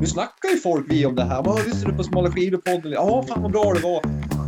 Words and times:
Nu 0.00 0.06
snackar 0.06 0.48
ju 0.48 0.56
folk 0.56 0.86
vi 0.88 1.06
om 1.06 1.14
det 1.14 1.24
här. 1.24 1.42
Vad 1.42 1.66
lyssnar 1.66 1.90
du 1.90 1.96
på 1.96 2.04
Smala 2.04 2.28
skidor-podden? 2.30 2.92
Ja, 2.92 3.24
fan 3.28 3.42
vad 3.42 3.52
bra 3.52 3.74
det 3.74 3.80
var. 3.80 4.00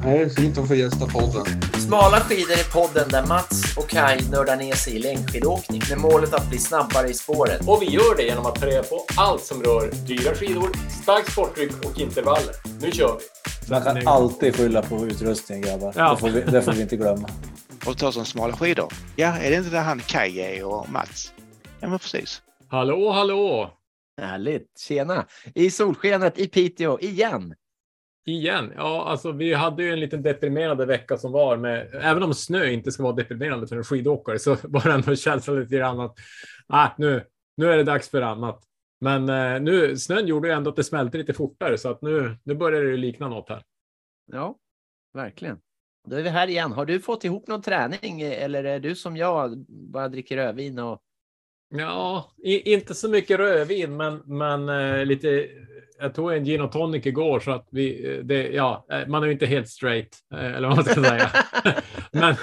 Nej, 0.04 0.18
det 0.18 0.25
är 0.25 0.28
fint 0.28 0.58
att 0.58 0.68
få 0.68 0.75
gästa 0.75 1.07
podden. 1.07 1.44
Smala 1.86 2.20
skidor 2.20 2.52
är 2.52 2.73
podden 2.73 3.08
där 3.08 3.26
Mats 3.26 3.76
och 3.76 3.89
Kai 3.89 4.18
nördar 4.31 4.57
ner 4.57 4.75
sig 4.75 4.97
i 4.97 4.99
längdskidåkning 4.99 5.83
med 5.91 5.99
målet 5.99 6.34
att 6.34 6.49
bli 6.49 6.58
snabbare 6.58 7.08
i 7.08 7.15
spåret. 7.15 7.68
Och 7.68 7.83
vi 7.83 7.86
gör 7.86 8.16
det 8.16 8.23
genom 8.23 8.46
att 8.46 8.55
ta 8.55 8.66
reda 8.66 8.82
på 8.82 9.05
allt 9.16 9.42
som 9.44 9.62
rör 9.62 9.90
dyra 10.06 10.34
skidor, 10.34 10.70
starkt 11.02 11.32
sporttryck 11.32 11.72
och 11.86 12.00
intervaller. 12.00 12.54
Nu 12.80 12.92
kör 12.92 13.18
vi! 13.18 13.70
Man 13.70 13.82
kan 13.82 14.08
alltid 14.08 14.56
skylla 14.56 14.82
på 14.82 15.06
utrustningen 15.06 15.62
grabbar. 15.68 15.92
Ja. 15.96 16.10
Det, 16.10 16.16
får 16.20 16.28
vi, 16.28 16.40
det 16.40 16.62
får 16.62 16.72
vi 16.72 16.82
inte 16.82 16.96
glömma. 16.96 17.28
och 17.86 17.98
ta 17.98 18.12
som 18.12 18.24
smala 18.24 18.52
skidor. 18.52 18.92
Ja, 19.16 19.36
är 19.36 19.50
det 19.50 19.56
inte 19.56 19.70
där 19.70 19.82
han 19.82 20.00
Kaj 20.00 20.40
är 20.40 20.64
och 20.64 20.88
Mats? 20.90 21.32
Ja, 21.80 21.88
men 21.88 21.98
precis. 21.98 22.42
Hallå, 22.68 23.10
hallå! 23.12 23.70
Härligt! 24.21 24.79
Tjena! 24.79 25.27
I 25.55 25.70
solskenet 25.70 26.38
i 26.38 26.48
Piteå 26.48 26.98
igen. 27.01 27.55
Igen. 28.27 28.73
Ja, 28.77 29.05
alltså 29.09 29.33
vi 29.33 29.55
hade 29.55 29.83
ju 29.83 29.92
en 29.92 30.01
liten 30.01 30.23
deprimerande 30.23 30.87
vecka 30.87 31.16
som 31.16 31.33
var 31.33 31.56
med, 31.56 31.95
även 31.95 32.23
om 32.23 32.34
snö 32.34 32.66
inte 32.66 32.92
ska 32.92 33.02
vara 33.02 33.14
deprimerande 33.14 33.66
för 33.66 33.77
en 33.77 33.84
skidåkare 33.84 34.38
så 34.38 34.56
var 34.62 34.83
det 34.84 34.92
ändå 34.92 35.16
känslan 35.16 35.61
lite 35.61 35.77
grann 35.77 36.01
att 36.01 36.19
ah, 36.69 36.88
nu, 36.98 37.25
nu 37.56 37.73
är 37.73 37.77
det 37.77 37.83
dags 37.83 38.09
för 38.11 38.23
annat. 38.23 38.64
Men 39.01 39.28
eh, 39.28 39.61
nu, 39.61 39.97
snön 39.97 40.27
gjorde 40.27 40.48
ju 40.48 40.55
ändå 40.55 40.70
att 40.70 40.77
det 40.77 40.84
smälte 40.84 41.19
lite 41.19 41.34
fortare 41.34 41.78
så 41.78 41.91
att 41.91 42.02
nu, 42.02 42.37
nu 42.45 42.55
börjar 42.55 42.83
det 42.83 42.97
likna 42.97 43.28
något 43.28 43.48
här. 43.48 43.62
Ja, 44.33 44.56
verkligen. 45.14 45.59
Då 46.09 46.16
är 46.16 46.23
vi 46.23 46.28
här 46.28 46.48
igen. 46.48 46.73
Har 46.73 46.87
du 46.87 47.00
fått 47.00 47.25
ihop 47.25 47.47
någon 47.47 47.62
träning 47.62 48.20
eller 48.20 48.64
är 48.64 48.80
du 48.80 48.95
som 48.95 49.16
jag 49.16 49.59
bara 49.69 50.09
dricker 50.09 50.37
rödvin 50.37 50.78
och 50.78 51.02
Ja, 51.70 52.33
i, 52.42 52.73
inte 52.73 52.95
så 52.95 53.09
mycket 53.09 53.38
rödvin, 53.38 53.97
men, 53.97 54.23
men 54.24 54.69
eh, 54.69 55.05
lite. 55.05 55.48
Jag 56.02 56.15
tog 56.15 56.33
en 56.33 56.45
gin 56.45 56.61
och 56.61 56.73
tonic 56.73 57.06
igår 57.06 57.41
så 57.41 57.50
att 57.50 57.69
vi, 57.70 58.14
eh, 58.17 58.25
det, 58.25 58.48
ja, 58.48 58.86
eh, 58.92 59.06
man 59.06 59.22
är 59.22 59.27
ju 59.27 59.33
inte 59.33 59.47
helt 59.47 59.69
straight 59.69 60.09
eh, 60.34 60.55
eller 60.56 60.69
vad 60.69 60.77
man 60.77 60.84
ska 60.84 61.03
säga. 61.05 61.31
men, 62.12 62.34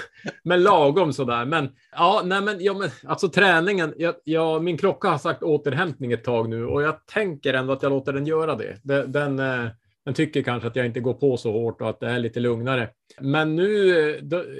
men 0.42 0.62
lagom 0.62 1.12
sådär. 1.12 1.44
Men 1.44 1.68
ja, 1.92 2.22
nej, 2.24 2.40
men, 2.40 2.56
ja, 2.60 2.74
men 2.74 2.90
alltså 3.06 3.28
träningen. 3.28 3.94
Jag, 3.96 4.14
jag, 4.24 4.64
min 4.64 4.78
klocka 4.78 5.08
har 5.08 5.18
sagt 5.18 5.42
återhämtning 5.42 6.12
ett 6.12 6.24
tag 6.24 6.48
nu 6.48 6.66
och 6.66 6.82
jag 6.82 7.06
tänker 7.06 7.54
ändå 7.54 7.72
att 7.72 7.82
jag 7.82 7.90
låter 7.90 8.12
den 8.12 8.26
göra 8.26 8.54
det. 8.54 8.76
Den, 8.82 9.12
den, 9.12 9.38
eh, 9.38 9.70
den 10.08 10.14
tycker 10.14 10.42
kanske 10.42 10.68
att 10.68 10.76
jag 10.76 10.86
inte 10.86 11.00
går 11.00 11.14
på 11.14 11.36
så 11.36 11.52
hårt 11.52 11.80
och 11.80 11.88
att 11.88 12.00
det 12.00 12.08
är 12.08 12.18
lite 12.18 12.40
lugnare. 12.40 12.90
Men 13.20 13.56
nu, 13.56 13.66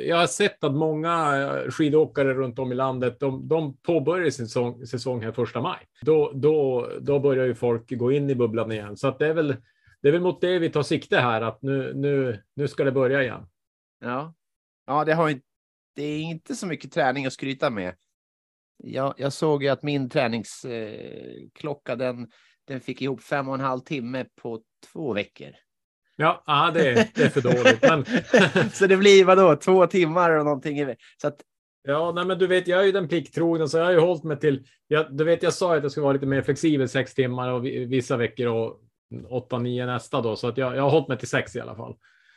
jag 0.06 0.16
har 0.16 0.26
sett 0.26 0.64
att 0.64 0.74
många 0.74 1.36
eh, 1.36 1.70
skidåkare 1.70 2.34
runt 2.34 2.58
om 2.58 2.72
i 2.72 2.74
landet, 2.74 3.20
de, 3.20 3.48
de 3.48 3.76
påbörjar 3.76 4.30
sin 4.30 4.46
säsong, 4.46 4.86
säsong 4.86 5.22
här 5.22 5.32
första 5.32 5.60
maj. 5.60 5.78
Då, 6.00 6.32
då, 6.34 6.88
då 7.00 7.20
börjar 7.20 7.46
ju 7.46 7.54
folk 7.54 7.90
gå 7.90 8.12
in 8.12 8.30
i 8.30 8.34
bubblan 8.34 8.72
igen. 8.72 8.96
Så 8.96 9.08
att 9.08 9.18
det 9.18 9.26
är 9.26 9.34
väl, 9.34 9.56
det 10.02 10.08
är 10.08 10.12
väl 10.12 10.20
mot 10.20 10.40
det 10.40 10.58
vi 10.58 10.70
tar 10.70 10.82
sikte 10.82 11.16
här, 11.16 11.42
att 11.42 11.62
nu, 11.62 11.94
nu, 11.94 12.42
nu 12.54 12.68
ska 12.68 12.84
det 12.84 12.92
börja 12.92 13.22
igen. 13.22 13.46
Ja, 14.00 14.34
ja 14.86 15.04
det, 15.04 15.14
har, 15.14 15.40
det 15.94 16.02
är 16.02 16.20
inte 16.20 16.54
så 16.54 16.66
mycket 16.66 16.92
träning 16.92 17.26
att 17.26 17.32
skryta 17.32 17.70
med. 17.70 17.94
Jag, 18.76 19.14
jag 19.16 19.32
såg 19.32 19.62
ju 19.62 19.68
att 19.68 19.82
min 19.82 20.10
träningsklocka, 20.10 21.92
eh, 21.92 21.98
den, 21.98 22.30
den 22.64 22.80
fick 22.80 23.02
ihop 23.02 23.22
fem 23.22 23.48
och 23.48 23.54
en 23.54 23.60
halv 23.60 23.80
timme 23.80 24.26
på 24.42 24.62
två 24.92 25.12
veckor. 25.12 25.48
Ja, 26.16 26.42
ja 26.46 26.70
det, 26.74 26.88
är- 26.88 27.06
det 27.14 27.22
är 27.22 27.28
för 27.28 27.40
dåligt. 27.40 27.82
Men, 27.82 28.04
så 28.72 28.86
det 28.86 28.96
blir 28.96 29.24
vadå, 29.24 29.56
två 29.56 29.86
timmar 29.86 30.30
och 30.30 30.44
någonting. 30.44 30.94
Så 31.22 31.28
att, 31.28 31.36
ja, 31.82 32.12
nej, 32.12 32.24
men 32.26 32.38
du 32.38 32.46
vet, 32.46 32.68
jag 32.68 32.80
är 32.80 32.84
ju 32.84 32.92
den 32.92 33.08
plikttrogna, 33.08 33.66
så 33.66 33.78
jag 33.78 33.84
har 33.84 33.92
ju 33.92 33.98
hållit 34.00 34.24
mig 34.24 34.38
till. 34.40 34.66
Jag, 34.88 35.16
du 35.16 35.24
vet, 35.24 35.42
jag 35.42 35.52
sa 35.52 35.76
att 35.76 35.82
jag 35.82 35.90
skulle 35.92 36.02
vara 36.04 36.12
lite 36.12 36.26
mer 36.26 36.42
flexibel 36.42 36.88
sex 36.88 37.14
timmar 37.14 37.52
och 37.52 37.64
vi- 37.66 37.84
vissa 37.84 38.16
veckor 38.16 38.46
och 38.46 38.80
åtta, 39.30 39.58
nio 39.58 39.86
nästa 39.86 40.20
då, 40.20 40.36
så 40.36 40.48
att 40.48 40.58
jag, 40.58 40.76
jag 40.76 40.82
har 40.82 40.90
hållit 40.90 41.08
mig 41.08 41.18
till 41.18 41.28
sex 41.28 41.56
i 41.56 41.60
alla 41.60 41.74
fall. 41.76 41.94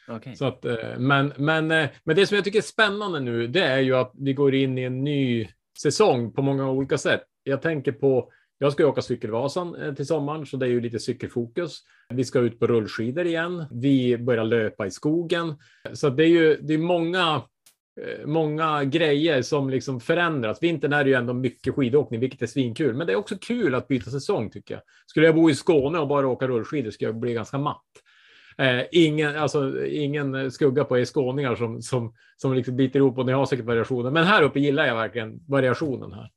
okej. 0.08 0.36
Så 0.36 0.46
att, 0.46 0.66
eh, 0.66 0.76
men, 0.98 1.34
men, 1.38 1.72
eh, 1.72 1.90
men 2.04 2.16
det 2.16 2.28
som 2.28 2.36
jag 2.36 2.44
tycker 2.46 2.60
är 2.60 2.64
spännande 2.64 3.20
nu, 3.20 3.48
det 3.48 3.64
är 3.64 3.80
ju 3.80 3.96
att 3.96 4.12
vi 4.18 4.34
går 4.34 4.56
in 4.56 4.78
i 4.78 4.84
en 4.84 5.04
ny 5.04 5.48
säsong 5.82 6.34
på 6.34 6.42
många 6.42 6.70
olika 6.70 6.98
sätt. 6.98 7.22
Jag 7.44 7.62
tänker 7.62 7.92
på, 7.92 8.32
jag 8.62 8.74
ska 8.74 8.84
ju 8.84 8.90
åka 8.90 9.02
Cykelvasan 9.02 9.76
eh, 9.76 9.94
till 9.94 10.06
sommaren, 10.06 10.46
så 10.46 10.58
det 10.58 10.66
är 10.66 10.70
ju 10.70 10.82
lite 10.82 11.00
cykelfokus. 11.00 11.80
Vi 12.10 12.26
ska 12.26 12.40
ut 12.40 12.60
på 12.60 12.68
rullskidor 12.68 13.26
igen. 13.26 13.66
Vi 13.72 14.18
börjar 14.18 14.44
löpa 14.44 14.88
i 14.88 14.92
skogen. 14.92 15.56
Så 15.94 16.10
det 16.10 16.24
är 16.24 16.28
ju 16.28 16.58
det 16.62 16.74
är 16.74 16.78
många, 16.78 17.42
eh, 18.02 18.26
många 18.28 18.84
grejer 18.84 19.42
som 19.42 19.70
liksom 19.70 20.00
förändras. 20.00 20.64
Vintern 20.64 20.94
är 20.94 21.06
ju 21.06 21.14
ändå 21.14 21.34
mycket 21.34 21.76
skidåkning, 21.76 22.20
vilket 22.20 22.42
är 22.42 22.48
svinkul. 22.48 22.94
Men 22.94 23.08
det 23.08 23.14
är 23.14 23.18
också 23.18 23.36
kul 23.42 23.76
att 23.76 23.88
byta 23.88 24.12
säsong 24.12 24.50
tycker 24.50 24.74
jag. 24.74 24.84
Skulle 25.08 25.26
jag 25.26 25.36
bo 25.36 25.50
i 25.50 25.56
Skåne 25.56 26.00
och 26.00 26.08
bara 26.08 26.28
åka 26.28 26.48
rullskidor 26.48 26.92
skulle 26.92 27.08
jag 27.08 27.20
bli 27.20 27.34
ganska 27.34 27.58
matt. 27.58 27.86
Eh, 28.58 28.82
ingen, 28.92 29.36
alltså, 29.36 29.86
ingen 29.86 30.52
skugga 30.52 30.84
på 30.84 31.00
er 31.00 31.06
skåningar 31.06 31.56
som, 31.56 31.82
som, 31.82 32.14
som 32.38 32.54
liksom 32.54 32.76
biter 32.76 33.00
ihop 33.00 33.18
och 33.18 33.26
ni 33.26 33.32
har 33.32 33.46
säkert 33.46 33.66
variationer. 33.66 34.12
Men 34.12 34.24
här 34.24 34.44
uppe 34.44 34.60
gillar 34.60 34.86
jag 34.86 34.96
verkligen 34.96 35.40
variationen 35.48 36.14
här. 36.14 36.30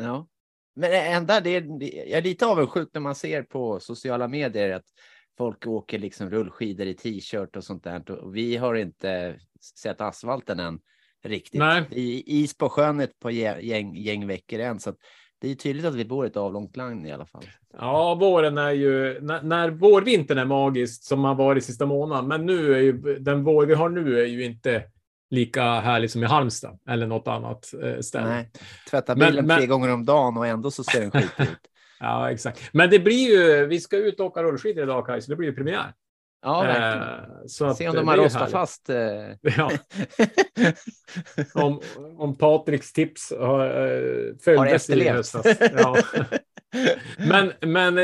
Ja. 0.00 0.26
Men 0.74 0.90
det 0.90 0.98
enda, 0.98 1.40
det 1.40 1.56
är, 1.56 1.62
jag 2.08 2.18
är 2.18 2.22
lite 2.22 2.46
avundsjuk 2.46 2.88
när 2.92 3.00
man 3.00 3.14
ser 3.14 3.42
på 3.42 3.80
sociala 3.80 4.28
medier 4.28 4.72
att 4.72 4.86
folk 5.38 5.66
åker 5.66 5.98
liksom 5.98 6.30
rullskidor 6.30 6.86
i 6.86 6.94
t-shirt 6.94 7.56
och 7.56 7.64
sånt 7.64 7.84
där. 7.84 8.10
Och 8.10 8.36
vi 8.36 8.56
har 8.56 8.74
inte 8.74 9.36
sett 9.78 10.00
asfalten 10.00 10.60
än 10.60 10.78
riktigt. 11.24 11.58
Nej. 11.58 11.84
I, 11.90 12.42
is 12.42 12.58
på 12.58 12.68
sjön 12.68 13.00
ett 13.00 13.18
par 13.18 13.30
gäng, 13.30 13.96
gäng, 13.96 14.26
veckor 14.26 14.60
än. 14.60 14.80
Så 14.80 14.94
det 15.40 15.50
är 15.50 15.54
tydligt 15.54 15.84
att 15.84 15.94
vi 15.94 16.04
bor 16.04 16.24
i 16.24 16.28
ett 16.28 16.36
avlångt 16.36 16.76
land 16.76 17.06
i 17.06 17.10
alla 17.10 17.26
fall. 17.26 17.44
Ja, 17.78 18.14
våren 18.14 18.58
är 18.58 18.70
ju, 18.70 19.20
när, 19.20 19.42
när 19.42 19.70
vårvintern 19.70 20.38
är 20.38 20.44
magiskt 20.44 21.04
som 21.04 21.24
har 21.24 21.34
varit 21.34 21.64
sista 21.64 21.86
månaden, 21.86 22.28
men 22.28 22.46
nu 22.46 22.74
är 22.74 22.78
ju 22.78 22.92
den 23.18 23.44
vår 23.44 23.66
vi 23.66 23.74
har 23.74 23.88
nu 23.88 24.20
är 24.20 24.26
ju 24.26 24.44
inte 24.44 24.84
lika 25.32 25.62
härlig 25.62 26.10
som 26.10 26.22
i 26.22 26.26
Halmstad 26.26 26.78
eller 26.88 27.06
något 27.06 27.28
annat 27.28 27.74
eh, 27.82 28.00
ställe. 28.00 28.28
Nej, 28.28 28.50
tvätta 28.90 29.14
Men- 29.14 29.30
bilen 29.30 29.46
men- 29.46 29.58
tre 29.58 29.66
gånger 29.66 29.92
om 29.92 30.04
dagen 30.04 30.36
och 30.36 30.46
ändå 30.46 30.70
så 30.70 30.84
ser 30.84 31.00
den 31.00 31.10
skit 31.10 31.30
ut. 31.38 31.48
Ja, 32.00 32.30
exakt. 32.30 32.60
Men 32.72 32.90
det 32.90 32.98
blir 32.98 33.30
ju, 33.30 33.66
vi 33.66 33.80
ska 33.80 33.96
ut 33.96 34.20
och 34.20 34.26
åka 34.26 34.42
rullskidor 34.42 34.84
idag, 34.84 35.06
Kaj, 35.06 35.22
så 35.22 35.30
det 35.30 35.36
blir 35.36 35.48
ju 35.48 35.54
premiär. 35.54 35.92
Ja, 36.42 36.60
verkligen. 36.62 37.08
Eh, 37.08 37.70
att, 37.70 37.76
Se 37.76 37.88
om 37.88 37.94
de 37.96 38.08
har 38.08 38.16
rostat 38.16 38.40
härligt. 38.40 38.52
fast. 38.52 38.88
eh. 38.90 38.96
Ja, 39.56 39.70
om, 41.62 41.80
om 42.18 42.38
Patriks 42.38 42.92
tips 42.92 43.32
har, 43.38 43.66
i 44.68 44.72
efterlevt. 44.72 45.34
Ja. 45.72 45.96
Men, 47.18 47.52
men 47.60 47.98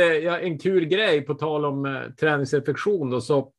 en 0.45 0.59
kul 0.59 0.85
grej 0.85 1.21
på 1.21 1.35
tal 1.35 1.65
om 1.65 2.05
träningsreflektion 2.21 3.11
då, 3.11 3.21
så 3.21 3.53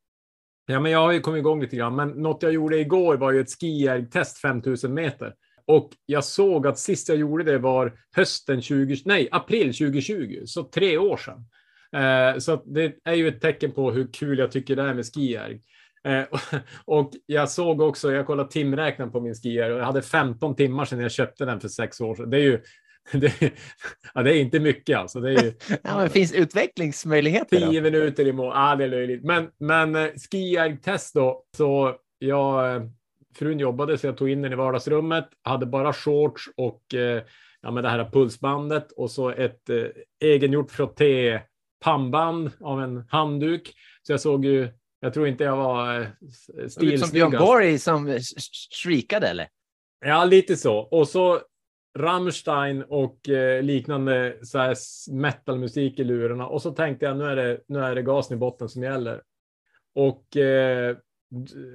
Ja, 0.72 0.80
men 0.80 0.92
jag 0.92 1.00
har 1.00 1.12
ju 1.12 1.20
kommit 1.20 1.40
igång 1.40 1.62
lite 1.62 1.76
grann, 1.76 1.96
men 1.96 2.10
något 2.10 2.44
jag 2.44 2.54
gjorde 2.54 2.80
igår 2.80 3.18
var 3.18 3.32
ju 3.32 3.42
ett 3.42 3.60
skijärgtest 3.60 4.38
5000 4.38 4.94
meter. 4.94 5.34
Och 5.66 5.90
jag 6.06 6.24
såg 6.24 6.68
att 6.68 6.80
sist 6.80 7.10
jag 7.10 7.18
gjorde 7.18 7.44
det 7.44 7.58
var 7.58 7.94
hösten 8.16 8.62
20, 8.62 9.02
nej, 9.06 9.30
april 9.32 9.74
2020, 9.74 10.42
så 10.46 10.64
tre 10.64 10.98
år 10.98 11.18
sedan. 11.18 11.46
Eh, 12.04 12.40
så 12.40 12.56
det 12.66 12.96
är 13.04 13.14
ju 13.14 13.28
ett 13.28 13.42
tecken 13.42 13.72
på 13.72 13.92
hur 13.92 14.14
kul 14.14 14.40
jag 14.40 14.52
tycker 14.52 14.76
det 14.76 14.82
är 14.82 14.94
med 14.94 15.06
skijärg. 15.14 15.62
Eh, 16.04 16.24
och 16.86 17.12
jag 17.26 17.50
såg 17.50 17.82
också, 17.82 18.12
jag 18.12 18.26
kollade 18.26 18.52
timräknaren 18.52 19.12
på 19.12 19.22
min 19.22 19.36
skijärg 19.36 19.74
och 19.74 19.80
jag 19.80 19.86
hade 19.86 20.02
15 20.02 20.56
timmar 20.56 20.86
sedan 20.86 21.00
jag 21.00 21.12
köpte 21.12 21.46
den 21.46 21.60
för 21.60 21.68
sex 21.68 22.02
år 22.02 22.16
sedan. 22.16 22.30
Det 22.30 22.38
är 22.38 22.44
ju, 22.44 22.62
det, 23.20 23.42
är- 23.42 23.52
ja, 24.14 24.24
det 24.24 24.36
är 24.38 24.42
inte 24.42 24.60
mycket 24.60 24.98
alltså. 24.98 25.20
Det 25.20 25.34
ju, 25.34 25.54
Ja, 25.84 26.10
finns 26.10 26.34
utvecklingsmöjligheter. 26.34 27.60
Då. 27.60 27.72
Tio 27.72 27.82
minuter 27.82 28.28
i 28.28 28.32
mål. 28.34 28.52
Ah, 28.56 28.76
det 28.76 28.84
är 28.84 28.88
löjligt. 28.90 29.24
Men, 29.24 29.50
men 29.60 29.96
eh, 29.96 30.08
skijärgtest 30.32 31.14
då. 31.14 31.44
Så 31.58 31.96
jag, 32.20 32.76
eh, 32.76 32.82
frun 33.36 33.60
jobbade 33.60 33.98
så 33.98 34.08
jag 34.08 34.18
tog 34.18 34.30
in 34.30 34.42
den 34.42 34.54
i 34.54 34.56
vardagsrummet. 34.56 35.30
Hade 35.44 35.66
bara 35.66 35.94
shorts 35.94 36.44
och 36.58 36.94
eh, 36.94 37.24
ja, 37.62 37.72
men 37.72 37.84
det 37.84 37.90
här 37.90 38.10
pulsbandet 38.12 38.92
och 38.92 39.12
så 39.12 39.30
ett 39.30 39.70
eh, 39.70 39.86
egengjort 40.24 40.72
frotté 40.72 41.40
pannband 41.84 42.52
av 42.62 42.82
en 42.84 43.04
handduk. 43.10 43.74
Så 44.04 44.14
jag 44.14 44.22
såg 44.22 44.46
ju, 44.46 44.70
jag 45.00 45.14
tror 45.14 45.28
inte 45.28 45.44
jag 45.44 45.58
var 45.58 45.96
eh, 46.00 46.02
ut 46.02 46.08
som 46.48 46.70
stilsnyggast. 46.70 47.14
Björn 47.14 47.32
Borg 47.32 47.80
som 47.80 48.08
sh- 48.10 48.18
sh- 48.38 48.74
streakade 48.74 49.28
eller? 49.28 49.48
Ja, 50.06 50.26
lite 50.26 50.56
så. 50.58 50.78
Och 50.78 51.08
så 51.08 51.40
Rammstein 52.00 52.84
och 52.84 53.30
eh, 53.30 53.64
liknande 53.64 54.38
så 54.42 54.58
här 54.58 54.76
metalmusik 55.12 56.00
i 56.00 56.04
lurarna. 56.04 56.48
Och 56.48 56.62
så 56.62 56.72
tänkte 56.72 57.06
jag 57.06 57.18
nu 57.18 57.26
är 57.26 57.36
det, 57.36 57.60
nu 57.68 57.80
är 57.80 57.96
det 57.96 58.02
gasen 58.02 58.38
i 58.38 58.40
botten 58.40 58.70
som 58.70 58.84
gäller. 58.84 59.22
Och 59.96 60.38
eh, 60.38 60.98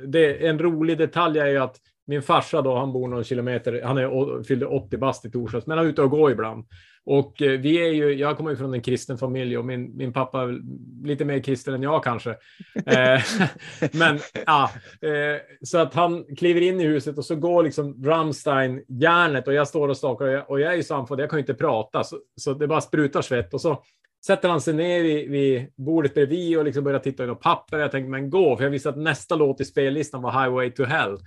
det, 0.07 0.47
en 0.47 0.59
rolig 0.59 0.99
detalj 0.99 1.39
är 1.39 1.47
ju 1.47 1.59
att 1.59 1.81
min 2.07 2.23
farsa 2.23 2.63
då, 2.63 2.77
han 2.77 2.93
bor 2.93 3.09
någon 3.09 3.25
kilometer, 3.25 3.83
han 3.85 3.99
är, 3.99 4.43
fyllde 4.43 4.67
80 4.67 4.97
bast 4.97 5.25
i 5.25 5.31
torsdags, 5.31 5.67
men 5.67 5.79
han 5.79 5.87
är 5.87 5.91
ute 5.91 6.03
och 6.03 6.11
går 6.11 6.31
ibland. 6.31 6.67
Och 7.07 7.43
eh, 7.43 7.61
vi 7.61 7.87
är 7.87 7.93
ju, 7.93 8.13
jag 8.13 8.37
kommer 8.37 8.51
ju 8.51 8.57
från 8.57 8.75
en 8.75 8.83
kristen 8.83 9.19
familj 9.19 9.59
och 9.59 9.65
min, 9.65 9.97
min 9.97 10.13
pappa 10.13 10.43
är 10.43 10.61
lite 11.07 11.25
mer 11.25 11.39
kristen 11.39 11.75
än 11.75 11.83
jag 11.83 12.05
kanske. 12.05 12.31
Eh, 12.87 13.21
men 13.93 14.19
ja, 14.47 14.71
eh, 15.03 15.41
så 15.63 15.79
att 15.79 15.95
han 15.95 16.25
kliver 16.37 16.61
in 16.61 16.81
i 16.81 16.85
huset 16.85 17.19
och 17.19 17.25
så 17.25 17.37
går 17.37 17.63
liksom 17.63 18.05
Rammstein 18.05 18.85
järnet 18.89 19.49
och 19.49 19.55
jag 19.55 19.69
står 19.69 19.89
och 19.89 19.97
stakar 19.97 20.25
och 20.25 20.33
jag, 20.33 20.51
och 20.51 20.61
jag 20.61 20.73
är 20.73 20.77
ju 20.77 20.83
så 20.83 20.95
andfådd, 20.95 21.21
jag 21.21 21.31
kan 21.31 21.37
ju 21.37 21.41
inte 21.43 21.55
prata 21.55 22.05
så, 22.05 22.19
så 22.37 22.55
det 22.55 22.67
bara 22.67 22.81
sprutar 22.81 23.23
svett 23.23 23.55
och 23.55 23.61
så 23.61 23.83
sätter 24.27 24.49
han 24.49 24.61
sig 24.61 24.75
ner 24.75 25.03
vid, 25.03 25.31
vid 25.31 25.67
bordet 25.77 26.15
bredvid 26.15 26.59
och 26.59 26.65
liksom 26.65 26.85
börjar 26.85 26.99
titta 26.99 27.25
i 27.25 27.27
något 27.27 27.41
papper. 27.41 27.79
Jag 27.79 27.91
tänkte, 27.91 28.11
men 28.11 28.31
gå, 28.31 28.57
för 28.57 28.65
jag 28.65 28.71
visste 28.71 28.89
att 28.89 28.97
nästa 28.97 29.37
låt 29.37 29.61
i 29.61 29.65
spellistan 29.65 30.23
var 30.23 30.33
Highway 30.33 30.71
to 30.71 30.85
Hell. 30.85 31.19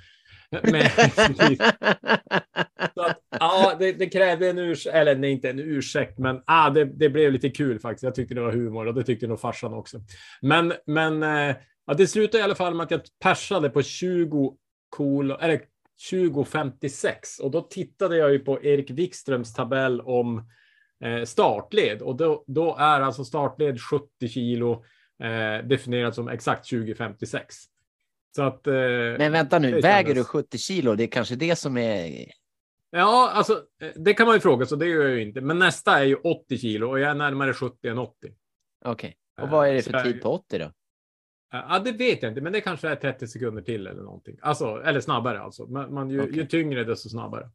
Men, 0.52 0.90
så 2.96 3.02
att, 3.02 3.22
ja, 3.40 3.76
det, 3.80 3.92
det 3.92 4.10
krävde 4.10 4.50
en 4.50 4.60
ursäkt, 4.60 4.96
eller 4.96 5.16
nej, 5.16 5.32
inte 5.32 5.50
en 5.50 5.60
ursäkt, 5.60 6.18
men 6.18 6.42
ah, 6.46 6.70
det, 6.70 6.86
det 6.86 7.10
blev 7.10 7.32
lite 7.32 7.50
kul 7.50 7.80
faktiskt. 7.80 8.04
Jag 8.04 8.16
tyckte 8.16 8.36
det 8.36 8.42
var 8.42 8.52
humor 8.52 8.86
och 8.86 8.94
det 8.94 9.04
tyckte 9.04 9.28
nog 9.28 9.40
farsan 9.40 9.74
också. 9.74 10.02
Men, 10.42 10.74
men 10.86 11.24
eh, 11.24 11.56
ja, 11.86 11.94
det 11.94 12.08
slutade 12.08 12.42
i 12.42 12.44
alla 12.44 12.56
fall 12.56 12.76
med 12.76 12.84
att 12.84 12.92
jag 12.92 13.02
persade 13.20 13.70
på 13.70 13.82
20 13.82 14.58
cool, 14.90 15.32
eller 15.32 15.62
2056 16.10 17.40
och 17.40 17.52
då 17.52 17.62
tittade 17.62 18.18
jag 18.18 18.32
ju 18.32 18.40
på 18.40 18.64
Erik 18.64 18.92
Wikströms 18.92 19.54
tabell 19.54 20.02
om 20.02 20.50
eh, 21.04 21.24
startled 21.24 22.02
och 22.02 22.16
då, 22.16 22.44
då 22.48 22.76
är 22.76 23.02
alltså 23.02 23.26
startled 23.26 23.82
70 23.82 24.28
kilo 24.28 24.84
eh, 25.24 25.68
definierat 25.68 26.16
som 26.16 26.28
exakt 26.28 26.70
2056. 26.70 27.56
Så 28.38 28.44
att, 28.44 28.68
eh, 28.68 28.74
Men 29.18 29.32
vänta 29.32 29.60
nu, 29.60 29.82
väger 29.82 30.16
du 30.16 30.24
70 30.24 30.58
kilo? 30.58 30.96
Det 30.96 31.04
är 31.04 31.08
kanske 31.08 31.36
det 31.36 31.56
som 31.56 31.78
är... 31.78 32.26
Ja, 32.90 33.32
alltså 33.34 33.54
eh, 33.82 33.90
det 33.96 34.14
kan 34.14 34.26
man 34.28 34.36
ju 34.36 34.40
fråga, 34.40 34.66
så 34.66 34.76
det 34.76 34.86
gör 34.88 35.04
jag 35.04 35.12
ju 35.12 35.22
inte. 35.22 35.42
Men 35.42 35.60
nästa 35.60 36.00
är 36.00 36.04
ju 36.04 36.16
80 36.16 36.58
kilo 36.58 36.90
och 36.90 37.00
jag 37.00 37.10
är 37.12 37.16
närmare 37.16 37.54
70 37.54 37.88
än 37.88 37.98
80. 37.98 38.16
Okej. 38.86 39.16
Och 39.42 39.50
vad 39.50 39.68
är 39.70 39.74
det 39.74 39.82
Så 39.82 39.90
för 39.90 39.98
jag- 39.98 40.06
tid 40.06 40.22
på 40.22 40.30
80 40.30 40.58
då? 40.58 40.72
Ja, 41.52 41.80
det 41.86 41.92
vet 41.92 42.24
jag 42.24 42.32
inte, 42.32 42.42
men 42.42 42.54
det 42.54 42.62
kanske 42.62 42.90
är 42.90 42.96
30 42.96 43.28
sekunder 43.28 43.62
till 43.62 43.88
eller 43.88 44.02
någonting. 44.02 44.38
Alltså, 44.42 44.82
eller 44.86 45.00
snabbare 45.00 45.40
alltså. 45.40 45.66
Man, 45.66 45.94
man, 45.94 46.10
ju, 46.10 46.22
Okej. 46.22 46.36
ju 46.36 46.46
tyngre, 46.46 46.84
desto 46.84 47.10
snabbare. 47.10 47.50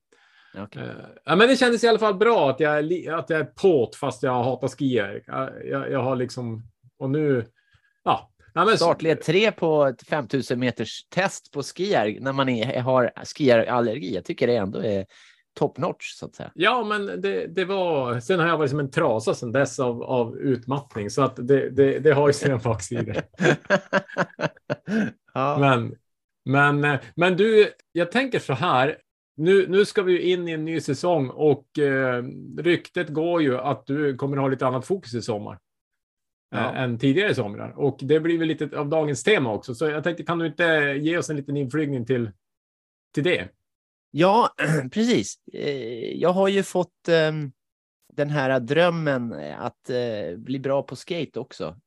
Eh, 0.55 0.83
Ja, 1.25 1.37
men 1.37 1.49
det 1.49 1.57
kändes 1.57 1.85
i 1.85 1.89
alla 1.89 1.99
fall 1.99 2.15
bra 2.15 2.51
att 2.51 2.61
jag, 2.61 2.93
är 2.93 3.13
att 3.13 3.31
jag 3.31 3.41
är 3.41 3.45
påt 3.45 3.97
fast 3.97 4.23
jag 4.23 4.43
hatar 4.45 4.69
skier. 4.69 5.23
Jag, 5.27 5.51
jag, 5.67 5.91
jag 5.91 6.03
har 6.03 6.17
liksom, 6.17 6.63
och 6.99 7.11
nu, 7.11 7.47
ja. 8.05 8.32
Ja 8.55 8.65
men, 8.65 8.77
Startled 8.77 9.21
3 9.21 9.53
på 9.53 9.85
ett 9.85 10.03
5000 10.03 10.61
meters 10.61 11.07
test 11.09 11.53
på 11.53 11.63
skier 11.63 12.19
när 12.21 12.33
man 12.33 12.49
är, 12.49 12.81
har 12.81 13.13
skiarallergi. 13.25 14.15
Jag 14.15 14.25
tycker 14.25 14.47
det 14.47 14.57
ändå 14.57 14.79
är 14.79 15.07
top 15.55 15.79
notch 15.79 16.13
så 16.15 16.27
att 16.27 16.35
säga. 16.35 16.51
Ja, 16.55 16.85
men 16.85 17.21
det, 17.21 17.47
det 17.47 17.65
var, 17.65 18.21
sen 18.21 18.41
har 18.41 18.47
jag 18.47 18.59
varit 18.59 18.71
som 18.71 18.81
en 18.81 18.91
trasa 18.91 19.35
sedan 19.35 19.53
dess 19.53 19.79
av, 19.79 20.03
av 20.03 20.39
utmattning, 20.39 21.11
så 21.11 21.23
att 21.23 21.37
det, 21.37 21.71
det, 21.71 21.99
det 21.99 22.13
har 22.13 22.29
ju 22.29 22.33
sina 22.33 22.59
baksidor. 22.59 23.17
ja. 25.35 25.59
Men, 25.59 25.95
men, 26.45 26.99
men 27.17 27.37
du, 27.37 27.73
jag 27.93 28.13
tänker 28.13 28.39
så 28.39 28.53
här. 28.53 28.99
Nu, 29.37 29.69
nu 29.69 29.85
ska 29.85 30.03
vi 30.03 30.13
ju 30.13 30.21
in 30.21 30.49
i 30.49 30.53
en 30.53 30.65
ny 30.65 30.81
säsong 30.81 31.31
och 31.31 31.79
eh, 31.79 32.25
ryktet 32.59 33.09
går 33.09 33.43
ju 33.43 33.59
att 33.59 33.87
du 33.87 34.17
kommer 34.17 34.37
ha 34.37 34.49
lite 34.49 34.67
annat 34.67 34.87
fokus 34.87 35.15
i 35.15 35.23
sommar. 35.23 35.59
Ja. 36.53 36.75
eh, 36.75 36.83
än 36.83 36.99
tidigare 36.99 37.35
somrar. 37.35 37.71
Och 37.79 37.99
det 38.03 38.21
blir 38.21 38.39
väl 38.39 38.49
lite 38.49 38.79
av 38.79 38.89
dagens 38.89 39.23
tema 39.25 39.53
också. 39.53 39.75
Så 39.75 39.85
jag 39.87 40.05
tänkte, 40.05 40.23
kan 40.23 40.39
du 40.39 40.47
inte 40.47 40.65
ge 41.01 41.19
oss 41.19 41.31
en 41.31 41.37
liten 41.37 41.57
inflygning 41.57 42.07
till, 42.07 42.31
till 43.15 43.25
det? 43.25 43.49
Ja, 44.11 44.51
precis. 44.93 45.37
Eh, 45.53 46.13
Jag 46.21 46.33
har 46.33 46.49
ju 46.49 46.63
fått 46.63 47.09
ehm, 47.09 47.53
den 48.13 48.31
här 48.31 48.61
drömmen 48.61 49.33
att 49.59 49.91
eh, 49.91 50.37
bli 50.37 50.59
bra 50.59 50.83
på 50.83 50.97
skate 50.97 51.41
också. 51.41 51.79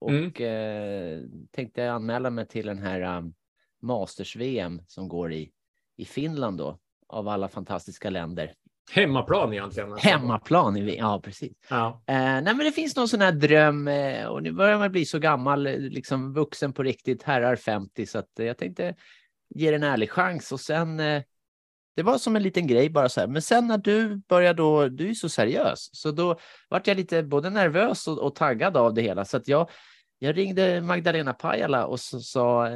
Och 0.00 0.40
Mm. 0.40 1.48
tänkte 1.50 1.90
anmäla 1.92 2.30
mig 2.30 2.46
till 2.46 2.66
den 2.66 2.78
här 2.78 3.18
um, 3.18 3.34
Masters-VM 3.82 4.82
som 4.86 5.08
går 5.08 5.32
i, 5.32 5.50
i 5.96 6.04
Finland 6.04 6.58
då, 6.58 6.78
av 7.06 7.28
alla 7.28 7.48
fantastiska 7.48 8.10
länder. 8.10 8.54
Hemmaplan 8.92 9.52
egentligen. 9.52 9.96
Hemmaplan, 9.98 10.76
i, 10.76 10.82
V- 10.82 10.96
ja 10.98 11.20
precis. 11.24 11.52
Ja. 11.70 12.02
Eh, 12.06 12.14
nej, 12.16 12.42
men 12.44 12.58
det 12.58 12.72
finns 12.72 12.96
någon 12.96 13.08
sån 13.08 13.20
här 13.20 13.32
dröm 13.32 13.88
eh, 13.88 14.26
och 14.26 14.42
nu 14.42 14.52
börjar 14.52 14.78
man 14.78 14.92
bli 14.92 15.04
så 15.04 15.18
gammal, 15.18 15.66
eh, 15.66 15.78
liksom 15.78 16.32
vuxen 16.34 16.72
på 16.72 16.82
riktigt, 16.82 17.22
herrar 17.22 17.56
50, 17.56 18.06
så 18.06 18.18
att 18.18 18.38
eh, 18.38 18.46
jag 18.46 18.58
tänkte 18.58 18.94
ge 19.54 19.70
det 19.70 19.76
en 19.76 19.82
ärlig 19.82 20.10
chans 20.10 20.52
och 20.52 20.60
sen 20.60 20.96
det 21.96 22.02
var 22.02 22.18
som 22.18 22.36
en 22.36 22.42
liten 22.42 22.66
grej 22.66 22.90
bara 22.90 23.08
så 23.08 23.20
här. 23.20 23.26
Men 23.26 23.42
sen 23.42 23.66
när 23.66 23.78
du 23.78 24.16
började 24.28 24.56
då, 24.62 24.88
du 24.88 25.08
är 25.10 25.14
så 25.14 25.28
seriös, 25.28 25.88
så 25.92 26.10
då 26.10 26.38
vart 26.68 26.86
jag 26.86 26.96
lite 26.96 27.22
både 27.22 27.50
nervös 27.50 28.08
och, 28.08 28.18
och 28.18 28.34
taggad 28.34 28.76
av 28.76 28.94
det 28.94 29.02
hela. 29.02 29.24
Så 29.24 29.36
att 29.36 29.48
jag, 29.48 29.70
jag 30.18 30.36
ringde 30.36 30.80
Magdalena 30.80 31.32
Pajala 31.32 31.86
och 31.86 32.00
så 32.00 32.20
sa 32.20 32.68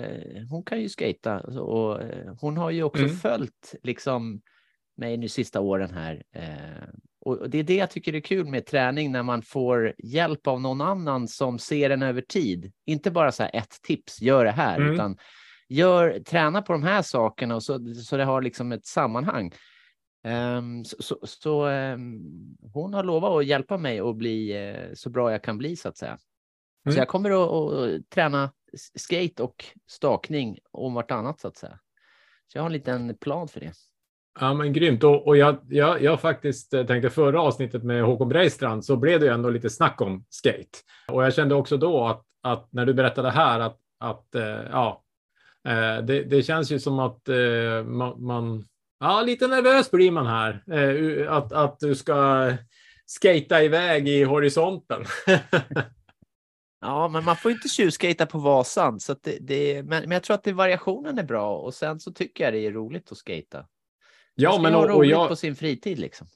hon 0.50 0.62
kan 0.64 0.80
ju 0.80 0.88
skata 0.88 1.38
och 1.40 2.00
hon 2.40 2.56
har 2.56 2.70
ju 2.70 2.82
också 2.82 3.02
Mm. 3.02 3.16
följt 3.16 3.74
liksom 3.82 4.40
mig 5.00 5.16
nu 5.16 5.28
sista 5.28 5.60
åren 5.60 5.94
här. 5.94 6.22
Eh, 6.34 6.88
och 7.20 7.50
det 7.50 7.58
är 7.58 7.62
det 7.62 7.76
jag 7.76 7.90
tycker 7.90 8.14
är 8.14 8.20
kul 8.20 8.46
med 8.46 8.66
träning 8.66 9.12
när 9.12 9.22
man 9.22 9.42
får 9.42 9.94
hjälp 9.98 10.46
av 10.46 10.60
någon 10.60 10.80
annan 10.80 11.28
som 11.28 11.58
ser 11.58 11.90
en 11.90 12.02
över 12.02 12.20
tid. 12.20 12.72
Inte 12.86 13.10
bara 13.10 13.32
så 13.32 13.42
här 13.42 13.50
ett 13.54 13.82
tips, 13.82 14.20
gör 14.20 14.44
det 14.44 14.50
här, 14.50 14.80
Mm. 14.80 14.94
utan 14.94 15.16
gör, 15.68 16.20
träna 16.20 16.62
på 16.62 16.72
de 16.72 16.82
här 16.82 17.02
sakerna 17.02 17.54
och 17.54 17.62
så, 17.62 17.94
så 17.94 18.16
det 18.16 18.24
har 18.24 18.42
liksom 18.42 18.72
ett 18.72 18.86
sammanhang. 18.86 19.52
Ehm, 20.24 20.84
så 20.84 20.96
så, 21.02 21.18
så 21.22 21.66
ehm, 21.66 22.20
hon 22.72 22.94
har 22.94 23.04
lovat 23.04 23.30
att 23.30 23.46
hjälpa 23.46 23.78
mig 23.78 24.00
att 24.00 24.16
bli 24.16 24.68
eh, 24.68 24.94
så 24.94 25.10
bra 25.10 25.32
jag 25.32 25.42
kan 25.42 25.58
bli 25.58 25.76
så 25.76 25.88
att 25.88 25.96
säga. 25.96 26.18
Mm. 26.86 26.94
Så 26.94 27.00
jag 27.00 27.08
kommer 27.08 27.30
att, 27.30 27.72
att 27.72 28.10
träna 28.10 28.52
skate 28.94 29.42
och 29.42 29.64
stakning 29.90 30.58
om 30.70 30.94
vartannat 30.94 31.40
så 31.40 31.48
att 31.48 31.56
säga. 31.56 31.78
Så 32.52 32.58
jag 32.58 32.62
har 32.62 32.66
en 32.66 32.72
liten 32.72 33.16
plan 33.16 33.48
för 33.48 33.60
det. 33.60 33.72
Ja, 34.40 34.54
men 34.54 34.72
grymt. 34.72 35.04
Och, 35.04 35.26
och 35.26 35.36
jag, 35.36 35.58
jag, 35.68 36.02
jag 36.02 36.20
faktiskt 36.20 36.74
eh, 36.74 36.86
tänkte 36.86 37.10
förra 37.10 37.40
avsnittet 37.40 37.84
med 37.84 38.04
Håkon 38.04 38.28
Breistrand 38.28 38.84
så 38.84 38.96
blev 38.96 39.20
det 39.20 39.26
ju 39.26 39.32
ändå 39.32 39.50
lite 39.50 39.70
snack 39.70 40.00
om 40.00 40.24
skate. 40.28 40.78
Och 41.08 41.24
jag 41.24 41.34
kände 41.34 41.54
också 41.54 41.76
då 41.76 42.06
att, 42.06 42.24
att 42.42 42.72
när 42.72 42.86
du 42.86 42.94
berättade 42.94 43.30
här 43.30 43.60
att, 43.60 43.78
att 43.98 44.34
eh, 44.34 44.62
ja, 44.70 45.04
eh, 45.68 46.04
det, 46.04 46.22
det 46.22 46.42
känns 46.42 46.72
ju 46.72 46.78
som 46.78 46.98
att 46.98 47.28
man, 47.84 48.24
man, 48.24 48.64
ja, 49.00 49.22
lite 49.22 49.46
nervös 49.46 49.90
blir 49.90 50.10
man 50.10 50.26
här. 50.26 50.62
Att, 51.28 51.52
att 51.52 51.80
du 51.80 51.94
ska 51.94 52.52
skata 53.06 53.62
iväg 53.62 54.08
i 54.08 54.24
horisonten. 54.24 55.04
Ja, 56.82 57.08
men 57.08 57.24
man 57.24 57.36
får 57.36 57.50
inte 57.50 57.68
tjuvskata 57.68 58.26
på 58.26 58.38
Vasan. 58.38 59.00
Så 59.00 59.12
att 59.12 59.22
det, 59.22 59.38
det, 59.40 59.82
men, 59.82 60.02
men 60.02 60.10
jag 60.10 60.22
tror 60.22 60.34
att 60.34 60.44
det, 60.44 60.52
variationen 60.52 61.18
är 61.18 61.22
bra 61.22 61.56
och 61.56 61.74
sen 61.74 62.00
så 62.00 62.12
tycker 62.12 62.44
jag 62.44 62.52
det 62.52 62.66
är 62.66 62.72
roligt 62.72 63.12
att 63.12 63.18
skata. 63.18 63.64
Ja, 64.40 64.58
men 64.62 64.74
och, 64.74 64.96
och 64.96 65.06
jag, 65.06 65.28
på 65.28 65.36
sin 65.36 65.56
fritid 65.56 65.98
liksom. 65.98 66.26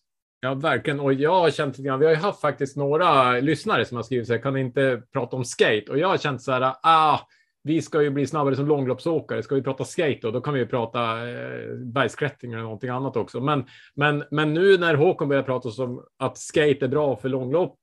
Ja, 0.41 0.55
verkligen. 0.55 1.01
Och 1.01 1.13
jag 1.13 1.41
har 1.41 1.51
känt 1.51 1.79
lite 1.79 1.89
grann, 1.89 1.99
vi 1.99 2.07
har 2.07 2.13
ju 2.13 2.19
haft 2.19 2.41
faktiskt 2.41 2.77
några 2.77 3.33
lyssnare 3.41 3.85
som 3.85 3.97
har 3.97 4.03
skrivit 4.03 4.27
så 4.27 4.33
här, 4.33 4.41
kan 4.41 4.55
ni 4.55 4.61
inte 4.61 5.03
prata 5.13 5.37
om 5.37 5.45
skate? 5.45 5.85
Och 5.89 5.99
jag 5.99 6.09
har 6.09 6.17
känt 6.17 6.43
så 6.43 6.53
här, 6.53 6.75
ah, 6.83 7.19
vi 7.63 7.83
ska 7.83 8.03
ju 8.03 8.11
bli 8.11 8.27
snabbare 8.27 8.57
som 8.57 8.67
långloppsåkare. 8.67 9.43
Ska 9.43 9.55
vi 9.55 9.63
prata 9.63 9.85
skate 9.85 10.19
då, 10.23 10.31
då 10.31 10.41
kan 10.41 10.55
vi 10.55 10.61
ju 10.61 10.67
prata 10.67 11.29
eh, 11.29 11.77
bergsklättring 11.77 12.53
eller 12.53 12.63
någonting 12.63 12.91
annat 12.91 13.17
också. 13.17 13.41
Men, 13.41 13.65
men, 13.95 14.25
men 14.31 14.55
nu 14.55 14.79
när 14.79 14.95
Håkon 14.95 15.29
börjar 15.29 15.43
prata 15.43 15.83
om 15.83 16.05
att 16.19 16.39
skate 16.39 16.85
är 16.85 16.89
bra 16.89 17.17
för 17.17 17.29
långlopp, 17.29 17.77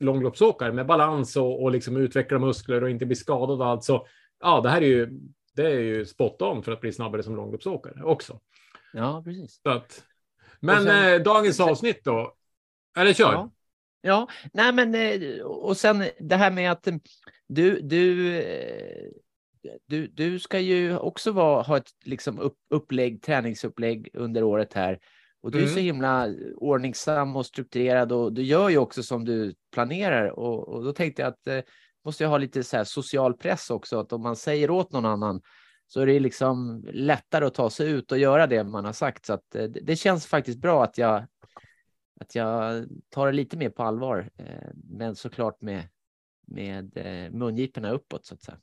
långloppsåkare 0.00 0.72
med 0.72 0.86
balans 0.86 1.36
och, 1.36 1.62
och 1.62 1.70
liksom 1.70 1.96
utveckla 1.96 2.38
muskler 2.38 2.82
och 2.82 2.90
inte 2.90 3.06
bli 3.06 3.16
skadad 3.16 3.60
och 3.60 3.66
allt, 3.66 3.84
så 3.84 4.06
ja, 4.40 4.60
det 4.60 4.68
här 4.68 4.82
är 4.82 4.86
ju, 4.86 5.20
det 5.56 5.66
är 5.66 5.80
ju 5.80 6.04
spot 6.04 6.42
on 6.42 6.62
för 6.62 6.72
att 6.72 6.80
bli 6.80 6.92
snabbare 6.92 7.22
som 7.22 7.36
långloppsåkare 7.36 8.02
också. 8.02 8.40
Ja, 8.92 9.22
precis. 9.24 9.60
Så 9.62 9.70
att, 9.70 10.04
men 10.60 10.84
sen- 10.84 11.12
eh, 11.14 11.20
dagens 11.22 11.60
avsnitt 11.60 12.04
då? 12.04 12.34
Eller 12.98 13.12
kör. 13.12 13.32
Ja. 13.32 13.50
Ja, 14.00 14.28
nej 14.52 14.72
men 14.72 14.94
eh, 14.94 15.40
och 15.42 15.76
sen 15.76 16.04
det 16.20 16.36
här 16.36 16.50
med 16.50 16.72
att 16.72 16.86
eh, 16.86 16.94
du, 17.48 17.80
du, 17.80 18.36
eh, 18.38 19.08
du, 19.86 20.06
du 20.06 20.38
ska 20.38 20.58
ju 20.60 20.98
också 20.98 21.32
vara, 21.32 21.62
ha 21.62 21.76
ett 21.76 21.90
liksom 22.04 22.38
upp, 22.40 22.56
upplägg, 22.70 23.22
träningsupplägg 23.22 24.10
under 24.14 24.42
året 24.42 24.72
här. 24.74 24.98
Och 25.40 25.50
du 25.50 25.62
är 25.62 25.66
så 25.66 25.72
Mm. 25.72 25.84
himla 25.84 26.28
ordningsam 26.56 27.36
och 27.36 27.46
strukturerad 27.46 28.12
och 28.12 28.32
du 28.32 28.42
gör 28.42 28.68
ju 28.68 28.78
också 28.78 29.02
som 29.02 29.24
du 29.24 29.54
planerar. 29.72 30.38
Och, 30.38 30.68
och 30.68 30.84
då 30.84 30.92
tänkte 30.92 31.22
jag 31.22 31.28
att 31.28 31.48
eh, 31.48 31.60
måste 32.04 32.24
jag 32.24 32.30
ha 32.30 32.38
lite 32.38 32.64
så 32.64 32.76
här 32.76 32.84
social 32.84 33.34
press 33.34 33.70
också, 33.70 34.00
att 34.00 34.12
om 34.12 34.22
man 34.22 34.36
säger 34.36 34.70
åt 34.70 34.92
någon 34.92 35.04
annan 35.06 35.40
så 35.88 36.00
är 36.00 36.06
det 36.06 36.20
liksom 36.20 36.84
lättare 36.92 37.44
att 37.44 37.54
ta 37.54 37.70
sig 37.70 37.90
ut 37.90 38.12
och 38.12 38.18
göra 38.18 38.46
det 38.46 38.64
man 38.64 38.84
har 38.84 38.92
sagt. 38.92 39.26
Så 39.26 39.32
att 39.32 39.54
eh, 39.54 39.64
det, 39.64 39.96
känns 39.96 40.26
faktiskt 40.26 40.58
bra 40.58 40.84
att 40.84 40.98
jag 40.98 41.26
att 42.20 42.34
jag 42.34 42.86
tar 43.10 43.26
det 43.26 43.32
lite 43.32 43.56
mer 43.56 43.70
på 43.70 43.82
allvar, 43.82 44.30
eh, 44.38 44.68
men 44.90 45.16
såklart 45.16 45.60
med, 45.60 45.82
med 46.46 46.96
eh, 46.96 47.30
mungiporna 47.32 47.90
uppåt 47.90 48.26
så 48.26 48.34
att 48.34 48.42
säga. 48.42 48.58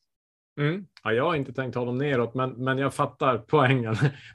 Mm. 0.59 0.85
Ja, 1.03 1.13
jag 1.13 1.23
har 1.25 1.35
inte 1.35 1.53
tänkt 1.53 1.75
ha 1.75 1.85
dem 1.85 1.97
neråt, 1.97 2.33
men, 2.33 2.49
men 2.49 2.77
jag 2.77 2.93
fattar 2.93 3.37
poängen. 3.37 3.95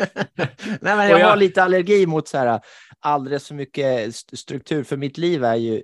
Nej, 0.64 0.78
men 0.80 0.98
Och 0.98 1.04
jag 1.04 1.12
har 1.12 1.18
jag- 1.20 1.38
lite 1.38 1.62
allergi 1.62 2.06
mot 2.06 2.28
så 2.28 2.38
här 2.38 2.60
alldeles 2.98 3.48
för 3.48 3.54
mycket 3.54 4.08
st- 4.08 4.36
struktur, 4.36 4.82
för 4.84 4.96
mitt 4.96 5.18
liv 5.18 5.44
är 5.44 5.54
ju, 5.56 5.82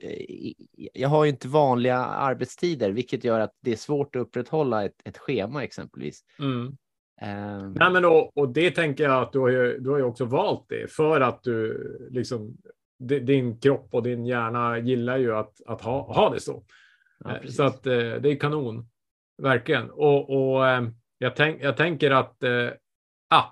jag 0.92 1.08
har 1.08 1.24
ju 1.24 1.30
inte 1.30 1.48
vanliga 1.48 1.96
arbetstider, 1.98 2.90
vilket 2.90 3.24
gör 3.24 3.40
att 3.40 3.52
det 3.60 3.72
är 3.72 3.76
svårt 3.76 4.16
att 4.16 4.20
upprätthålla 4.22 4.84
ett, 4.84 4.96
ett 5.04 5.18
schema 5.18 5.64
exempelvis. 5.64 6.20
Mm. 6.38 6.76
Ehm, 7.20 7.72
Nej, 7.72 7.90
men 7.92 8.04
och, 8.04 8.36
och 8.38 8.48
det 8.48 8.70
tänker 8.70 9.04
jag 9.04 9.22
att 9.22 9.32
du 9.32 9.38
har, 9.38 9.48
ju, 9.48 9.78
du 9.78 9.90
har 9.90 9.98
ju 9.98 10.04
också 10.04 10.24
valt 10.24 10.66
det 10.68 10.92
för 10.92 11.20
att 11.20 11.42
du 11.42 12.08
liksom 12.10 12.56
di- 12.98 13.20
din 13.20 13.60
kropp 13.60 13.88
och 13.90 14.02
din 14.02 14.26
hjärna 14.26 14.78
gillar 14.78 15.16
ju 15.16 15.36
att, 15.36 15.52
att 15.66 15.82
ha, 15.82 16.14
ha 16.14 16.30
det 16.30 16.40
så. 16.40 16.64
Ja, 17.24 17.30
Eh, 17.30 17.48
så 17.48 17.62
att 17.62 17.86
eh, 17.86 17.92
det 17.92 18.30
är 18.30 18.40
kanon. 18.40 18.88
Verkligen. 19.42 19.90
Och, 19.90 20.30
och 20.30 20.68
eh, 20.68 20.82
jag, 21.18 21.36
tänk, 21.36 21.62
jag 21.62 21.76
tänker 21.76 22.10
att 22.10 22.44
ah, 23.30 23.44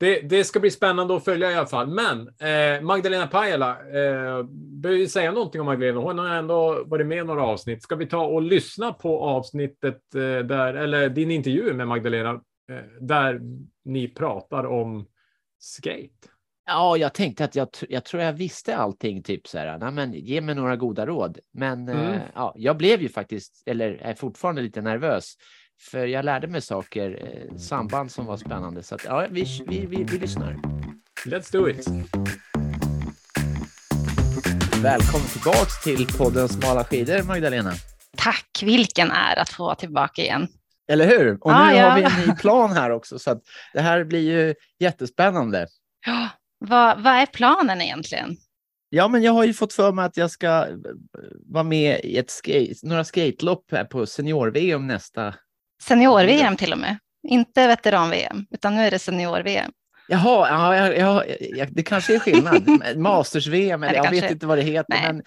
det, 0.00 0.20
det 0.20 0.44
ska 0.44 0.60
bli 0.60 0.70
spännande 0.70 1.16
att 1.16 1.24
följa 1.24 1.50
i 1.50 1.54
alla 1.54 1.66
fall. 1.66 1.86
Men 1.86 2.20
eh, 2.28 2.82
Magdalena 2.82 3.26
Pajala, 3.26 3.70
eh, 3.70 4.42
behöver 4.82 5.06
säga 5.06 5.32
någonting 5.32 5.60
om 5.60 5.66
Magdalena? 5.66 6.00
Hon 6.00 6.18
har 6.18 6.28
ändå 6.28 6.84
varit 6.86 7.06
med 7.06 7.18
i 7.18 7.24
några 7.24 7.42
avsnitt. 7.44 7.82
Ska 7.82 7.96
vi 7.96 8.06
ta 8.06 8.24
och 8.26 8.42
lyssna 8.42 8.92
på 8.92 9.20
avsnittet 9.20 10.14
eh, 10.14 10.46
där, 10.46 10.74
eller 10.74 11.08
din 11.08 11.30
intervju 11.30 11.72
med 11.72 11.88
Magdalena, 11.88 12.40
där 13.00 13.40
ni 13.84 14.08
pratar 14.08 14.66
om 14.66 15.06
skate? 15.58 16.28
Ja, 16.66 16.96
jag 16.96 17.14
tänkte 17.14 17.44
att 17.44 17.54
jag, 17.54 17.68
jag 17.88 18.04
tror 18.04 18.22
jag 18.22 18.32
visste 18.32 18.76
allting, 18.76 19.22
typ 19.22 19.46
så 19.46 19.58
här, 19.58 19.78
nej 19.78 19.90
men 19.92 20.12
ge 20.12 20.40
mig 20.40 20.54
några 20.54 20.76
goda 20.76 21.06
råd. 21.06 21.38
Men 21.52 21.88
Mm. 21.88 22.12
eh, 22.12 22.20
ja, 22.34 22.52
jag 22.56 22.76
blev 22.76 23.02
ju 23.02 23.08
faktiskt, 23.08 23.62
eller 23.66 23.90
är 23.92 24.14
fortfarande 24.14 24.62
lite 24.62 24.80
nervös, 24.82 25.34
för 25.90 26.06
jag 26.06 26.24
lärde 26.24 26.46
mig 26.46 26.60
saker, 26.60 27.24
eh, 27.50 27.56
samband 27.56 28.10
som 28.10 28.26
var 28.26 28.36
spännande. 28.36 28.82
Så 28.82 28.94
att, 28.94 29.04
ja, 29.04 29.26
vi, 29.30 29.44
vi, 29.66 29.86
vi, 29.86 30.04
vi 30.04 30.18
lyssnar. 30.18 30.56
Let's 31.26 31.52
do 31.52 31.68
it! 31.68 31.88
Välkommen 34.82 35.26
tillbaks 35.28 35.82
till 35.84 36.06
podden 36.18 36.48
Smala 36.48 36.84
skidor, 36.84 37.22
Magdalena. 37.22 37.72
Tack, 38.16 38.60
vilken 38.62 39.10
ära 39.10 39.40
att 39.42 39.48
få 39.48 39.64
vara 39.64 39.74
tillbaka 39.74 40.22
igen. 40.22 40.48
Eller 40.88 41.06
hur? 41.06 41.38
Och 41.40 41.50
Ja, 41.52 41.66
nu 41.70 41.76
ja. 41.76 41.88
har 41.88 41.96
vi 41.98 42.02
en 42.04 42.26
ny 42.28 42.34
plan 42.36 42.72
här 42.72 42.90
också, 42.90 43.18
så 43.18 43.30
att 43.30 43.42
det 43.72 43.80
här 43.80 44.04
blir 44.04 44.20
ju 44.20 44.54
jättespännande. 44.78 45.66
Ja, 46.06 46.28
vad, 46.58 47.02
vad 47.02 47.12
är 47.14 47.26
planen 47.26 47.80
egentligen? 47.80 48.36
Ja, 48.90 49.08
men 49.08 49.22
jag 49.22 49.32
har 49.32 49.44
ju 49.44 49.54
fått 49.54 49.72
för 49.72 49.92
mig 49.92 50.04
att 50.04 50.16
jag 50.16 50.30
ska 50.30 50.46
eh, 50.48 50.74
vara 51.46 51.64
med 51.64 52.00
i 52.04 52.18
ett 52.18 52.30
skate, 52.30 52.74
några 52.82 53.04
skatelopp 53.04 53.64
här 53.72 53.84
på 53.84 54.06
senior-VM 54.06 54.86
nästa. 54.86 55.34
Senior-VM 55.82 56.56
till 56.56 56.72
och 56.72 56.78
med. 56.78 56.98
Inte 57.28 57.66
veteran-VM, 57.66 58.46
utan 58.50 58.74
nu 58.76 58.82
är 58.82 58.90
det 58.90 58.98
senior-VM. 58.98 59.72
Jaha, 60.08 60.48
ja, 60.48 60.76
ja, 60.76 60.92
ja, 60.92 61.24
ja, 61.40 61.66
det 61.70 61.82
kanske 61.82 62.14
är 62.14 62.18
skillnad. 62.18 62.68
Masters-VM, 62.96 63.82
eller 63.82 63.94
jag 63.94 64.02
vet 64.02 64.10
kanske- 64.10 64.32
inte 64.32 64.46
vad 64.46 64.58
det 64.58 64.62
heter, 64.62 64.94
Nej. 64.94 65.12
men 65.12 65.22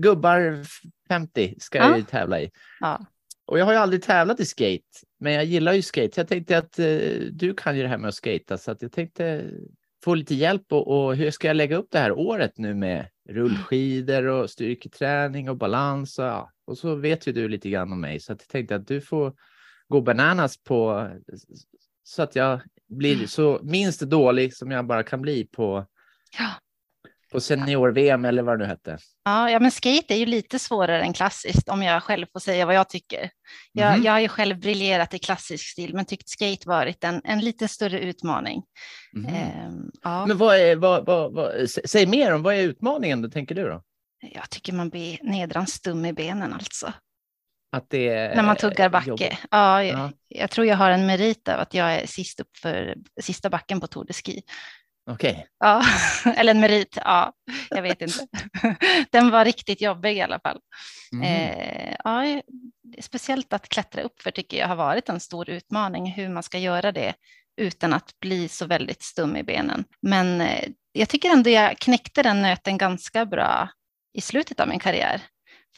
gubbar 0.00 0.64
50 1.08 1.54
ska 1.60 1.78
jag 1.78 1.90
Ja. 1.90 1.96
ju 1.96 2.02
tävla 2.02 2.40
i. 2.40 2.50
Ja. 2.80 3.00
Och 3.46 3.58
jag 3.58 3.64
har 3.64 3.72
ju 3.72 3.78
aldrig 3.78 4.02
tävlat 4.02 4.40
i 4.40 4.44
skate, 4.44 4.84
men 5.20 5.32
jag 5.32 5.44
gillar 5.44 5.72
ju 5.72 5.82
skate. 5.82 6.20
Jag 6.20 6.28
tänkte 6.28 6.58
att 6.58 6.78
eh, 6.78 7.20
du 7.32 7.54
kan 7.56 7.76
ju 7.76 7.82
det 7.82 7.88
här 7.88 7.98
med 7.98 8.08
att 8.08 8.14
skata, 8.14 8.58
så 8.58 8.70
att 8.70 8.82
jag 8.82 8.92
tänkte 8.92 9.50
få 10.04 10.14
lite 10.14 10.34
hjälp 10.34 10.72
och, 10.72 10.88
och 10.88 11.16
hur 11.16 11.30
ska 11.30 11.46
jag 11.46 11.56
lägga 11.56 11.76
upp 11.76 11.88
det 11.90 11.98
här 11.98 12.12
året 12.12 12.58
nu 12.58 12.74
med 12.74 13.06
rullskidor 13.28 14.26
och 14.26 14.50
styrketräning 14.50 15.50
och 15.50 15.56
balans 15.56 16.18
och, 16.18 16.24
ja. 16.24 16.50
och 16.66 16.78
så 16.78 16.94
vet 16.94 17.26
ju 17.26 17.32
du 17.32 17.48
lite 17.48 17.70
grann 17.70 17.92
om 17.92 18.00
mig 18.00 18.20
så 18.20 18.32
att 18.32 18.40
jag 18.40 18.48
tänkte 18.48 18.76
att 18.76 18.86
du 18.86 19.00
får 19.00 19.34
gå 19.88 20.00
bananas 20.00 20.56
på 20.64 21.10
så 22.02 22.22
att 22.22 22.36
jag 22.36 22.60
blir 22.88 23.26
så 23.26 23.60
minst 23.62 24.00
dålig 24.00 24.56
som 24.56 24.70
jag 24.70 24.86
bara 24.86 25.02
kan 25.02 25.22
bli 25.22 25.44
på, 25.44 25.86
Ja 26.38 26.50
på 27.34 27.40
senior-VM 27.40 28.24
eller 28.24 28.42
vad 28.42 28.58
det 28.58 28.62
nu 28.64 28.68
hette. 28.68 28.98
Ja, 29.24 29.50
ja, 29.50 29.60
men 29.60 29.70
skate 29.70 30.14
är 30.14 30.18
ju 30.18 30.26
lite 30.26 30.58
svårare 30.58 31.02
än 31.02 31.12
klassiskt 31.12 31.68
om 31.68 31.82
jag 31.82 32.02
själv 32.02 32.26
får 32.32 32.40
säga 32.40 32.66
vad 32.66 32.74
jag 32.74 32.88
tycker. 32.88 33.30
Jag, 33.72 33.92
Mhm. 33.94 34.02
jag 34.04 34.12
har 34.12 34.20
ju 34.20 34.28
själv 34.28 34.58
briljerat 34.60 35.14
i 35.14 35.18
klassisk 35.18 35.64
stil, 35.70 35.94
men 35.94 36.04
tyckt 36.04 36.28
skate 36.28 36.68
varit 36.68 37.04
en, 37.04 37.20
en 37.24 37.38
lite 37.40 37.68
större 37.68 38.00
utmaning. 38.00 38.62
Mhm. 39.12 39.26
Ehm, 39.34 39.90
ja, 40.02 40.26
Men 40.26 40.38
vad 40.38 40.56
är, 40.56 40.76
vad, 40.76 41.06
vad, 41.06 41.32
vad, 41.34 41.54
sä- 41.54 41.86
säg 41.86 42.06
mer 42.06 42.34
om 42.34 42.42
vad 42.42 42.54
är 42.54 42.62
utmaningen 42.62 43.22
då, 43.22 43.30
tänker 43.30 43.54
du 43.54 43.62
då? 43.68 43.82
jag 44.32 44.50
tycker 44.50 44.72
man 44.72 44.88
blir 44.90 45.18
nedan 45.22 45.66
stum 45.66 46.04
i 46.06 46.12
benen 46.12 46.52
alltså. 46.52 46.92
Att 47.76 47.90
det 47.90 48.08
är 48.08 48.34
När 48.36 48.42
man 48.42 48.56
tuggar 48.56 48.88
backe. 48.88 49.08
jobbigt. 49.08 49.38
Ja, 49.50 49.84
jag, 49.84 49.98
Ja. 49.98 50.10
jag 50.28 50.50
tror 50.50 50.66
jag 50.66 50.76
har 50.76 50.90
en 50.90 51.06
merit 51.06 51.48
av 51.48 51.60
att 51.60 51.74
jag 51.74 51.94
är 51.94 52.06
sist 52.06 52.40
upp 52.40 52.56
för 52.56 52.94
sista 53.22 53.50
backen 53.50 53.80
på 53.80 53.86
Tour 53.86 54.04
de 54.04 54.12
Ski. 54.12 54.42
Okej. 55.10 55.46
Ja, 55.58 55.84
eller 56.36 56.54
en 56.54 56.60
merit, 56.60 56.98
ja, 57.04 57.32
jag 57.70 57.82
vet 57.82 58.02
inte. 58.02 58.26
Den 59.10 59.30
var 59.30 59.44
riktigt 59.44 59.80
jobbig 59.80 60.16
i 60.16 60.20
alla 60.20 60.40
fall. 60.40 60.60
Eh, 61.24 61.94
ja, 62.04 62.42
speciellt 63.00 63.52
att 63.52 63.68
klättra 63.68 64.02
upp 64.02 64.22
för 64.22 64.30
tycker 64.30 64.56
jag 64.56 64.68
har 64.68 64.76
varit 64.76 65.08
en 65.08 65.20
stor 65.20 65.50
utmaning, 65.50 66.12
hur 66.12 66.28
man 66.28 66.42
ska 66.42 66.58
göra 66.58 66.92
det 66.92 67.14
utan 67.56 67.92
att 67.92 68.20
bli 68.20 68.48
så 68.48 68.66
väldigt 68.66 69.02
stum 69.02 69.36
i 69.36 69.42
benen. 69.42 69.84
Men 70.02 70.40
eh, 70.40 70.68
jag 70.92 71.08
tycker 71.08 71.30
ändå 71.30 71.50
jag 71.50 71.78
knäckte 71.78 72.22
den 72.22 72.42
nöten 72.42 72.78
ganska 72.78 73.26
bra 73.26 73.68
i 74.12 74.20
slutet 74.20 74.60
av 74.60 74.68
min 74.68 74.78
karriär. 74.78 75.22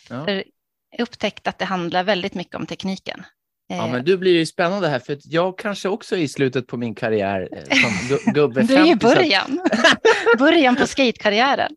Ja. 0.08 0.24
För 0.24 0.44
jag 0.90 1.00
upptäckte 1.00 1.50
att 1.50 1.58
det 1.58 1.64
handlar 1.64 2.04
väldigt 2.04 2.34
mycket 2.34 2.54
om 2.54 2.66
tekniken. 2.66 3.24
Ja, 3.68 3.86
Eh, 3.86 3.92
men 3.92 4.04
du 4.04 4.16
blir 4.16 4.32
ju 4.32 4.46
spännande 4.46 4.88
här 4.88 4.98
för 4.98 5.18
jag 5.24 5.58
kanske 5.58 5.88
också 5.88 6.16
är 6.16 6.20
i 6.20 6.28
slutet 6.28 6.66
på 6.66 6.76
min 6.76 6.94
karriär 6.94 7.48
eh, 7.52 7.76
som 7.78 7.90
gu- 7.90 8.32
gubbe 8.32 8.62
det 8.68 8.74
är 8.74 8.84
ju 8.84 8.90
50, 8.90 9.06
så 9.06 9.12
att- 9.12 9.16
början, 9.16 9.60
början 10.38 10.76
på 10.76 10.86
skatekarriären. 10.86 11.72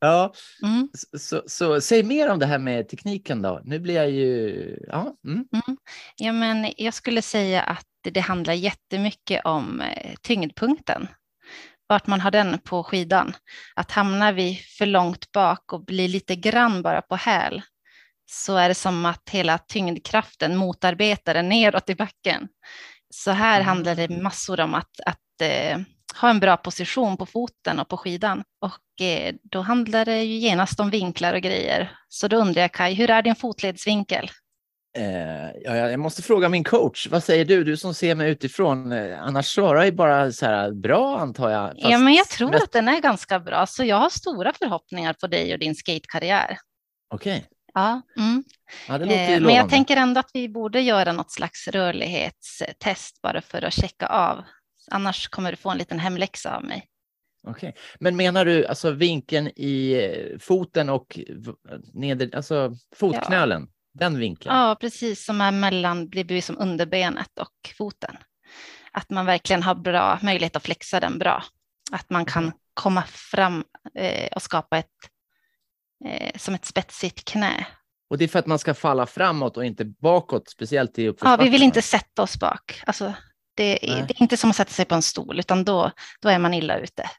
Ja, 0.00 0.32
Mm. 0.62 0.88
så, 0.94 1.18
så, 1.18 1.42
så 1.46 1.80
säg 1.80 2.02
mer 2.02 2.30
om 2.30 2.38
det 2.38 2.46
här 2.46 2.58
med 2.58 2.88
tekniken 2.88 3.42
då. 3.42 3.60
Nu 3.64 3.78
blir 3.78 3.94
jag 3.94 4.10
ju... 4.10 4.78
Ja, 4.88 5.14
mm. 5.26 5.44
Ja, 6.16 6.32
men 6.32 6.72
jag 6.76 6.94
skulle 6.94 7.22
säga 7.22 7.62
att 7.62 7.86
det 8.10 8.20
handlar 8.20 8.52
jättemycket 8.54 9.44
om 9.44 9.80
eh, 9.80 10.14
tyngdpunkten. 10.22 11.08
Vart 11.86 12.06
man 12.06 12.20
har 12.20 12.30
den 12.30 12.58
på 12.58 12.84
skidan. 12.84 13.32
Att 13.74 13.90
hamnar 13.90 14.32
vi 14.32 14.60
för 14.78 14.86
långt 14.86 15.32
bak 15.32 15.72
och 15.72 15.84
blir 15.84 16.08
lite 16.08 16.36
grann 16.36 16.82
bara 16.82 17.02
på 17.02 17.16
häl 17.16 17.62
så 18.26 18.56
är 18.56 18.68
det 18.68 18.74
som 18.74 19.06
att 19.06 19.28
hela 19.30 19.58
tyngdkraften 19.58 20.56
motarbetar 20.56 21.34
den 21.34 21.48
neråt 21.48 21.90
i 21.90 21.94
backen. 21.94 22.48
Så 23.10 23.30
här 23.30 23.60
handlar 23.60 23.94
det 23.94 24.08
massor 24.08 24.60
om 24.60 24.74
att, 24.74 25.00
att 25.06 25.40
eh, 25.42 25.78
ha 26.20 26.30
en 26.30 26.40
bra 26.40 26.56
position 26.56 27.16
på 27.16 27.26
foten 27.26 27.80
och 27.80 27.88
på 27.88 27.96
skidan. 27.96 28.42
Och 28.60 29.06
eh, 29.06 29.34
då 29.42 29.60
handlar 29.60 30.04
det 30.04 30.22
ju 30.22 30.36
genast 30.38 30.80
om 30.80 30.90
vinklar 30.90 31.34
och 31.34 31.40
grejer. 31.40 31.98
Så 32.08 32.28
då 32.28 32.36
undrar 32.36 32.62
jag 32.62 32.72
Kai, 32.72 32.94
hur 32.94 33.10
är 33.10 33.22
din 33.22 33.36
fotledsvinkel? 33.36 34.30
Eh, 34.96 35.50
ja, 35.64 35.76
jag 35.76 36.00
måste 36.00 36.22
fråga 36.22 36.48
min 36.48 36.64
coach. 36.64 37.08
Vad 37.10 37.24
säger 37.24 37.44
du? 37.44 37.64
Du 37.64 37.76
som 37.76 37.94
ser 37.94 38.14
mig 38.14 38.30
utifrån. 38.30 38.92
Eh, 38.92 39.22
annars 39.22 39.46
svarar 39.46 39.76
jag 39.76 39.86
ju 39.86 39.92
bara 39.92 40.32
så 40.32 40.46
här 40.46 40.70
bra 40.70 41.18
antar 41.18 41.50
jag. 41.50 41.72
ja, 41.76 41.90
Fast 41.90 42.04
men 42.04 42.14
jag 42.14 42.28
tror 42.28 42.54
att 42.54 42.72
den 42.72 42.88
är 42.88 43.00
ganska 43.00 43.40
bra, 43.40 43.66
så 43.66 43.84
jag 43.84 43.96
har 43.96 44.10
stora 44.10 44.52
förhoppningar 44.52 45.12
på 45.12 45.26
dig 45.26 45.52
och 45.52 45.58
din 45.58 45.74
skatekarriär. 45.74 46.58
Okej, 47.14 47.46
Ja, 47.74 48.02
mm. 48.16 48.44
ja, 48.88 48.98
det 48.98 49.04
låter 49.04 49.28
ju 49.28 49.34
eh, 49.34 49.40
men 49.40 49.54
jag 49.54 49.70
tänker 49.70 49.96
ändå 49.96 50.20
att 50.20 50.30
vi 50.34 50.48
borde 50.48 50.80
göra 50.80 51.12
något 51.12 51.30
slags 51.30 51.68
rörlighetstest 51.68 53.22
bara 53.22 53.40
för 53.40 53.62
att 53.62 53.72
checka 53.72 54.06
av. 54.06 54.44
Annars 54.90 55.28
kommer 55.28 55.50
du 55.50 55.56
få 55.56 55.70
en 55.70 55.78
liten 55.78 55.98
hemläxa 55.98 56.56
av 56.56 56.64
mig. 56.64 56.88
Okej. 57.46 57.74
Men 58.00 58.16
menar 58.16 58.44
du 58.44 58.66
alltså 58.66 58.90
vinkeln 58.90 59.50
i 59.56 59.92
eh, 59.92 60.38
foten 60.38 60.90
och 60.90 61.18
neder, 61.92 62.36
alltså 62.36 62.72
fotknölen? 62.96 63.68
Den 63.94 64.18
vinkeln? 64.18 64.56
Ja, 64.56 64.76
precis 64.80 65.24
som 65.24 65.40
är 65.40 65.52
mellan, 65.52 66.10
det 66.10 66.24
blir 66.24 66.42
som 66.42 66.58
underbenet 66.58 67.38
och 67.38 67.74
foten. 67.78 68.16
Att 68.92 69.10
man 69.10 69.26
verkligen 69.26 69.62
har 69.62 69.74
bra 69.74 70.18
möjlighet 70.22 70.56
att 70.56 70.62
flexa 70.62 71.00
den 71.00 71.18
bra. 71.18 71.44
Att 71.92 72.10
man 72.10 72.24
kan 72.24 72.52
komma 72.74 73.02
fram 73.06 73.64
eh, 73.94 74.28
och 74.34 74.42
skapa 74.42 74.78
ett 74.78 75.10
eh, 76.06 76.30
som 76.36 76.54
ett 76.54 76.64
spetsigt 76.64 77.24
knä. 77.24 77.66
Och 78.10 78.18
det 78.18 78.24
är 78.24 78.28
för 78.28 78.38
att 78.38 78.46
man 78.46 78.58
ska 78.58 78.74
falla 78.74 79.06
framåt 79.06 79.56
och 79.56 79.64
inte 79.64 79.84
bakåt, 79.84 80.48
speciellt 80.50 80.98
i 80.98 81.04
Ja, 81.04 81.10
uppförsbackarna? 81.10 81.42
vi 81.44 81.48
vill 81.50 81.62
inte 81.62 81.82
sätta 81.82 82.22
oss 82.22 82.38
bak. 82.38 82.82
Alltså, 82.86 83.14
det, 83.56 83.90
är, 83.92 83.96
det 84.06 84.14
är 84.14 84.22
inte 84.22 84.36
som 84.36 84.50
att 84.50 84.56
sätta 84.56 84.70
sig 84.70 84.84
på 84.84 84.94
en 84.94 85.02
stol, 85.02 85.38
utan 85.38 85.64
då, 85.64 85.90
då 86.20 86.28
är 86.28 86.38
man 86.38 86.54
illa 86.54 86.78
ute 86.78 87.10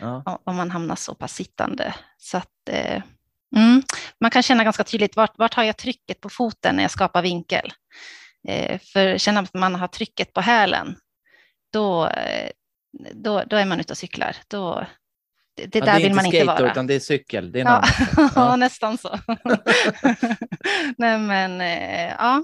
Ja. 0.00 0.22
om- 0.26 0.38
om 0.44 0.56
man 0.56 0.70
hamnar 0.70 0.96
så 0.96 1.14
pass 1.14 1.34
sittande. 1.34 1.94
Så 2.18 2.36
att, 2.36 2.68
eh, 2.70 3.02
mm, 3.56 3.82
man 4.20 4.30
kan 4.30 4.42
känna 4.42 4.64
ganska 4.64 4.84
tydligt 4.84 5.16
vart, 5.16 5.38
vart 5.38 5.54
har 5.54 5.62
jag 5.64 5.76
trycket 5.76 6.20
på 6.20 6.28
foten 6.28 6.76
när 6.76 6.82
jag 6.84 6.90
skapar 6.90 7.22
vinkel. 7.22 7.72
Eh, 8.48 8.78
för 8.80 9.18
känner 9.18 9.42
att 9.42 9.54
man 9.54 9.74
har 9.74 9.88
trycket 9.88 10.32
på 10.32 10.40
hälen, 10.40 10.96
då, 11.72 12.06
eh, 12.08 12.50
då, 13.14 13.42
då 13.46 13.56
är 13.56 13.64
man 13.64 13.80
ute 13.80 13.92
och 13.92 13.98
cyklar. 13.98 14.36
Då, 14.48 14.86
det, 15.54 15.66
det 15.66 15.78
Ja, 15.78 15.84
där 15.84 15.94
är 15.96 16.02
vill 16.02 16.14
man 16.14 16.26
inte 16.26 16.36
skate 16.38 16.52
då, 16.52 16.62
vara. 16.62 16.70
utan 16.72 16.86
det 16.86 16.94
är 16.94 17.00
cykel. 17.00 17.52
Det 17.52 17.60
är 17.60 17.64
Ja, 18.16 18.30
ja. 18.34 18.56
Nästan 18.56 18.98
så. 18.98 19.18
Nej, 20.98 21.18
men 21.18 21.60
eh, 21.60 22.10
ja, 22.18 22.42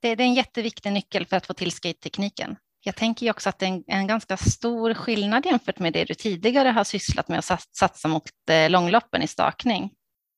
det, 0.00 0.14
det 0.14 0.22
är 0.22 0.26
en 0.26 0.34
jätteviktig 0.34 0.92
nyckel 0.92 1.26
för 1.26 1.36
att 1.36 1.46
få 1.46 1.54
till 1.54 1.72
skate-tekniken. 1.72 2.56
Jag 2.84 2.96
tänker 2.96 3.30
också 3.30 3.48
att 3.48 3.58
det 3.58 3.66
är 3.66 3.70
en, 3.70 3.84
en 3.86 4.06
ganska 4.06 4.36
stor 4.36 4.94
skillnad 4.94 5.46
jämfört 5.46 5.78
med 5.78 5.92
det 5.92 6.04
du 6.04 6.14
tidigare 6.14 6.68
har 6.68 6.84
sysslat 6.84 7.28
med 7.28 7.38
att 7.38 7.44
sats- 7.44 7.68
satsa 7.72 8.08
mot 8.08 8.30
eh, 8.50 8.70
långloppen 8.70 9.22
i 9.22 9.26
stakning. 9.26 9.90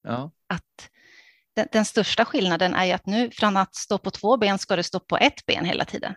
Ja. 0.02 0.30
Att 0.46 0.88
den, 1.56 1.68
den 1.72 1.84
största 1.84 2.24
skillnaden 2.24 2.74
är 2.74 2.84
ju 2.84 2.92
att 2.92 3.06
nu 3.06 3.30
från 3.30 3.56
att 3.56 3.74
stå 3.74 3.98
på 3.98 4.10
två 4.10 4.36
ben 4.36 4.58
ska 4.58 4.76
du 4.76 4.82
stå 4.82 5.00
på 5.00 5.16
ett 5.16 5.46
ben 5.46 5.64
hela 5.64 5.84
tiden. 5.84 6.14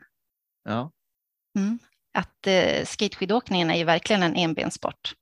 Ja. 0.64 0.92
Mm. 1.58 1.80
Att 2.18 2.48
eh, 2.48 2.86
skateskidåkningen 2.86 3.72
är 3.72 3.78
ju 3.78 3.84
verkligen 3.84 4.24
en 4.24 4.36
enbenssport. 4.36 5.14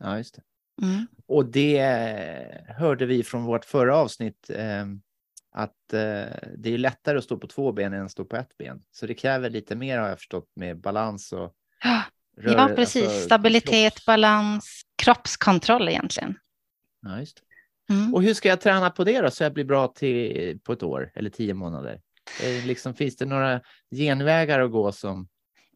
Ja, 0.00 0.16
just 0.18 0.34
det. 0.34 0.42
Mm. 0.86 1.06
Och 1.26 1.46
det 1.46 1.80
hörde 2.68 3.06
vi 3.06 3.22
från 3.22 3.44
vårt 3.44 3.64
förra 3.64 3.96
avsnitt. 3.96 4.50
Eh, 4.50 4.86
att 5.52 5.92
eh, 5.92 6.38
det 6.56 6.74
är 6.74 6.78
lättare 6.78 7.18
att 7.18 7.24
stå 7.24 7.36
på 7.36 7.46
två 7.46 7.72
ben 7.72 7.92
än 7.92 8.04
att 8.04 8.10
stå 8.10 8.24
på 8.24 8.36
ett 8.36 8.56
ben. 8.58 8.82
Så 8.90 9.06
det 9.06 9.14
kräver 9.14 9.50
lite 9.50 9.76
mer 9.76 9.98
har 9.98 10.08
jag 10.08 10.18
förstått 10.18 10.50
med 10.56 10.80
balans 10.80 11.32
och 11.32 11.54
Ja, 11.84 12.02
rör- 12.36 12.52
ja 12.52 12.72
precis. 12.76 13.04
alltså, 13.04 13.20
Stabilitet, 13.20 13.94
kropps- 13.94 14.06
balans, 14.06 14.82
kroppskontroll 15.02 15.88
egentligen. 15.88 16.38
Ja, 17.02 17.18
just. 17.20 17.36
det. 17.88 17.94
Mm. 17.94 18.14
Och 18.14 18.22
hur 18.22 18.34
ska 18.34 18.48
jag 18.48 18.60
träna 18.60 18.90
på 18.90 19.04
det 19.04 19.20
då 19.20 19.30
så 19.30 19.42
jag 19.42 19.52
blir 19.52 19.64
bra 19.64 19.88
till, 19.88 20.60
på 20.60 20.72
ett 20.72 20.82
år 20.82 21.12
eller 21.14 21.30
tio 21.30 21.54
månader? 21.54 22.00
Eh, 22.42 22.66
liksom, 22.66 22.94
finns 22.94 23.16
det 23.16 23.26
några 23.26 23.60
genvägar 23.90 24.60
att 24.60 24.70
gå 24.70 24.92
som 24.92 25.28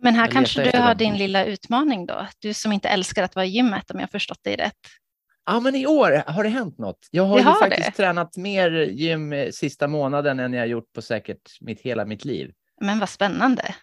Men 0.04 0.14
här 0.14 0.22
Jag 0.24 0.32
kanske 0.32 0.70
du 0.72 0.78
har 0.78 0.88
dem. 0.88 0.98
din 0.98 1.16
lilla 1.16 1.44
utmaning 1.44 2.06
då. 2.06 2.26
Du 2.38 2.54
som 2.54 2.72
inte 2.72 2.88
älskar 2.88 3.22
att 3.22 3.34
vara 3.34 3.46
i 3.46 3.48
gymmet 3.48 3.90
om 3.90 4.00
jag 4.00 4.10
förstått 4.10 4.44
dig 4.44 4.56
rätt. 4.56 4.72
Ja, 5.46 5.60
men 5.60 5.74
i 5.74 5.86
år 5.86 6.22
har 6.26 6.42
det 6.44 6.48
hänt 6.50 6.78
något. 6.78 7.08
Jag 7.10 7.24
har 7.24 7.38
ju 7.38 7.44
har 7.44 7.54
faktiskt 7.60 7.86
det. 7.86 7.92
tränat 7.96 8.36
mer 8.36 8.70
gym 8.70 9.32
eh, 9.32 9.50
sista 9.50 9.88
månaden 9.88 10.40
än 10.40 10.52
jag 10.52 10.66
gjort 10.66 10.92
på 10.92 11.02
säkert 11.02 11.60
mitt, 11.60 11.80
hela 11.80 12.04
mitt 12.04 12.24
liv. 12.24 12.52
Men 12.80 12.98
vad 12.98 13.08
spännande. 13.08 13.74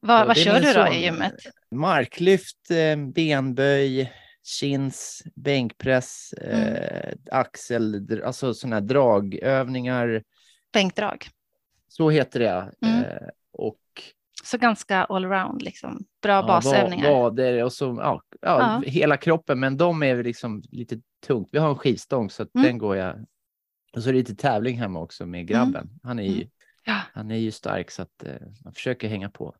Vad, 0.00 0.26
vad 0.26 0.36
kör 0.36 0.60
du 0.60 0.66
då 0.66 0.72
son. 0.84 0.92
i 0.92 1.02
gymmet? 1.04 1.34
Marklyft, 1.70 2.70
eh, 2.70 2.96
benböj, 3.14 4.12
chins, 4.42 5.22
bänkpress, 5.34 6.34
Mm. 6.42 6.74
eh, 6.74 7.12
axel, 7.30 8.20
alltså 8.24 8.54
sådana 8.54 8.76
här 8.76 8.80
dragövningar. 8.80 10.22
Bänkdrag. 10.72 11.26
Så 11.88 12.10
heter 12.10 12.40
det. 12.40 12.72
Mm. 12.86 13.04
Eh, 13.04 13.28
och 13.52 13.76
Så 14.44 14.58
ganska 14.58 15.04
allround, 15.04 15.62
liksom. 15.62 16.04
Bra 16.22 16.32
ja, 16.32 16.46
basövningar. 16.46 17.10
va- 17.12 17.18
vader 17.20 17.64
och 17.64 17.72
så 17.72 17.84
ja, 18.00 18.22
ja, 18.40 18.80
Ja. 18.84 18.90
hela 18.90 19.16
kroppen. 19.16 19.60
Men 19.60 19.76
de 19.76 20.02
är 20.02 20.22
liksom 20.24 20.62
lite 20.70 21.00
tungt. 21.26 21.48
Vi 21.52 21.58
har 21.58 21.68
en 21.68 21.76
skivstång 21.78 22.30
så 22.30 22.42
Mm. 22.54 22.66
den 22.66 22.78
går 22.78 22.96
jag. 22.96 23.16
Och 23.96 24.02
så 24.02 24.08
är 24.08 24.12
det 24.12 24.18
lite 24.18 24.34
tävling 24.34 24.78
hemma 24.78 25.00
också 25.00 25.26
med 25.26 25.46
grabben. 25.46 25.88
Han 26.02 26.18
är 26.18 26.22
ju, 26.22 26.34
Mm. 26.34 26.48
Ja. 26.84 26.96
han 27.14 27.30
är 27.30 27.36
ju 27.36 27.50
stark 27.52 27.90
så 27.90 28.02
att 28.02 28.22
eh, 28.26 28.32
man 28.64 28.72
försöker 28.74 29.08
hänga 29.08 29.30
på. 29.30 29.54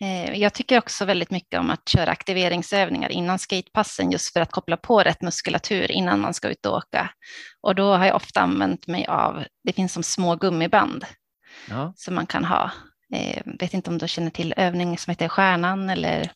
Eh, 0.00 0.32
Jag 0.40 0.54
tycker 0.54 0.78
också 0.78 1.04
väldigt 1.04 1.30
mycket 1.30 1.60
om 1.60 1.70
att 1.70 1.88
köra 1.88 2.10
aktiveringsövningar 2.10 3.08
innan 3.08 3.38
skatepassen 3.38 4.10
just 4.10 4.32
för 4.32 4.40
att 4.40 4.50
koppla 4.50 4.76
på 4.76 5.00
rätt 5.00 5.22
muskulatur 5.22 5.90
innan 5.92 6.20
man 6.20 6.34
ska 6.34 6.48
ut 6.48 6.66
och 6.66 6.76
åka. 6.76 7.10
Och 7.60 7.74
då 7.74 7.94
har 7.94 8.06
jag 8.06 8.16
ofta 8.16 8.40
använt 8.40 8.86
mig 8.86 9.06
av, 9.06 9.44
det 9.64 9.72
finns 9.72 9.92
som 9.92 10.02
små 10.02 10.36
gummiband 10.36 11.04
Ja, 11.70 11.92
som 11.96 12.14
man 12.14 12.26
kan 12.26 12.44
ha. 12.44 12.70
Eh, 13.14 13.42
vet 13.60 13.74
inte 13.74 13.90
om 13.90 13.98
du 13.98 14.08
känner 14.08 14.30
till 14.30 14.54
övning 14.56 14.98
som 14.98 15.10
heter 15.10 15.28
Stjärnan 15.28 15.90
eller 15.90 16.30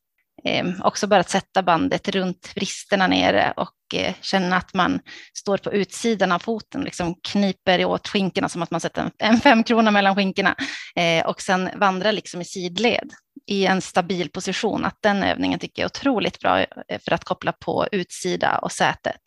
eh, 0.44 0.66
också 0.82 1.06
bara 1.06 1.20
att 1.20 1.30
sätta 1.30 1.62
bandet 1.62 2.08
runt 2.08 2.52
vristerna 2.56 3.06
nere 3.06 3.52
och 3.56 3.94
eh, 3.94 4.14
känna 4.20 4.56
att 4.56 4.74
man 4.74 5.00
står 5.34 5.56
på 5.56 5.72
utsidan 5.72 6.32
av 6.32 6.38
foten, 6.38 6.80
liksom 6.80 7.14
kniper 7.28 7.84
åt 7.84 8.08
skinkorna 8.08 8.48
som 8.48 8.62
att 8.62 8.70
man 8.70 8.80
sätter 8.80 9.02
en, 9.02 9.10
en 9.18 9.40
femkrona 9.40 9.90
mellan 9.90 10.14
skinkorna 10.16 10.54
eh, 10.96 11.26
och 11.26 11.40
sen 11.40 11.70
vandra 11.76 12.10
liksom 12.12 12.40
i 12.40 12.44
sidled 12.44 13.10
i 13.46 13.66
en 13.66 13.80
stabil 13.80 14.30
position. 14.30 14.84
Att 14.84 14.96
den 15.00 15.22
övningen 15.22 15.58
tycker 15.58 15.82
jag 15.82 15.86
är 15.86 15.90
otroligt 15.90 16.38
bra 16.40 16.60
eh, 16.60 16.66
för 17.04 17.12
att 17.12 17.24
koppla 17.24 17.52
på 17.52 17.86
utsida 17.92 18.58
och 18.58 18.72
sätet. 18.72 19.20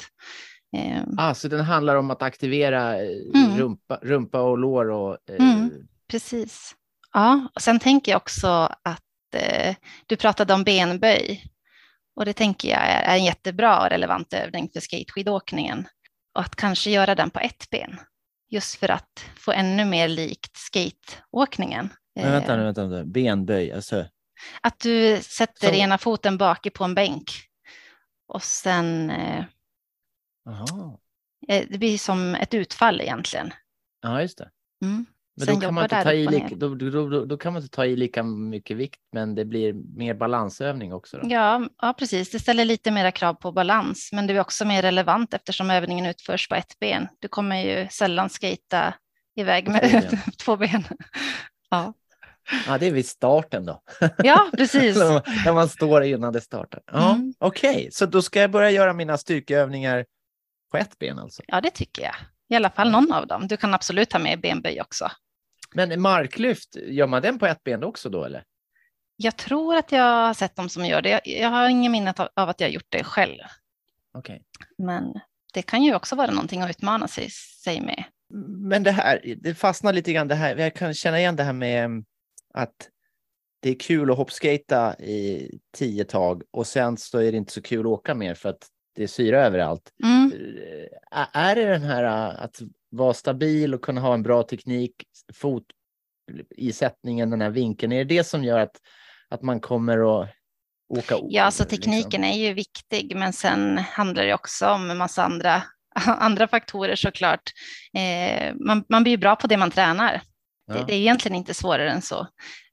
Eh, 0.78 1.02
ah, 1.18 1.34
så 1.34 1.48
den 1.48 1.62
handlar 1.62 1.96
om 1.96 2.12
att 2.12 2.22
aktivera 2.22 2.96
Mm. 3.00 3.58
rumpa, 3.58 4.00
rumpa 4.02 4.42
och 4.42 4.58
lår 4.58 4.90
och 4.90 5.18
Mm. 5.30 5.72
Precis. 6.12 6.76
Ja, 7.14 7.48
och 7.56 7.62
sen 7.62 7.80
tänker 7.80 8.12
jag 8.12 8.18
också 8.22 8.48
att 8.84 9.36
eh, 9.36 9.76
du 10.08 10.16
pratade 10.16 10.54
om 10.54 10.64
benböj 10.64 11.46
och 12.16 12.26
det 12.26 12.34
tänker 12.34 12.70
jag 12.70 12.80
är, 12.82 13.16
en 13.18 13.26
jättebra 13.26 13.82
och 13.82 13.90
relevant 13.90 14.34
övning 14.34 14.70
för 14.74 14.80
skateskidåkningen 14.80 15.88
och 16.36 16.42
att 16.42 16.56
kanske 16.56 16.90
göra 16.92 17.16
den 17.16 17.30
på 17.30 17.40
ett 17.40 17.70
ben 17.70 18.00
just 18.50 18.76
för 18.76 18.90
att 18.92 19.26
få 19.36 19.52
ännu 19.52 19.86
mer 19.86 20.08
likt 20.08 20.58
skateåkningen. 20.58 21.90
Men 22.16 22.32
vänta 22.32 22.54
Eh, 22.54 22.58
nu, 22.60 22.64
vänta 22.66 22.84
nu. 22.88 23.04
Benböj, 23.06 23.72
alltså. 23.72 24.06
Att 24.62 24.80
du 24.80 25.20
sätter 25.22 25.68
Som- 25.68 25.76
ena 25.76 25.98
foten 25.98 26.38
bak 26.38 26.68
på 26.74 26.84
en 26.84 26.96
bänk 26.96 27.32
och 28.28 28.44
sen 28.44 29.10
eh, 29.10 29.46
Aha. 30.50 31.00
eh, 31.48 31.66
det 31.70 31.78
blir 31.78 31.98
som 31.98 32.36
ett 32.36 32.54
utfall 32.54 33.02
egentligen. 33.02 33.54
Ja, 34.02 34.22
just 34.22 34.38
det. 34.38 34.50
Mm. 34.82 35.06
Men 35.36 35.46
Sen 35.46 35.56
då 35.56 35.62
kan, 35.62 35.74
man 35.74 35.84
inte 35.84 36.04
ta 36.04 36.14
i 36.14 36.28
lika, 36.28 36.56
då, 36.56 36.76
då, 36.76 37.10
då, 37.10 37.26
då 37.26 37.38
kan 37.38 37.54
man 37.54 37.62
inte 37.62 37.76
ta 37.76 37.86
i 37.86 37.96
lika 37.96 38.24
mycket 38.24 38.78
vikt, 38.78 39.00
men 39.12 39.36
det 39.36 39.46
blir 39.46 39.74
mer 39.74 40.14
balansövning 40.14 40.94
också. 40.94 41.18
Då. 41.18 41.30
Ja, 41.30 41.70
ja, 41.82 41.94
precis. 42.00 42.32
Det 42.32 42.40
ställer 42.40 42.66
lite 42.66 42.92
mera 42.92 43.12
krav 43.12 43.34
på 43.34 43.52
balans, 43.52 44.10
men 44.14 44.28
det 44.28 44.34
är 44.34 44.40
också 44.40 44.66
mer 44.66 44.82
relevant 44.82 45.34
eftersom 45.34 45.70
övningen 45.70 46.06
utförs 46.06 46.48
på 46.50 46.56
ett 46.56 46.80
ben. 46.80 47.08
Du 47.20 47.28
kommer 47.28 47.64
ju 47.64 47.88
sällan 47.92 48.30
skata 48.30 48.94
iväg 49.36 49.68
med 49.68 49.82
två 49.82 50.00
ben. 50.00 50.20
två 50.38 50.58
ben. 50.58 50.84
Ja, 51.70 51.94
Ja, 52.68 52.78
det 52.78 52.88
är 52.88 52.92
vid 52.92 53.08
starten 53.08 53.66
då. 53.66 53.82
ja 54.18 54.50
precis. 54.58 54.98
när, 54.98 55.12
man, 55.14 55.22
när 55.46 55.54
man 55.54 55.70
står 55.70 56.04
innan 56.04 56.34
det 56.34 56.42
startar. 56.42 56.82
Ja, 56.86 57.14
Mm. 57.14 57.34
Okej, 57.40 57.90
så 57.92 58.06
då 58.06 58.22
ska 58.22 58.42
jag 58.42 58.52
börja 58.52 58.72
göra 58.72 58.94
mina 58.94 59.18
styrkeövningar 59.18 60.06
på 60.72 60.78
ett 60.78 61.00
ben 61.00 61.20
alltså. 61.20 61.42
Ja, 61.48 61.62
det 61.62 61.70
tycker 61.70 62.04
jag. 62.04 62.16
I 62.54 62.56
alla 62.56 62.70
fall 62.70 62.92
någon 62.92 63.12
av 63.12 63.28
dem. 63.28 63.48
Du 63.48 63.58
kan 63.58 63.74
absolut 63.74 64.10
ta 64.10 64.20
med 64.20 64.42
benböj 64.42 64.82
också. 64.82 65.12
Men 65.76 66.02
marklyft, 66.02 66.76
gör 66.76 67.08
man 67.08 67.22
den 67.22 67.40
på 67.40 67.46
ett 67.46 67.64
ben 67.64 67.84
också 67.84 68.10
då 68.10 68.24
eller? 68.24 68.44
Jag 69.16 69.38
tror 69.38 69.76
att 69.76 69.92
jag 69.92 70.04
har 70.04 70.34
sett 70.34 70.56
dem 70.56 70.70
som 70.70 70.86
gör 70.86 71.02
det. 71.02 71.10
Jag, 71.10 71.22
jag 71.26 71.50
har 71.50 71.70
ingen 71.70 71.92
minne 71.92 72.14
av 72.18 72.50
att 72.50 72.62
jag 72.62 72.70
gjort 72.70 72.88
det 72.90 73.04
själv, 73.04 73.40
Okej. 74.18 74.44
men 74.78 75.14
det 75.54 75.62
kan 75.62 75.84
ju 75.84 75.96
också 75.96 76.16
vara 76.16 76.32
någonting 76.32 76.62
att 76.62 76.70
utmana 76.70 77.08
sig, 77.08 77.30
sig 77.64 77.82
med. 77.82 78.04
Men 78.48 78.84
det 78.84 78.92
här, 78.92 79.36
det 79.38 79.56
fastnar 79.56 79.94
lite 79.94 80.14
grann 80.14 80.28
det 80.28 80.36
här. 80.36 80.56
Jag 80.56 80.76
kan 80.76 80.94
känna 80.94 81.20
igen 81.20 81.36
det 81.36 81.44
här 81.44 81.54
med 81.54 81.86
mm, 81.86 82.06
att 82.54 82.90
det 83.60 83.70
är 83.70 83.80
kul 83.80 84.12
att 84.12 84.18
hoppskata 84.18 84.96
i 85.00 85.50
tio 85.78 86.06
tag 86.06 86.44
och 86.52 86.68
sen 86.68 86.98
så 86.98 87.18
är 87.18 87.32
det 87.32 87.38
inte 87.38 87.54
så 87.54 87.62
kul 87.62 87.80
att 87.80 87.86
åka 87.86 88.16
mer 88.16 88.36
för 88.36 88.50
att 88.50 88.68
det 88.96 89.04
är 89.04 89.08
syra 89.08 89.46
överallt. 89.46 89.92
Mm. 90.04 90.32
Ä- 91.12 91.28
Är 91.34 91.56
det 91.56 91.66
den 91.66 91.84
här 91.84 92.04
att 92.44 92.62
vara 92.90 93.14
stabil 93.14 93.74
och 93.74 93.82
kunna 93.82 94.02
ha 94.02 94.14
en 94.14 94.24
bra 94.24 94.44
teknik, 94.44 94.92
fot 95.34 95.64
i 96.56 96.72
sättningen, 96.74 97.30
den 97.30 97.42
här 97.42 97.50
vinkeln, 97.50 97.92
är 97.92 97.98
det 98.06 98.16
det 98.18 98.24
som 98.24 98.44
gör 98.44 98.60
att, 98.60 98.76
att 99.30 99.42
man 99.42 99.60
kommer 99.60 100.22
att 100.24 100.30
åka? 100.90 101.18
Ja, 101.30 101.44
alltså 101.44 101.64
liksom? 101.64 101.78
tekniken 101.78 102.24
är 102.24 102.38
ju 102.48 102.54
viktig, 102.54 103.16
men 103.16 103.34
sen 103.34 103.78
handlar 103.78 104.24
det 104.24 104.34
också 104.34 104.68
om 104.68 104.90
en 104.92 104.98
massa 104.98 105.24
andra, 105.24 105.64
andra 106.06 106.48
faktorer 106.48 106.96
såklart. 106.96 107.42
Eh, 107.98 108.54
man, 108.56 108.86
man 108.90 109.04
blir 109.04 109.12
ju 109.14 109.18
bra 109.18 109.36
på 109.36 109.48
det 109.48 109.58
man 109.58 109.72
tränar. 109.72 110.12
Det, 110.68 110.78
Ja. 110.78 110.84
det 110.88 110.94
är 110.94 110.98
egentligen 110.98 111.36
inte 111.36 111.54
svårare 111.54 111.92
än 111.92 112.02
så. 112.02 112.28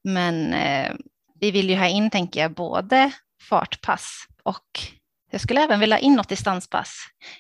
Men 0.05 0.53
eh, 0.55 0.93
vi 1.41 1.51
vill 1.51 1.71
ju 1.71 1.77
ha 1.77 1.89
in, 1.89 2.11
tänker 2.11 2.41
jag, 2.41 2.55
både 2.55 3.11
fartpass 3.49 4.25
och 4.43 4.81
jag 5.31 5.40
skulle 5.40 5.61
även 5.61 5.81
vilja 5.81 5.97
ha 5.97 6.01
in 6.01 6.14
något 6.14 6.29
distanspass. 6.29 6.97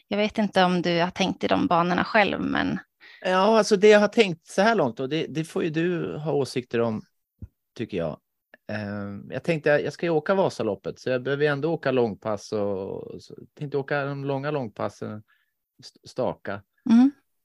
Jag 0.08 0.18
vet 0.18 0.38
inte 0.38 0.64
om 0.64 0.82
du 0.82 1.00
har 1.00 1.10
tänkt 1.10 1.44
i 1.44 1.48
de 1.48 1.66
banorna 1.66 2.04
själv, 2.04 2.40
men 2.40 2.78
Ja, 3.22 3.58
alltså 3.58 3.76
det 3.76 3.88
jag 3.88 4.00
har 4.00 4.08
tänkt 4.08 4.46
så 4.46 4.62
här 4.62 4.74
långt 4.74 5.00
och 5.00 5.08
det, 5.08 5.26
det 5.26 5.44
får 5.44 5.64
ju 5.64 5.70
du 5.70 6.16
ha 6.16 6.32
åsikter 6.32 6.80
om, 6.80 7.02
tycker 7.76 7.96
jag. 7.96 8.18
Ehm, 8.68 9.30
jag 9.30 9.42
tänkte 9.42 9.70
jag 9.70 9.92
ska 9.92 10.06
ju 10.06 10.10
åka 10.10 10.34
Vasaloppet 10.34 10.98
så 10.98 11.10
jag 11.10 11.22
behöver 11.22 11.44
ju 11.44 11.50
ändå 11.50 11.72
åka 11.72 11.90
långpass 11.90 12.52
och 12.52 13.22
så, 13.22 13.34
tänkte 13.54 13.78
åka 13.78 14.04
de 14.04 14.24
långa 14.24 14.50
långpassen, 14.50 15.22
staka 16.04 16.62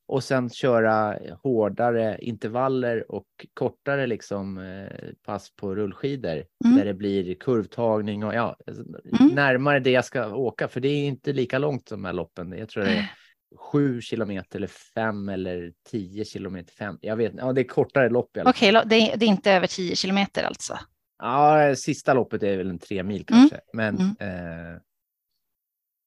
och 0.08 0.24
sen 0.24 0.50
köra 0.50 1.20
hårdare 1.44 2.18
intervaller 2.22 3.12
och 3.12 3.28
kortare 3.54 4.08
liksom 4.08 4.58
eh, 4.58 5.10
pass 5.26 5.56
på 5.56 5.76
rullskidor 5.76 6.44
Mm. 6.66 6.78
där 6.78 6.86
det 6.86 6.94
blir 6.94 7.36
kurvtagning 7.36 8.24
och 8.24 8.34
ja, 8.36 8.58
alltså, 8.68 8.84
Mm. 9.22 9.36
närmare 9.36 9.80
det 9.80 9.92
jag 9.92 10.06
ska 10.06 10.36
åka 10.36 10.68
för 10.68 10.80
det 10.80 10.88
är 10.88 11.08
inte 11.08 11.34
lika 11.34 11.58
långt 11.60 11.90
som 11.90 12.02
de 12.02 12.06
här 12.06 12.14
loppen. 12.14 12.52
Jag 12.58 12.70
tror 12.70 12.84
det 12.84 12.90
är 12.98 13.12
sju 13.58 14.02
kilometer 14.02 14.58
eller 14.58 14.68
fem 14.68 15.30
eller 15.30 15.74
tio 15.90 16.26
kilometer. 16.26 16.74
Fem. 16.74 16.98
Jag 17.02 17.16
vet 17.16 17.34
Ja, 17.38 17.54
det 17.54 17.62
är 17.62 17.68
kortare 17.68 18.10
lopp 18.10 18.38
okej, 18.46 18.72
lo- 18.72 18.82
det, 18.86 18.96
är- 18.96 19.18
det 19.18 19.26
är 19.26 19.30
inte 19.30 19.52
över 19.52 19.68
10 19.68 19.96
kilometer 19.96 20.44
alltså. 20.44 20.80
Ja, 21.20 21.76
sista 21.76 22.14
loppet 22.14 22.44
är 22.44 22.58
väl 22.58 22.70
en 22.70 22.80
tre 22.80 23.04
mil 23.04 23.26
Mm. 23.32 23.40
kanske. 23.50 23.60
Men 23.74 23.96
Mm. 23.98 24.16
eh, 24.20 24.82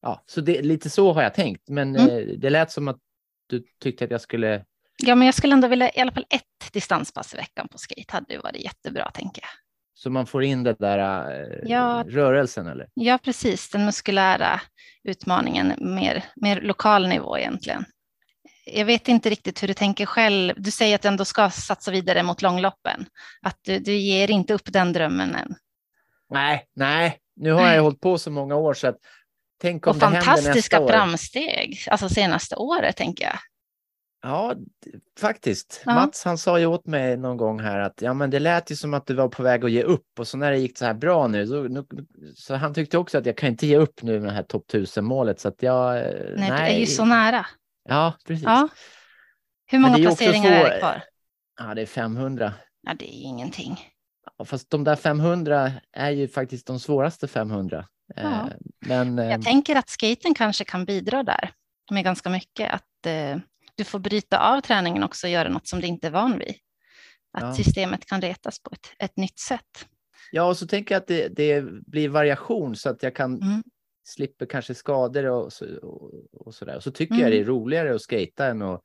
ja, 0.02 0.22
så 0.26 0.40
det, 0.40 0.62
lite 0.62 0.90
så 0.90 1.12
har 1.12 1.22
jag 1.22 1.34
tänkt. 1.34 1.68
Men 1.68 1.96
Mm. 1.96 2.08
eh, 2.28 2.34
det 2.38 2.50
lät 2.50 2.70
som 2.70 2.88
att 2.88 2.98
du 3.48 3.64
tyckte 3.82 4.04
att 4.04 4.10
jag 4.10 4.20
skulle 4.20 4.64
Ja, 5.02 5.14
men 5.14 5.26
jag 5.26 5.34
skulle 5.34 5.52
ändå 5.54 5.68
vilja 5.68 5.90
i 5.90 6.00
alla 6.00 6.12
fall 6.12 6.26
ett 6.30 6.72
distanspass 6.72 7.34
i 7.34 7.36
veckan 7.36 7.68
på 7.68 7.78
skate 7.78 8.04
hade 8.12 8.32
ju 8.34 8.40
varit 8.40 8.62
jättebra, 8.64 9.10
tänker 9.14 9.42
jag. 9.42 9.50
så 9.94 10.10
man 10.10 10.26
får 10.26 10.44
in 10.44 10.62
den 10.62 10.76
där 10.78 10.98
eh, 11.30 11.58
Ja. 11.70 12.04
rörelsen 12.08 12.66
eller? 12.66 12.88
Ja, 12.94 13.18
precis. 13.24 13.70
Den 13.70 13.84
muskulära 13.84 14.60
utmaningen, 15.04 15.72
mer, 15.78 16.24
mer 16.36 16.60
lokal 16.60 17.08
nivå 17.08 17.38
egentligen. 17.38 17.84
Jag 18.72 18.84
vet 18.84 19.08
inte 19.08 19.30
riktigt 19.30 19.62
hur 19.62 19.68
du 19.68 19.74
tänker 19.74 20.06
själv. 20.06 20.54
Du 20.56 20.70
säger 20.70 20.94
att 20.94 21.02
du 21.02 21.08
ändå 21.08 21.24
ska 21.24 21.50
satsa 21.50 21.90
vidare 21.90 22.22
mot 22.22 22.42
långloppen. 22.42 23.06
Att 23.42 23.58
du, 23.62 23.78
du 23.78 23.92
ger 23.94 24.30
inte 24.30 24.54
upp 24.54 24.72
den 24.72 24.92
drömmen 24.92 25.34
än. 25.34 25.54
Nej, 26.30 26.66
nej, 26.76 27.18
nu 27.36 27.52
har 27.52 27.72
jag 27.72 27.82
hållit 27.82 28.00
på 28.00 28.18
så 28.18 28.30
många 28.30 28.56
år 28.56 28.74
så 28.74 28.88
att 28.88 28.96
tänk 29.60 29.86
om 29.86 29.90
Och 29.90 29.94
det 29.96 30.00
fantastiska 30.00 30.86
framsteg, 30.88 31.78
alltså 31.90 32.08
senaste 32.08 32.56
året 32.56 32.96
tänker 32.96 33.24
jag. 33.24 33.38
Ja, 34.22 34.54
faktiskt. 35.20 35.82
Ja. 35.86 35.94
Mats 35.94 36.24
han 36.24 36.38
sa 36.38 36.58
ju 36.58 36.66
åt 36.66 36.86
mig 36.86 37.16
någon 37.16 37.36
gång 37.36 37.60
här 37.60 37.78
att 37.78 38.02
ja, 38.02 38.14
men 38.14 38.30
det 38.30 38.38
lät 38.40 38.70
ju 38.70 38.76
som 38.76 38.94
att 38.94 39.06
du 39.06 39.14
var 39.14 39.28
på 39.28 39.42
väg 39.42 39.64
att 39.64 39.70
ge 39.70 39.82
upp 39.82 40.18
och 40.18 40.28
så 40.28 40.36
när 40.36 40.50
det 40.50 40.58
gick 40.58 40.78
så 40.78 40.84
här 40.84 40.94
bra 40.94 41.26
nu, 41.26 41.46
så, 41.46 41.62
nu, 41.62 41.84
så 42.34 42.54
han 42.54 42.74
tyckte 42.74 42.98
också 42.98 43.18
att 43.18 43.26
jag 43.26 43.36
kan 43.36 43.48
inte 43.48 43.66
ge 43.66 43.76
upp 43.76 44.02
nu 44.02 44.20
med 44.20 44.28
det 44.28 44.34
här 44.34 44.42
topp 44.42 44.64
1000 44.68 45.04
målet 45.04 45.40
så 45.40 45.48
att 45.48 45.62
jag. 45.62 45.96
eh, 45.98 46.04
Nej, 46.36 46.48
du 46.50 46.54
är 46.56 46.78
ju 46.78 46.86
så 46.86 47.04
nära. 47.04 47.46
Ja, 47.88 48.14
precis. 48.26 48.44
Ja. 48.44 48.68
Hur 49.66 49.78
många 49.78 49.92
det 49.96 49.98
är 49.98 50.02
ju 50.02 50.06
placeringar 50.06 50.50
är 50.52 50.64
så- 50.64 50.70
det 50.70 50.78
kvar? 50.78 51.02
Ja, 51.60 51.74
det 51.74 51.82
är 51.82 51.86
500. 51.86 52.52
Ja, 52.82 52.94
det 52.98 53.04
är 53.08 53.22
ingenting. 53.22 53.80
Ja, 54.38 54.44
Fast 54.44 54.70
de 54.70 54.84
där 54.84 54.96
500 54.96 55.72
är 55.92 56.10
ju 56.10 56.28
faktiskt 56.28 56.66
de 56.66 56.80
svåraste 56.80 57.28
500. 57.28 57.86
Ja. 58.16 58.22
Eh, 58.22 58.52
Men 58.80 59.18
Jag 59.18 59.42
tänker 59.44 59.76
att 59.76 59.88
skaten 59.88 60.34
kanske 60.34 60.64
kan 60.64 60.84
bidra 60.84 61.22
där 61.22 61.50
med 61.90 62.04
ganska 62.04 62.30
mycket. 62.30 62.72
Att 62.74 63.06
eh, 63.06 63.36
du 63.74 63.84
får 63.84 63.98
bryta 63.98 64.38
av 64.38 64.60
träningen 64.60 65.02
också 65.02 65.26
och 65.26 65.30
göra 65.30 65.48
något 65.48 65.68
som 65.68 65.80
du 65.80 65.86
inte 65.86 66.06
är 66.06 66.10
van 66.10 66.38
vid. 66.38 66.54
Att 67.32 67.42
Ja. 67.42 67.54
systemet 67.54 68.06
kan 68.06 68.20
retas 68.22 68.62
på 68.62 68.70
ett, 68.72 68.86
ett 68.98 69.16
nytt 69.16 69.38
sätt. 69.38 69.88
ja, 70.32 70.42
och 70.42 70.56
så 70.56 70.66
tänker 70.66 70.94
jag 70.94 71.00
att 71.00 71.06
det, 71.06 71.28
det 71.28 71.62
blir 71.86 72.08
variation 72.08 72.76
så 72.76 72.90
att 72.90 73.02
jag 73.02 73.14
kan 73.16 73.42
Mm. 73.42 73.62
slipper 74.08 74.46
kanske 74.46 74.74
skador 74.74 75.24
och, 75.24 75.52
och, 75.82 76.12
och 76.46 76.54
sådär. 76.54 76.76
Och 76.76 76.82
så 76.82 76.90
tycker 76.90 77.14
jag 77.14 77.30
det 77.30 77.36
är 77.36 77.42
Mm. 77.42 77.48
roligare 77.54 77.94
att 77.94 78.02
skata 78.02 78.46
än 78.46 78.62
att, 78.62 78.82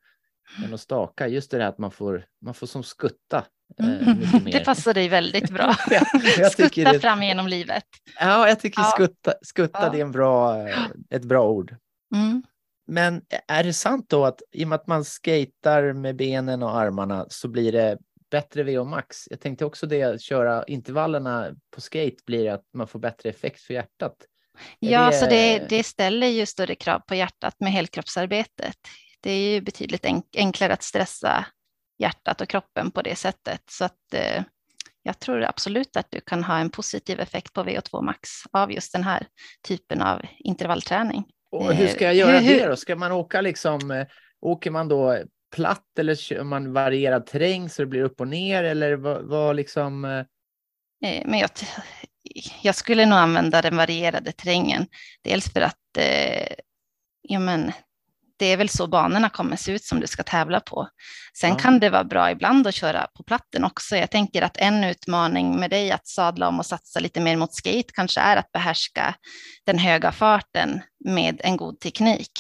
än 0.66 0.74
att 0.74 0.80
staka. 0.82 1.28
Just 1.28 1.52
det 1.52 1.58
där 1.58 1.66
att 1.66 1.78
man 1.78 1.92
får, 1.92 2.26
man 2.46 2.54
får 2.54 2.68
som 2.68 2.84
skutta. 2.84 3.46
eh, 3.80 4.08
Mm. 4.08 4.44
Det 4.46 4.66
passar 4.66 4.94
dig 4.94 5.10
väldigt 5.10 5.50
bra. 5.50 5.76
Skutta 6.52 6.92
det- 6.92 7.00
fram 7.00 7.24
genom 7.24 7.48
livet. 7.48 7.84
Ja, 8.20 8.48
jag 8.50 8.60
tycker 8.60 8.82
Ja. 8.82 8.92
skutta, 8.96 9.34
skutta 9.42 9.80
Ja. 9.84 9.90
det 9.90 9.98
är 9.98 10.02
en 10.02 10.12
bra, 10.12 10.68
eh, 10.68 10.78
ett 11.10 11.24
bra 11.24 11.48
ord. 11.50 11.76
Mm. 12.16 12.44
Men 12.88 13.22
är 13.48 13.64
det 13.64 13.74
sant 13.74 14.06
då 14.10 14.26
att 14.26 14.42
i 14.52 14.64
och 14.64 14.68
med 14.68 14.76
att 14.76 14.88
man 14.88 15.06
skatar 15.06 15.94
med 15.94 16.16
benen 16.16 16.64
och 16.64 16.76
armarna 16.78 17.26
så 17.30 17.48
blir 17.48 17.72
det 17.72 17.98
bättre 18.32 18.64
VO 18.64 18.84
max? 18.84 19.18
Jag 19.30 19.40
tänkte 19.40 19.66
också 19.66 19.86
det, 19.88 20.04
att 20.04 20.22
köra 20.22 20.64
intervallerna 20.64 21.52
på 21.76 21.82
skate 21.82 22.16
blir 22.26 22.50
att 22.52 22.64
man 22.74 22.88
får 22.88 23.00
bättre 23.00 23.30
effekt 23.30 23.62
för 23.62 23.74
hjärtat. 23.74 24.16
Är 24.80 24.92
Ja, 24.92 25.06
det- 25.10 25.14
så 25.18 25.26
det, 25.26 25.66
det 25.70 25.84
ställer 25.84 26.28
ju 26.28 26.46
större 26.46 26.76
krav 26.76 27.00
på 27.00 27.16
hjärtat 27.16 27.56
med 27.60 27.72
helkroppsarbetet. 27.72 28.76
Det 29.24 29.32
är 29.32 29.54
ju 29.54 29.62
betydligt 29.62 30.04
enk- 30.06 30.38
enklare 30.38 30.74
att 30.74 30.84
stressa 30.84 31.46
hjärtat 32.00 32.42
och 32.42 32.50
kroppen 32.50 32.92
på 32.92 33.02
det 33.02 33.16
sättet. 33.16 33.62
Så 33.72 33.86
att 33.86 34.14
eh, 34.14 34.44
jag 35.04 35.20
tror 35.20 35.44
absolut 35.44 35.96
att 35.98 36.12
du 36.12 36.22
kan 36.22 36.44
ha 36.44 36.58
en 36.58 36.70
positiv 36.70 37.20
effekt 37.20 37.54
på 37.54 37.64
VO2 37.64 38.02
max 38.02 38.30
av 38.52 38.72
just 38.72 38.92
den 38.94 39.04
här 39.04 39.28
typen 39.68 40.02
av 40.02 40.22
intervallträning. 40.40 41.24
Och 41.52 41.74
hur 41.74 41.86
Eh, 41.88 41.92
ska 41.92 42.06
jag 42.06 42.16
göra 42.16 42.40
hur- 42.40 42.60
det 42.60 42.66
då? 42.68 42.76
Ska 42.76 42.96
man 42.96 43.12
åka 43.12 43.42
liksom, 43.42 43.92
eh, 43.92 44.08
åker 44.42 44.72
man 44.72 44.88
då 44.88 45.18
platt 45.56 46.00
eller 46.00 46.16
kör 46.16 46.44
man 46.44 46.74
varierad 46.74 47.26
terräng 47.26 47.70
så 47.70 47.82
det 47.82 47.86
blir 47.86 48.04
upp 48.04 48.20
och 48.22 48.28
ner 48.28 48.64
eller 48.64 48.94
vad, 48.96 49.24
vad 49.24 49.56
liksom? 49.56 50.06
eh, 50.06 50.26
Eh, 51.06 51.22
Men 51.26 51.40
jag, 51.40 51.50
jag 52.62 52.76
skulle 52.76 53.06
nog 53.06 53.18
använda 53.20 53.62
den 53.62 53.78
varierade 53.78 54.32
terrängen. 54.32 54.88
Dels 55.24 55.54
för 55.54 55.62
att 55.62 55.98
eh, 55.98 56.54
ja, 57.22 57.40
men, 57.40 57.72
det 58.38 58.46
är 58.46 58.58
väl 58.58 58.70
så 58.70 58.88
banorna 58.88 59.30
kommer 59.30 59.56
se 59.56 59.72
ut 59.72 59.84
som 59.84 60.00
du 60.00 60.08
ska 60.08 60.24
tävla 60.24 60.60
på. 60.60 60.88
Sen 61.40 61.50
Ja. 61.50 61.56
kan 61.56 61.80
det 61.80 61.90
vara 61.90 62.04
bra 62.04 62.32
ibland 62.32 62.68
att 62.68 62.76
köra 62.76 63.08
på 63.18 63.24
platten 63.24 63.64
också. 63.64 63.96
Jag 63.98 64.12
tänker 64.12 64.42
att 64.42 64.58
en 64.58 64.84
utmaning 64.84 65.60
med 65.60 65.70
dig 65.70 65.92
att 65.92 66.08
sadla 66.08 66.48
om 66.48 66.60
och 66.60 66.66
satsa 66.66 67.00
lite 67.00 67.20
mer 67.22 67.38
mot 67.38 67.54
skate 67.54 67.94
kanske 67.94 68.22
är 68.22 68.38
att 68.38 68.52
behärska 68.52 69.16
den 69.66 69.80
höga 69.80 70.12
farten 70.12 70.82
med 71.06 71.42
en 71.44 71.58
god 71.58 71.80
teknik. 71.80 72.32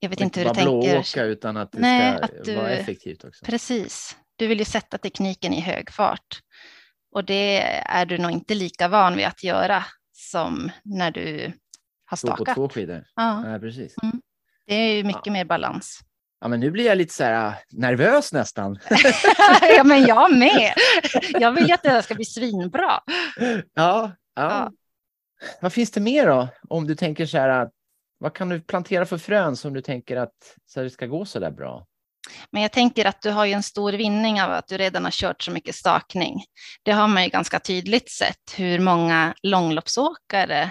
Jag 0.00 0.08
vet 0.10 0.20
inte 0.20 0.40
hur 0.40 0.44
du 0.44 0.48
bara 0.48 0.54
tänker. 0.54 0.90
blååka 0.92 1.22
utan 1.24 1.56
att 1.56 1.72
det 1.72 1.78
Nej, 1.78 2.16
ska 2.16 2.24
att 2.24 2.44
du- 2.44 2.54
vara 2.56 2.70
effektivt 2.70 3.24
också. 3.24 3.44
Precis. 3.44 4.16
Du 4.36 4.46
vill 4.46 4.58
ju 4.58 4.64
sätta 4.64 4.98
tekniken 4.98 5.52
i 5.54 5.60
hög 5.60 5.90
fart. 5.90 6.40
Och 7.14 7.24
det 7.24 7.60
är 7.86 8.06
du 8.06 8.18
nog 8.18 8.30
inte 8.30 8.54
lika 8.54 8.88
van 8.88 9.16
vid 9.16 9.26
att 9.26 9.44
göra 9.44 9.84
som 10.12 10.70
när 10.84 11.10
du 11.10 11.52
har 12.04 12.16
Stå 12.16 12.28
på 12.28 12.34
stakat. 12.36 12.54
två 12.54 12.68
skidor. 12.68 13.04
Ja, 13.14 13.40
Nej, 13.42 13.60
precis. 13.60 13.94
Det 14.68 14.74
är 14.74 14.96
ju 14.96 15.04
mycket 15.04 15.32
mer 15.32 15.44
balans. 15.44 16.00
Ja, 16.40 16.48
men 16.48 16.60
nu 16.60 16.70
blir 16.70 16.86
jag 16.86 16.98
lite 16.98 17.14
så 17.14 17.24
här 17.24 17.48
ah, 17.48 17.54
nervös 17.70 18.32
nästan. 18.32 18.78
ja, 19.76 19.84
men 19.84 20.06
jag 20.06 20.36
med. 20.36 20.72
Jag 21.28 21.52
vill 21.52 21.66
ju 21.66 21.72
att 21.72 21.82
det 21.82 21.90
här 21.90 22.02
ska 22.02 22.14
bli 22.14 22.24
svinbra. 22.24 23.00
ja, 23.36 23.62
ja. 23.74 24.12
Ja. 24.34 24.72
Vad 25.60 25.72
finns 25.72 25.90
det 25.90 26.00
mer 26.00 26.26
då? 26.26 26.48
Om 26.68 26.86
du 26.86 26.94
tänker 26.94 27.26
så 27.26 27.38
här, 27.38 27.68
vad 28.18 28.34
kan 28.34 28.48
du 28.48 28.60
plantera 28.60 29.06
för 29.06 29.18
frön 29.18 29.56
som 29.56 29.74
du 29.74 29.80
tänker 29.80 30.16
att 30.16 30.56
så 30.66 30.80
här, 30.80 30.84
det 30.84 30.90
ska 30.90 31.06
gå 31.06 31.24
så 31.24 31.38
där 31.38 31.50
bra? 31.50 31.86
Men 32.50 32.62
jag 32.62 32.72
tänker 32.72 33.04
att 33.04 33.22
du 33.22 33.30
har 33.30 33.44
ju 33.44 33.52
en 33.52 33.62
stor 33.62 33.92
vinning 33.92 34.42
av 34.42 34.50
att 34.52 34.68
du 34.68 34.76
redan 34.76 35.04
har 35.04 35.10
kört 35.10 35.42
så 35.42 35.50
mycket 35.50 35.74
stakning. 35.74 36.44
Det 36.82 36.92
har 36.92 37.08
man 37.08 37.24
ju 37.24 37.28
ganska 37.28 37.60
tydligt 37.60 38.10
sett 38.10 38.54
hur 38.56 38.78
många 38.78 39.34
långloppsåkare 39.42 40.70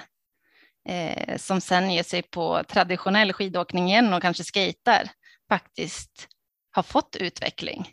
eh, 0.87 1.37
som 1.37 1.61
sen 1.61 1.91
ger 1.91 2.03
sig 2.03 2.21
på 2.21 2.63
traditionell 2.63 3.33
skidåkning 3.33 3.89
igen 3.89 4.13
och 4.13 4.21
kanske 4.21 4.43
skejtar 4.43 5.09
faktiskt 5.49 6.27
har 6.71 6.83
fått 6.83 7.15
utveckling. 7.19 7.89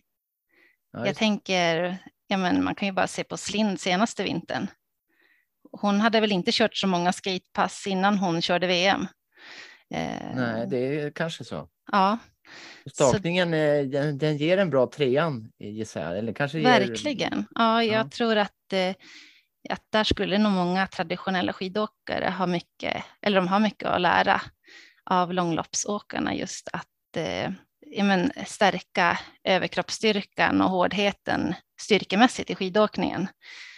Ja, 0.92 1.06
Jag 1.06 1.16
tänker, 1.16 1.96
ja 2.26 2.36
men 2.36 2.64
man 2.64 2.74
kan 2.74 2.88
ju 2.88 2.92
bara 2.92 3.06
se 3.06 3.24
på 3.24 3.36
Slind 3.36 3.80
senaste 3.80 4.22
vintern. 4.22 4.66
Hon 5.72 6.00
hade 6.00 6.20
väl 6.20 6.32
inte 6.32 6.50
kört 6.52 6.76
så 6.76 6.86
många 6.86 7.12
skatepass 7.12 7.86
innan 7.86 8.18
hon 8.18 8.42
körde 8.42 8.66
VM. 8.66 9.06
Eh, 9.94 10.34
Nej, 10.36 10.66
det 10.66 10.78
är 11.00 11.10
kanske 11.10 11.44
så. 11.44 11.68
Ja, 11.92 12.18
Stakningen, 12.92 13.54
eh, 13.54 13.82
den, 13.84 14.18
den 14.18 14.36
ger 14.36 14.58
en 14.58 14.70
bra 14.70 14.86
trean 14.86 15.52
gissar 15.58 16.00
jag. 16.02 16.18
Eller 16.18 16.32
kanske 16.32 16.58
ger... 16.58 16.64
verkligen. 16.64 17.44
Ja, 17.54 17.84
jag 17.84 18.06
Ja. 18.06 18.08
tror 18.10 18.36
att, 18.36 18.72
eh, 18.72 18.94
att 19.70 19.86
där 19.90 20.04
skulle 20.04 20.38
nog 20.38 20.52
många 20.52 20.86
traditionella 20.86 21.52
skidåkare 21.52 22.30
ha 22.30 22.46
mycket, 22.46 23.04
eller 23.22 23.36
de 23.36 23.48
har 23.48 23.60
mycket 23.60 23.88
att 23.88 24.00
lära 24.00 24.40
av 25.04 25.32
långloppsåkarna 25.32 26.34
just 26.34 26.68
att 26.72 27.16
eh, 27.16 27.52
men, 28.04 28.32
stärka 28.46 29.18
överkroppsstyrkan 29.44 30.60
och 30.60 30.70
hårdheten 30.70 31.54
styrkemässigt 31.80 32.50
i 32.50 32.54
skidåkningen. 32.54 33.28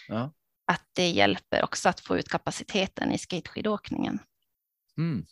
Ja. 0.09 0.33
Att 0.67 0.85
det 0.93 1.09
hjälper 1.09 1.65
också 1.65 1.89
att 1.89 2.01
få 2.01 2.19
ut 2.19 2.29
kapaciteten 2.29 3.13
i 3.13 3.19
skateskidåkningen. 3.19 4.19
Mm. 4.99 5.27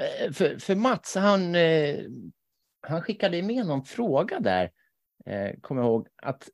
Eh, 0.00 0.32
För, 0.32 0.58
för 0.58 0.74
Mats, 0.74 1.14
han, 1.14 1.54
eh, 1.54 1.96
han 2.80 3.02
skickade 3.02 3.42
med 3.42 3.66
någon 3.66 3.84
fråga 3.84 4.40
där, 4.40 4.70
eh, 5.26 5.60
kommer 5.60 5.82
jag 5.82 5.88
ihåg, 5.88 6.08
att 6.22 6.48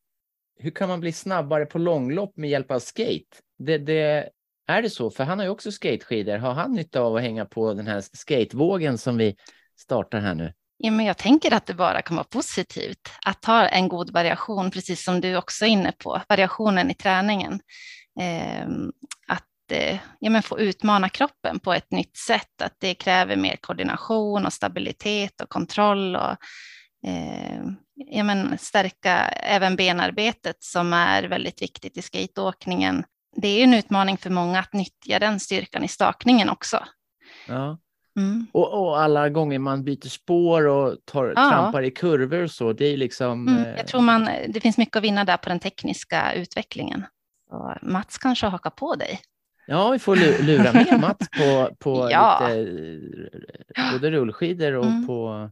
hur 0.59 0.71
kan 0.71 0.89
man 0.89 1.01
bli 1.01 1.13
snabbare 1.13 1.67
på 1.67 1.79
långlopp 1.79 2.37
med 2.37 2.51
hjälp 2.51 2.71
av 2.71 2.79
skate? 2.79 3.37
Det, 3.59 3.79
det, 3.79 4.29
är 4.67 4.83
det 4.83 4.91
så? 4.91 5.11
För 5.11 5.25
han 5.25 5.39
har 5.39 5.47
ju 5.47 5.51
också 5.51 5.73
skateskidor. 5.73 6.39
Har 6.39 6.53
han 6.53 6.73
nytta 6.73 7.01
av 7.01 7.17
att 7.17 7.23
hänga 7.23 7.45
på 7.45 7.75
den 7.75 7.87
här 7.87 8.01
skatevågen 8.13 8.99
som 8.99 9.17
vi 9.17 9.37
startar 9.77 10.21
här 10.21 10.35
nu? 10.35 10.53
Ja, 10.79 10.91
men 10.91 11.07
jag 11.07 11.19
tänker 11.19 11.55
att 11.55 11.67
det 11.67 11.75
bara 11.75 12.03
kan 12.03 12.17
vara 12.17 12.27
positivt 12.31 13.11
att 13.25 13.45
ha 13.45 13.69
en 13.69 13.89
god 13.89 14.13
variation, 14.13 14.71
precis 14.71 15.05
som 15.05 15.21
du 15.21 15.37
också 15.37 15.65
är 15.65 15.69
inne 15.69 15.93
på, 15.93 16.23
variationen 16.29 16.91
i 16.91 16.95
träningen. 16.95 17.61
Eh, 18.21 18.67
att 19.27 19.73
eh, 19.73 19.99
ja, 20.19 20.31
men 20.31 20.43
få 20.43 20.61
utmana 20.61 21.09
kroppen 21.09 21.59
på 21.59 21.73
ett 21.73 21.91
nytt 21.91 22.17
sätt, 22.17 22.63
att 22.63 22.75
det 22.79 22.95
kräver 22.95 23.37
mer 23.37 23.57
koordination 23.57 24.47
och 24.47 24.53
stabilitet 24.53 25.41
och 25.41 25.49
kontroll 25.49 26.17
och 26.17 26.37
eh, 27.09 27.63
ja, 27.97 28.25
men 28.25 28.59
stärka 28.59 29.17
även 29.29 29.77
benarbetet 29.77 30.57
som 30.63 30.93
är 30.93 31.23
väldigt 31.23 31.63
viktigt 31.63 31.97
i 31.97 32.03
skateåkningen. 32.03 33.05
Det 33.37 33.49
är 33.49 33.57
ju 33.57 33.63
en 33.63 33.75
utmaning 33.75 34.17
för 34.17 34.31
många 34.31 34.59
att 34.59 34.73
nyttja 34.73 35.19
den 35.19 35.41
styrkan 35.41 35.85
i 35.85 35.89
stakningen 35.89 36.49
också. 36.49 36.85
Ja. 37.49 37.79
Mm. 38.19 38.47
Och, 38.53 38.73
och 38.87 39.01
alla 39.01 39.29
gånger 39.29 39.59
man 39.59 39.85
byter 39.85 40.09
spår 40.09 40.67
och 40.67 40.97
tar, 41.05 41.33
Ja. 41.37 41.51
trampar 41.51 41.83
i 41.83 41.91
kurvor 41.91 42.43
och 42.43 42.51
så, 42.51 42.73
det 42.73 42.85
är 42.87 42.97
liksom... 42.97 43.49
Mm, 43.49 43.63
eh, 43.65 43.77
jag 43.77 43.87
tror 43.87 44.01
man, 44.01 44.29
det 44.49 44.61
finns 44.61 44.79
mycket 44.79 44.97
att 44.97 45.03
vinna 45.03 45.25
där 45.25 45.37
på 45.37 45.49
den 45.49 45.61
tekniska 45.61 46.33
utvecklingen. 46.33 47.07
Så 47.51 47.77
Mats 47.83 48.19
kanske 48.19 48.47
hakar 48.47 48.71
på 48.71 48.95
dig. 48.95 49.21
Ja, 49.67 49.91
vi 49.91 49.99
får 49.99 50.17
lu- 50.17 50.43
lura 50.43 50.73
med 50.73 51.01
Mats 51.01 51.29
på, 51.39 51.75
på 51.79 52.09
Ja. 52.13 52.49
lite, 52.49 53.41
eh, 53.77 53.93
både 53.93 54.11
rullskidor 54.11 54.73
och 54.73 54.85
Mm. 54.87 55.07
på... 55.07 55.51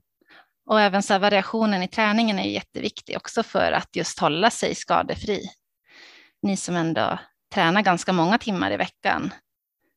Och 0.66 0.80
även 0.80 1.02
så 1.02 1.18
variationen 1.18 1.82
i 1.82 1.88
träningen 1.88 2.38
är 2.38 2.48
jätteviktig 2.48 3.16
också 3.16 3.42
för 3.42 3.72
att 3.72 3.96
just 3.96 4.18
hålla 4.18 4.50
sig 4.50 4.74
skadefri. 4.74 5.50
Ni 6.42 6.56
som 6.56 6.76
ändå 6.76 7.18
tränar 7.54 7.82
ganska 7.82 8.12
många 8.12 8.38
timmar 8.38 8.70
i 8.70 8.76
veckan. 8.76 9.34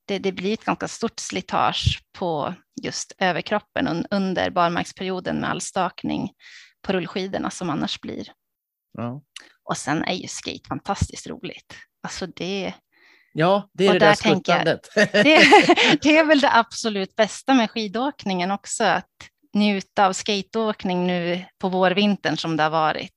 Det, 0.08 0.20
det 0.20 0.32
blir 0.32 0.54
ett 0.54 0.66
ganska 0.66 0.88
stort 0.88 1.20
slitage 1.20 2.02
på 2.18 2.54
just 2.82 3.14
överkroppen 3.18 3.88
un, 3.88 4.06
under 4.12 4.50
barmarksperioden 4.50 5.40
med 5.40 5.50
all 5.50 5.62
stakning 5.62 6.32
på 6.82 6.94
rullskidorna 6.94 7.50
som 7.50 7.70
annars 7.70 8.02
blir. 8.02 8.28
Ja, 8.98 9.22
Och 9.64 9.78
sen 9.78 10.04
är 10.04 10.14
ju 10.14 10.28
skate 10.28 10.68
fantastiskt 10.68 11.28
roligt. 11.28 11.76
Alltså 12.04 12.28
det, 12.28 12.74
ja 13.34 13.70
det 13.74 13.86
är 13.86 13.90
Och 13.90 13.94
det 13.94 14.00
där 14.00 14.08
där 14.08 14.16
tänker 14.16 14.52
jag- 14.52 14.62
skuttandet. 14.62 15.14
det, 15.14 16.00
det 16.02 16.18
är 16.18 16.26
väl 16.26 16.40
det 16.40 16.56
absolut 16.56 17.16
bästa 17.16 17.54
med 17.54 17.72
skidåkningen 17.72 18.52
också, 18.52 18.84
att 18.84 19.12
njuta 19.60 20.08
av 20.08 20.14
skateåkning 20.14 21.08
nu 21.08 21.46
på 21.58 21.70
vårvintern 21.70 22.38
som 22.38 22.58
det 22.58 22.64
har 22.64 22.70
varit. 22.70 23.16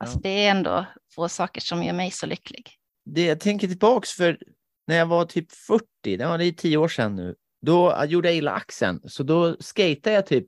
Alltså 0.00 0.16
Ja. 0.16 0.20
det 0.22 0.28
är 0.46 0.50
ändå 0.50 0.86
få 1.14 1.28
saker 1.28 1.60
som 1.60 1.82
gör 1.82 1.92
mig 1.92 2.10
så 2.10 2.26
lycklig. 2.26 2.70
Det, 3.04 3.24
jag 3.24 3.40
tänker 3.40 3.68
tillbaks 3.68 4.10
för 4.12 4.38
när 4.86 4.96
jag 4.96 5.06
var 5.06 5.24
typ 5.24 5.52
40, 5.52 5.84
det 6.04 6.24
är 6.24 6.52
tio 6.52 6.76
år 6.76 6.88
sedan 6.88 7.16
nu, 7.16 7.34
då 7.66 8.04
gjorde 8.06 8.28
jag 8.28 8.36
illa 8.36 8.52
axeln. 8.52 9.00
Så 9.04 9.22
då 9.22 9.56
skatade 9.60 10.14
jag 10.16 10.26
typ 10.26 10.46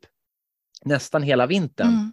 nästan 0.85 1.23
hela 1.23 1.47
vintern. 1.47 1.89
Mm. 1.89 2.13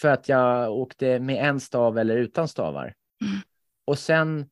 För 0.00 0.08
att 0.08 0.28
jag 0.28 0.72
åkte 0.72 1.20
med 1.20 1.48
en 1.48 1.60
stav 1.60 1.98
eller 1.98 2.16
utan 2.16 2.48
stavar. 2.48 2.94
Mm. 3.24 3.38
Och 3.86 3.98
sen 3.98 4.46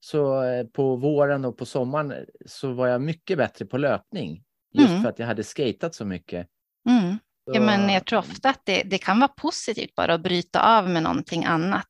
så 0.00 0.42
eh, 0.42 0.66
på 0.66 0.96
våren 0.96 1.44
och 1.44 1.58
på 1.58 1.66
sommaren 1.66 2.26
så 2.46 2.72
var 2.72 2.86
jag 2.88 3.00
mycket 3.02 3.38
bättre 3.38 3.66
på 3.66 3.78
löpning. 3.78 4.44
Just 4.72 4.88
Mm. 4.90 5.02
för 5.02 5.08
att 5.08 5.18
jag 5.18 5.26
hade 5.26 5.44
skatat 5.44 5.94
så 5.94 6.04
mycket. 6.04 6.48
Mm. 6.88 7.18
Ja, 7.52 7.60
men 7.60 7.88
Så- 7.88 7.94
jag 7.94 8.06
tror 8.06 8.18
ofta 8.18 8.48
att 8.48 8.60
det, 8.64 8.82
det 8.82 8.98
kan 8.98 9.20
vara 9.20 9.28
positivt 9.28 9.94
bara 9.94 10.14
att 10.14 10.20
bryta 10.20 10.78
av 10.78 10.88
med 10.90 11.02
någonting 11.02 11.44
annat. 11.44 11.88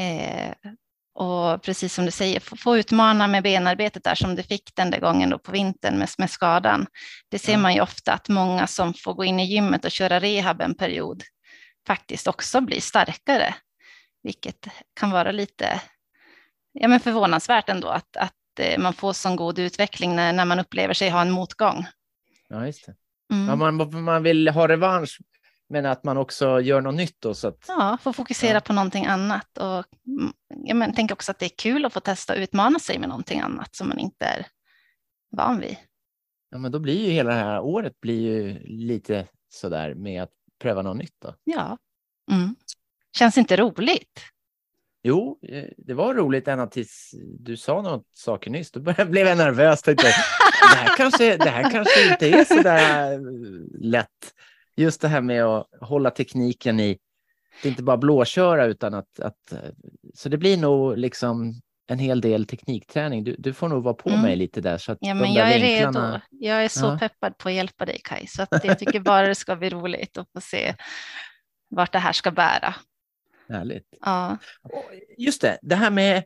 Eh, 0.00 0.52
och 1.18 1.62
precis 1.62 1.94
som 1.94 2.04
du 2.04 2.10
säger, 2.10 2.40
få, 2.40 2.56
få 2.56 2.76
utmana 2.78 3.26
med 3.26 3.42
benarbetet 3.42 4.04
där 4.04 4.14
som 4.14 4.34
du 4.34 4.42
fick 4.42 4.70
den 4.74 4.90
där 4.90 5.00
gången 5.00 5.30
då 5.30 5.38
på 5.38 5.52
vintern 5.52 5.98
med, 5.98 6.08
med 6.18 6.30
skadan. 6.30 6.86
Det 7.30 7.38
ser 7.38 7.56
man 7.58 7.74
ju 7.74 7.80
ofta 7.80 8.12
att 8.12 8.28
många 8.28 8.66
som 8.66 8.94
får 8.94 9.14
gå 9.14 9.24
in 9.24 9.40
i 9.40 9.44
gymmet 9.44 9.84
och 9.84 9.90
köra 9.90 10.20
rehab 10.20 10.60
en 10.60 10.74
period 10.74 11.22
faktiskt 11.86 12.26
också 12.26 12.60
blir 12.60 12.80
starkare. 12.80 13.54
Vilket 14.22 14.68
kan 15.00 15.10
vara 15.10 15.32
lite 15.32 15.80
ja, 16.72 16.88
men 16.88 17.00
förvånansvärt 17.00 17.68
ändå 17.68 17.88
att, 17.88 18.16
att 18.16 18.32
eh, 18.60 18.78
man 18.78 18.92
får 18.92 19.12
sån 19.12 19.36
god 19.36 19.58
utveckling 19.58 20.16
när, 20.16 20.32
när 20.32 20.44
man 20.44 20.58
upplever 20.60 20.94
sig 20.94 21.08
ha 21.10 21.20
en 21.20 21.30
motgång. 21.30 21.86
Ja, 22.48 22.66
just 22.66 22.86
det. 22.86 22.94
Mm. 23.32 23.48
Ja, 23.48 23.56
man, 23.56 24.04
man 24.04 24.22
vill 24.22 24.48
ha 24.48 24.68
revansch, 24.68 25.18
men 25.68 25.86
att 25.86 26.04
man 26.04 26.16
också 26.16 26.60
gör 26.60 26.80
något 26.80 26.94
nytt 26.94 27.16
då. 27.20 27.34
Så 27.34 27.48
att, 27.48 27.64
Ja, 27.68 27.98
få 28.02 28.12
fokusera 28.12 28.54
Ja. 28.54 28.60
på 28.60 28.72
någonting 28.72 29.06
annat. 29.06 29.58
Och, 29.58 29.84
mm, 30.06 30.32
ja, 30.64 30.74
men, 30.74 30.94
tänk 30.94 31.12
också 31.12 31.30
att 31.30 31.38
det 31.38 31.46
är 31.46 31.56
kul 31.58 31.84
att 31.84 31.92
få 31.92 32.00
testa 32.00 32.32
och 32.32 32.38
utmana 32.38 32.78
sig 32.78 32.98
med 32.98 33.08
någonting 33.08 33.40
annat 33.40 33.76
som 33.76 33.88
man 33.88 33.98
inte 33.98 34.24
är 34.24 34.46
van 35.36 35.60
vid. 35.60 35.76
ja, 36.50 36.58
men 36.58 36.72
då 36.72 36.78
blir 36.78 37.04
ju 37.06 37.10
hela 37.12 37.30
det 37.30 37.36
här 37.36 37.60
året 37.60 38.00
blir 38.00 38.20
ju 38.20 38.58
lite 38.64 39.26
sådär 39.48 39.94
med 39.94 40.22
att 40.22 40.32
pröva 40.62 40.82
något 40.82 40.96
nytt. 40.96 41.14
Då. 41.22 41.34
Ja. 41.44 41.78
Mm. 42.32 42.54
Känns 43.18 43.38
inte 43.38 43.56
roligt? 43.56 44.20
Jo, 45.08 45.38
eh, 45.48 45.64
det 45.78 45.94
var 45.94 46.14
roligt 46.14 46.48
ända 46.48 46.66
tills 46.66 47.10
du 47.38 47.56
sa 47.56 47.82
något 47.82 48.06
saker 48.12 48.50
nyss. 48.50 48.70
Då 48.70 48.80
blev 48.80 49.26
jag 49.26 49.38
nervös. 49.38 49.82
Tänkte, 49.82 50.06
det, 50.06 50.76
här 50.76 50.96
kanske, 50.96 51.36
det 51.36 51.50
här 51.50 51.70
kanske 51.70 52.10
inte 52.12 52.28
är 52.30 52.44
så 52.44 52.62
där 52.62 53.12
eh, 53.12 53.18
lätt. 53.80 54.34
Just 54.76 55.00
det 55.00 55.08
här 55.08 55.20
med 55.20 55.44
att 55.44 55.66
hålla 55.80 56.10
tekniken 56.10 56.80
i, 56.80 56.98
det 57.62 57.68
är 57.68 57.70
inte 57.70 57.82
bara 57.82 57.96
blåköra 57.96 58.64
utan 58.64 58.94
att, 58.94 59.20
att 59.20 59.52
eh, 59.52 59.58
så 60.14 60.28
det 60.28 60.38
blir 60.38 60.56
nog 60.56 60.98
liksom 60.98 61.60
en 61.88 61.98
hel 61.98 62.20
del 62.20 62.46
teknikträning. 62.46 63.24
Du, 63.24 63.36
du 63.38 63.52
får 63.52 63.68
nog 63.68 63.82
vara 63.84 63.94
på 63.94 64.08
Mm. 64.08 64.22
mig 64.22 64.36
lite 64.36 64.60
där. 64.60 64.78
Så 64.78 64.92
att 64.92 64.98
Ja, 65.00 65.14
men 65.14 65.32
jag 65.32 65.52
är 65.52 65.60
vinklarna- 65.60 66.12
redo. 66.12 66.20
Jag 66.30 66.64
är 66.64 66.68
så 66.68 66.86
Ja. 66.86 66.98
peppad 67.00 67.38
på 67.38 67.48
att 67.48 67.54
hjälpa 67.54 67.84
dig 67.84 68.00
Kaj, 68.04 68.26
så 68.26 68.42
att 68.42 68.64
jag 68.64 68.78
tycker 68.78 69.00
bara 69.00 69.26
det 69.28 69.34
ska 69.34 69.56
bli 69.56 69.70
roligt 69.70 70.18
att 70.18 70.28
få 70.32 70.40
se 70.40 70.74
vart 71.70 71.92
det 71.92 71.98
här 71.98 72.12
ska 72.12 72.30
bära. 72.30 72.74
Härligt. 73.48 73.86
Ja, 74.00 74.38
Just 75.18 75.40
det, 75.40 75.58
det 75.62 75.74
här 75.74 75.90
med 75.90 76.24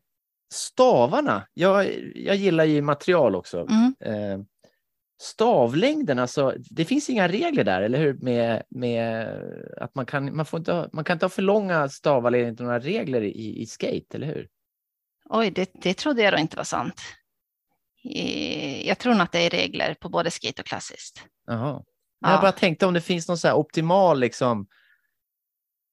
stavarna. 0.52 1.46
Jag, 1.54 1.87
jag 2.14 2.37
gillar 2.37 2.64
ju 2.64 2.83
material 2.83 3.35
också. 3.35 3.66
mm. 3.70 3.94
Eh, 4.00 4.40
stavlängden, 5.22 6.18
alltså, 6.18 6.54
det 6.70 6.85
finns 6.85 7.11
inga 7.11 7.28
regler 7.28 7.64
där, 7.64 7.83
eller 7.83 7.98
hur? 7.98 8.14
Med, 8.14 8.62
med 8.68 9.26
att 9.76 9.94
man 9.94 10.06
kan, 10.06 10.37
man, 10.37 10.46
får 10.46 10.59
inte, 10.59 10.72
ha- 10.72 10.88
man 10.92 11.04
kan 11.04 11.14
inte 11.14 11.24
ha 11.24 11.30
för 11.30 11.42
långa 11.42 11.88
stavar 11.88 12.33
enligt 12.33 12.61
några 12.61 12.78
regler 12.78 13.22
i, 13.22 13.62
i 13.62 13.66
skate, 13.66 14.04
eller 14.16 14.26
hur? 14.26 14.48
Oj, 15.30 15.50
det, 15.50 15.70
det 15.83 15.94
trodde 15.94 16.22
jag 16.22 16.33
då 16.33 16.38
inte 16.38 16.56
var 16.56 16.64
sant. 16.64 17.00
Eh, 18.14 18.87
Jag 18.88 18.98
tror 18.98 19.12
nog 19.14 19.22
att 19.22 19.33
det 19.33 19.38
är 19.46 19.50
regler 19.50 19.94
på 20.00 20.09
både 20.09 20.30
skate 20.30 20.62
och 20.62 20.66
klassiskt. 20.66 21.24
Jaha. 21.46 21.83
Ja. 22.20 22.30
Jag 22.33 22.40
bara 22.40 22.52
tänkte 22.52 22.87
om 22.87 22.94
det 22.94 23.00
finns 23.00 23.28
någon 23.28 23.38
så 23.38 23.48
här 23.48 23.54
optimal, 23.54 24.20
liksom, 24.20 24.66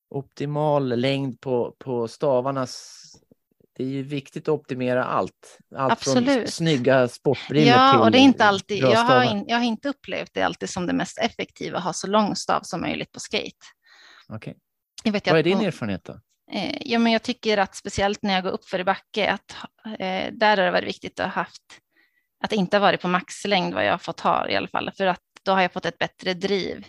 optimal 0.10 1.00
längd 1.00 1.41
på, 1.41 1.76
på 1.80 2.08
stavarnas. 2.08 3.04
Det 3.78 3.84
är 3.84 3.88
ju 3.88 4.04
viktigt 4.04 4.43
att 4.43 4.54
optimera 4.54 5.04
allt. 5.04 5.60
Allt 5.76 6.04
från 6.04 6.17
Absolut. 6.17 6.54
snygga 6.54 7.08
sportbrillor 7.08 7.76
Ja, 7.76 7.91
till 7.91 8.02
och 8.02 8.12
det 8.12 8.17
är 8.17 8.22
inte 8.22 8.46
alltid, 8.46 8.84
jag 8.84 9.00
har, 9.00 9.24
in, 9.24 9.46
jag 9.48 9.58
har 9.58 9.63
inte 9.63 9.89
upplevt 9.89 10.34
det 10.34 10.41
alltid 10.41 10.70
som 10.70 10.88
det 10.88 10.93
mest 10.93 11.17
effektiva, 11.17 11.78
att 11.78 11.84
ha 11.84 11.93
så 11.93 12.08
lång 12.08 12.36
stav 12.36 12.62
som 12.63 12.82
möjligt 12.82 13.12
på 13.12 13.20
skate. 13.20 13.65
Jag 15.04 15.12
vet 15.12 15.28
ju 15.28 15.32
Vad 15.32 15.36
är 15.36 15.39
att 15.39 15.60
din 15.60 15.67
erfarenhet 15.67 16.04
då? 16.04 16.20
Eh, 16.52 16.78
ja, 16.82 17.00
men 17.00 17.12
jag 17.12 17.24
tycker 17.24 17.58
att 17.58 17.76
speciellt 17.76 18.24
när 18.24 18.34
jag 18.34 18.43
går 18.43 18.52
upp 18.52 18.65
för 18.65 18.80
i 18.80 18.84
backe, 18.84 19.32
att 19.32 19.56
eh, 20.00 20.34
där 20.34 20.58
har 20.58 20.65
det 20.65 20.72
varit 20.72 20.88
viktigt 20.88 21.20
att 21.20 21.26
ha 21.26 21.34
haft, 21.34 21.63
att 22.43 22.54
inte 22.54 22.78
ha 22.78 22.82
varit 22.82 23.02
på 23.02 23.08
maxlängd 23.08 23.74
vad 23.74 23.86
jag 23.86 23.91
har 23.93 23.98
fått 23.98 24.20
ha 24.20 24.50
i 24.50 24.56
alla 24.56 24.67
fall, 24.67 24.91
för 24.98 25.06
att 25.06 25.22
då 25.48 25.54
har 25.54 25.62
jag 25.62 25.74
fått 25.74 25.86
ett 25.86 25.98
bättre 25.98 26.34
driv 26.34 26.86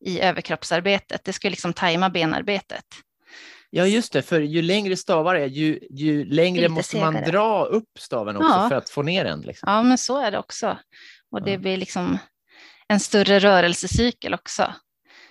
i 0.00 0.20
överkroppsarbetet. 0.20 1.24
Det 1.24 1.32
ska 1.32 1.48
liksom 1.48 1.72
tajma 1.72 2.10
benarbetet. 2.10 2.84
Ja, 3.70 3.86
just 3.86 4.12
det, 4.12 4.22
för 4.22 4.40
ju 4.40 4.62
längre 4.62 4.96
stavar 4.96 5.34
är, 5.34 5.46
ju, 5.46 5.78
ju 5.90 6.24
längre 6.24 6.60
Lite 6.60 6.72
måste 6.72 6.96
man 7.00 7.12
segare. 7.14 7.30
dra 7.30 7.64
upp 7.64 7.88
staven 7.98 8.36
också 8.36 8.48
Ja. 8.48 8.68
för 8.68 8.76
att 8.76 8.90
få 8.90 9.02
ner 9.02 9.24
den. 9.24 9.40
Liksom. 9.40 9.72
Ja, 9.72 9.82
men 9.82 9.98
så 9.98 10.18
är 10.22 10.30
det 10.30 10.38
också. 10.38 10.78
Och 11.30 11.42
det 11.42 11.50
Ja. 11.52 11.58
blir 11.58 11.76
liksom 11.76 12.18
en 12.88 13.00
större 13.00 13.38
rörelsecykel 13.38 14.34
också. 14.34 14.74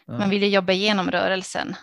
Ja. 0.06 0.18
Man 0.18 0.30
vill 0.30 0.44
ju 0.44 0.50
jobba 0.50 0.74
igenom 0.74 1.12
rörelsen 1.12 1.76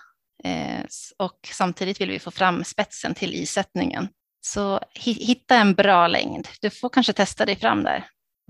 eh, 0.44 0.84
och 1.18 1.38
samtidigt 1.52 2.00
vill 2.00 2.10
vi 2.10 2.18
få 2.18 2.30
fram 2.30 2.64
spetsen 2.64 3.14
till 3.14 3.34
isättningen. 3.34 4.08
Så 4.40 4.78
hi- 4.94 5.24
hitta 5.26 5.56
en 5.56 5.74
bra 5.74 6.08
längd. 6.08 6.48
Du 6.60 6.70
får 6.70 6.88
kanske 6.88 7.12
testa 7.12 7.46
dig 7.46 7.56
fram 7.56 7.82
där. 7.84 8.04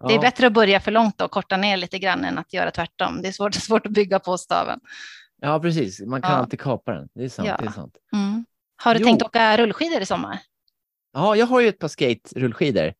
Det 0.08 0.14
är 0.14 0.20
bättre 0.20 0.46
att 0.46 0.52
börja 0.52 0.80
för 0.80 0.90
långt 0.90 1.20
och 1.20 1.30
korta 1.30 1.56
ner 1.56 1.76
lite 1.76 1.98
grann 1.98 2.24
än 2.24 2.38
att 2.38 2.52
göra 2.52 2.70
tvärtom. 2.70 3.22
Det 3.22 3.28
är 3.28 3.32
svårt, 3.32 3.54
svårt 3.68 3.86
att 3.86 3.92
bygga 3.92 4.18
på 4.18 4.38
staven. 4.38 4.80
Ja, 5.40 5.60
precis. 5.60 6.00
Man 6.00 6.22
kan 6.22 6.30
Ja. 6.30 6.36
alltid 6.36 6.60
kapa 6.60 6.92
den. 6.92 7.08
Det 7.14 7.24
är 7.24 7.28
sant. 7.28 7.48
Ja. 7.48 7.56
Det 7.60 7.66
är 7.66 7.70
sant. 7.72 7.96
Mm. 8.12 8.44
Har 8.82 8.94
du 8.94 9.00
Jo. 9.00 9.06
tänkt 9.06 9.22
åka 9.22 9.56
rullskidor 9.56 10.00
i 10.00 10.06
sommar? 10.06 10.38
Ja, 11.12 11.36
jag 11.36 11.46
har 11.46 11.60
ju 11.60 11.68
ett 11.68 11.78
par 11.78 11.88
skate-rullskidor. 11.88 12.94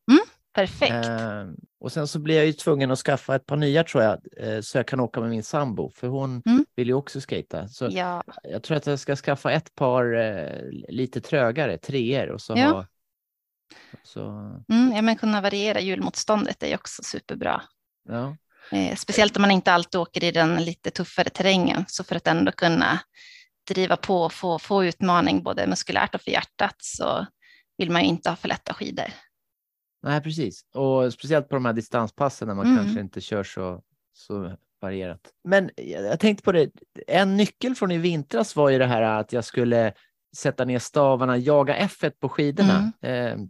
Perfekt. 0.55 0.93
Eh, 1.07 1.47
och 1.81 1.93
sen 1.93 2.09
så 2.09 2.19
blir 2.19 2.37
jag 2.37 2.47
ju 2.47 2.53
tvungen 2.53 2.91
att 2.91 2.99
skaffa 2.99 3.35
ett 3.37 3.47
par 3.47 3.57
nya 3.57 3.85
tror 3.85 4.03
jag, 4.05 4.19
eh, 4.37 4.61
så 4.61 4.79
jag 4.79 4.87
kan 4.87 5.01
åka 5.01 5.21
med 5.21 5.31
min 5.31 5.43
sambo, 5.43 5.91
för 5.91 6.07
hon 6.09 6.43
Mm. 6.47 6.65
vill 6.77 6.89
ju 6.89 6.95
också 6.95 7.21
skata. 7.21 7.69
Så 7.69 7.89
ja, 7.91 8.23
jag 8.43 8.63
tror 8.63 8.77
att 8.77 8.87
jag 8.87 8.99
ska 8.99 9.17
skaffa 9.17 9.53
ett 9.53 9.75
par 9.75 10.15
eh, 10.15 10.71
lite 10.89 11.21
trögare, 11.21 11.79
treor 11.79 12.31
och 12.31 12.41
så 12.41 12.53
Ja. 12.57 12.67
ha... 12.69 12.87
Så, 14.03 14.21
mm, 14.69 14.93
ja, 14.95 15.03
men 15.03 15.17
kunna 15.17 15.41
variera 15.41 15.81
hjulmotståndet 15.81 16.63
är 16.63 16.75
också 16.75 17.03
superbra. 17.03 17.63
ja. 18.09 18.37
Eh, 18.73 18.97
speciellt 18.97 19.37
om 19.37 19.43
man 19.43 19.51
inte 19.51 19.73
alltid 19.73 20.01
åker 20.01 20.25
i 20.25 20.31
den 20.31 20.65
lite 20.65 20.91
tuffare 20.91 21.29
terrängen. 21.29 21.85
Så 21.89 22.05
för 22.05 22.17
att 22.17 22.27
ändå 22.27 22.53
kunna 22.53 23.01
driva 23.69 23.97
på 23.97 24.23
och 24.23 24.33
få, 24.33 24.59
få 24.59 24.85
utmaning 24.85 25.43
både 25.43 25.67
muskulärt 25.67 26.15
och 26.15 26.21
för 26.21 26.31
hjärtat 26.31 26.75
så 26.79 27.27
vill 27.79 27.91
man 27.91 28.03
ju 28.03 28.09
inte 28.09 28.29
ha 28.31 28.37
för 28.37 28.49
lätta 28.49 28.75
skidor. 28.75 29.05
Nej, 30.03 30.21
precis. 30.21 30.61
Och 30.75 31.13
speciellt 31.13 31.49
på 31.49 31.55
de 31.55 31.65
här 31.65 31.73
distanspassen 31.73 32.49
när 32.49 32.55
man 32.55 32.67
Mm. 32.67 32.77
kanske 32.85 33.01
inte 33.01 33.21
kör 33.21 33.45
så, 33.45 33.83
så 34.13 34.57
varierat. 34.81 35.21
Men 35.45 35.71
jag 35.77 36.21
tänkte 36.21 36.43
på 36.45 36.53
det, 36.53 36.71
en 37.07 37.37
nyckel 37.37 37.75
från 37.75 37.91
i 37.91 37.99
vintras 37.99 38.57
var 38.57 38.71
ju 38.71 38.79
det 38.79 38.87
här 38.87 39.03
att 39.03 39.33
jag 39.33 39.45
skulle 39.45 39.93
sätta 40.37 40.65
ner 40.65 40.79
stavarna, 40.79 41.37
jaga 41.37 41.77
F1 41.79 42.11
på 42.21 42.29
skidorna. 42.29 42.93
Mm. 43.03 43.41
Eh, 43.41 43.47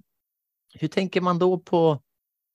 hur 0.81 0.89
tänker 0.89 1.21
man 1.21 1.39
då 1.39 1.59
på 1.59 2.03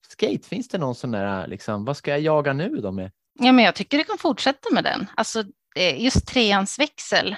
skate? 0.08 0.48
Finns 0.48 0.68
det 0.68 0.78
någon 0.78 0.94
sån 0.94 1.10
där, 1.10 1.46
liksom, 1.46 1.84
vad 1.84 1.96
ska 1.96 2.10
jag 2.10 2.20
jaga 2.20 2.52
nu 2.52 2.68
då 2.68 2.92
med? 2.92 3.10
Ja, 3.38 3.52
men 3.52 3.64
jag 3.64 3.74
tycker 3.74 3.98
du 3.98 4.04
kan 4.04 4.18
fortsätta 4.18 4.70
med 4.72 4.84
den. 4.84 5.10
Alltså, 5.16 5.44
eh, 5.76 6.02
just 6.02 6.26
treans 6.26 6.78
växel, 6.78 7.36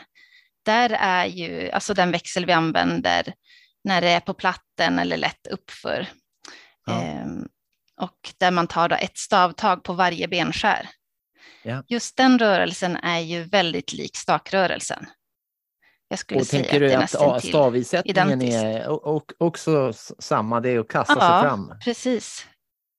där 0.64 0.90
är 0.90 1.26
ju 1.26 1.70
alltså 1.70 1.94
den 1.94 2.10
växel 2.10 2.46
vi 2.46 2.52
använder 2.52 3.34
när 3.84 4.00
det 4.00 4.08
är 4.08 4.20
på 4.20 4.34
platten 4.34 4.98
eller 4.98 5.16
lätt 5.16 5.46
uppför. 5.46 6.08
Ja. 6.86 7.02
Ehm, 7.02 7.48
och 8.00 8.18
där 8.38 8.50
man 8.50 8.66
tar 8.66 8.88
då 8.88 8.96
ett 8.96 9.18
stavtag 9.18 9.82
på 9.82 9.92
varje 9.92 10.28
benskär. 10.28 10.88
Ja. 11.62 11.84
Just 11.88 12.16
den 12.16 12.38
rörelsen 12.38 12.96
är 12.96 13.20
ju 13.20 13.42
väldigt 13.42 13.92
lik 13.92 14.16
stakrörelsen. 14.16 15.06
Jag 16.08 16.18
skulle 16.18 16.40
Och 16.40 16.46
säga 16.46 16.62
tänker 16.62 16.80
du 16.80 16.92
att 16.94 17.14
ja, 17.14 17.40
stavisättningen 17.40 18.42
är 18.42 18.88
och, 18.88 19.32
också 19.38 19.92
samma, 20.18 20.60
det 20.60 20.70
är 20.70 20.78
att 20.78 20.88
kasta 20.88 21.14
Ja. 21.18 21.40
sig 21.40 21.48
fram? 21.48 21.72
Precis. 21.84 22.46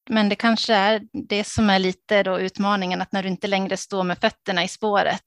Men 0.09 0.29
det 0.29 0.35
kanske 0.35 0.73
är 0.73 1.01
det 1.27 1.43
som 1.43 1.69
är 1.69 1.79
lite 1.79 2.23
då 2.23 2.39
utmaningen, 2.39 3.01
att 3.01 3.11
när 3.11 3.23
du 3.23 3.29
inte 3.29 3.47
längre 3.47 3.77
står 3.77 4.03
med 4.03 4.17
fötterna 4.17 4.63
i 4.63 4.67
spåret 4.67 5.21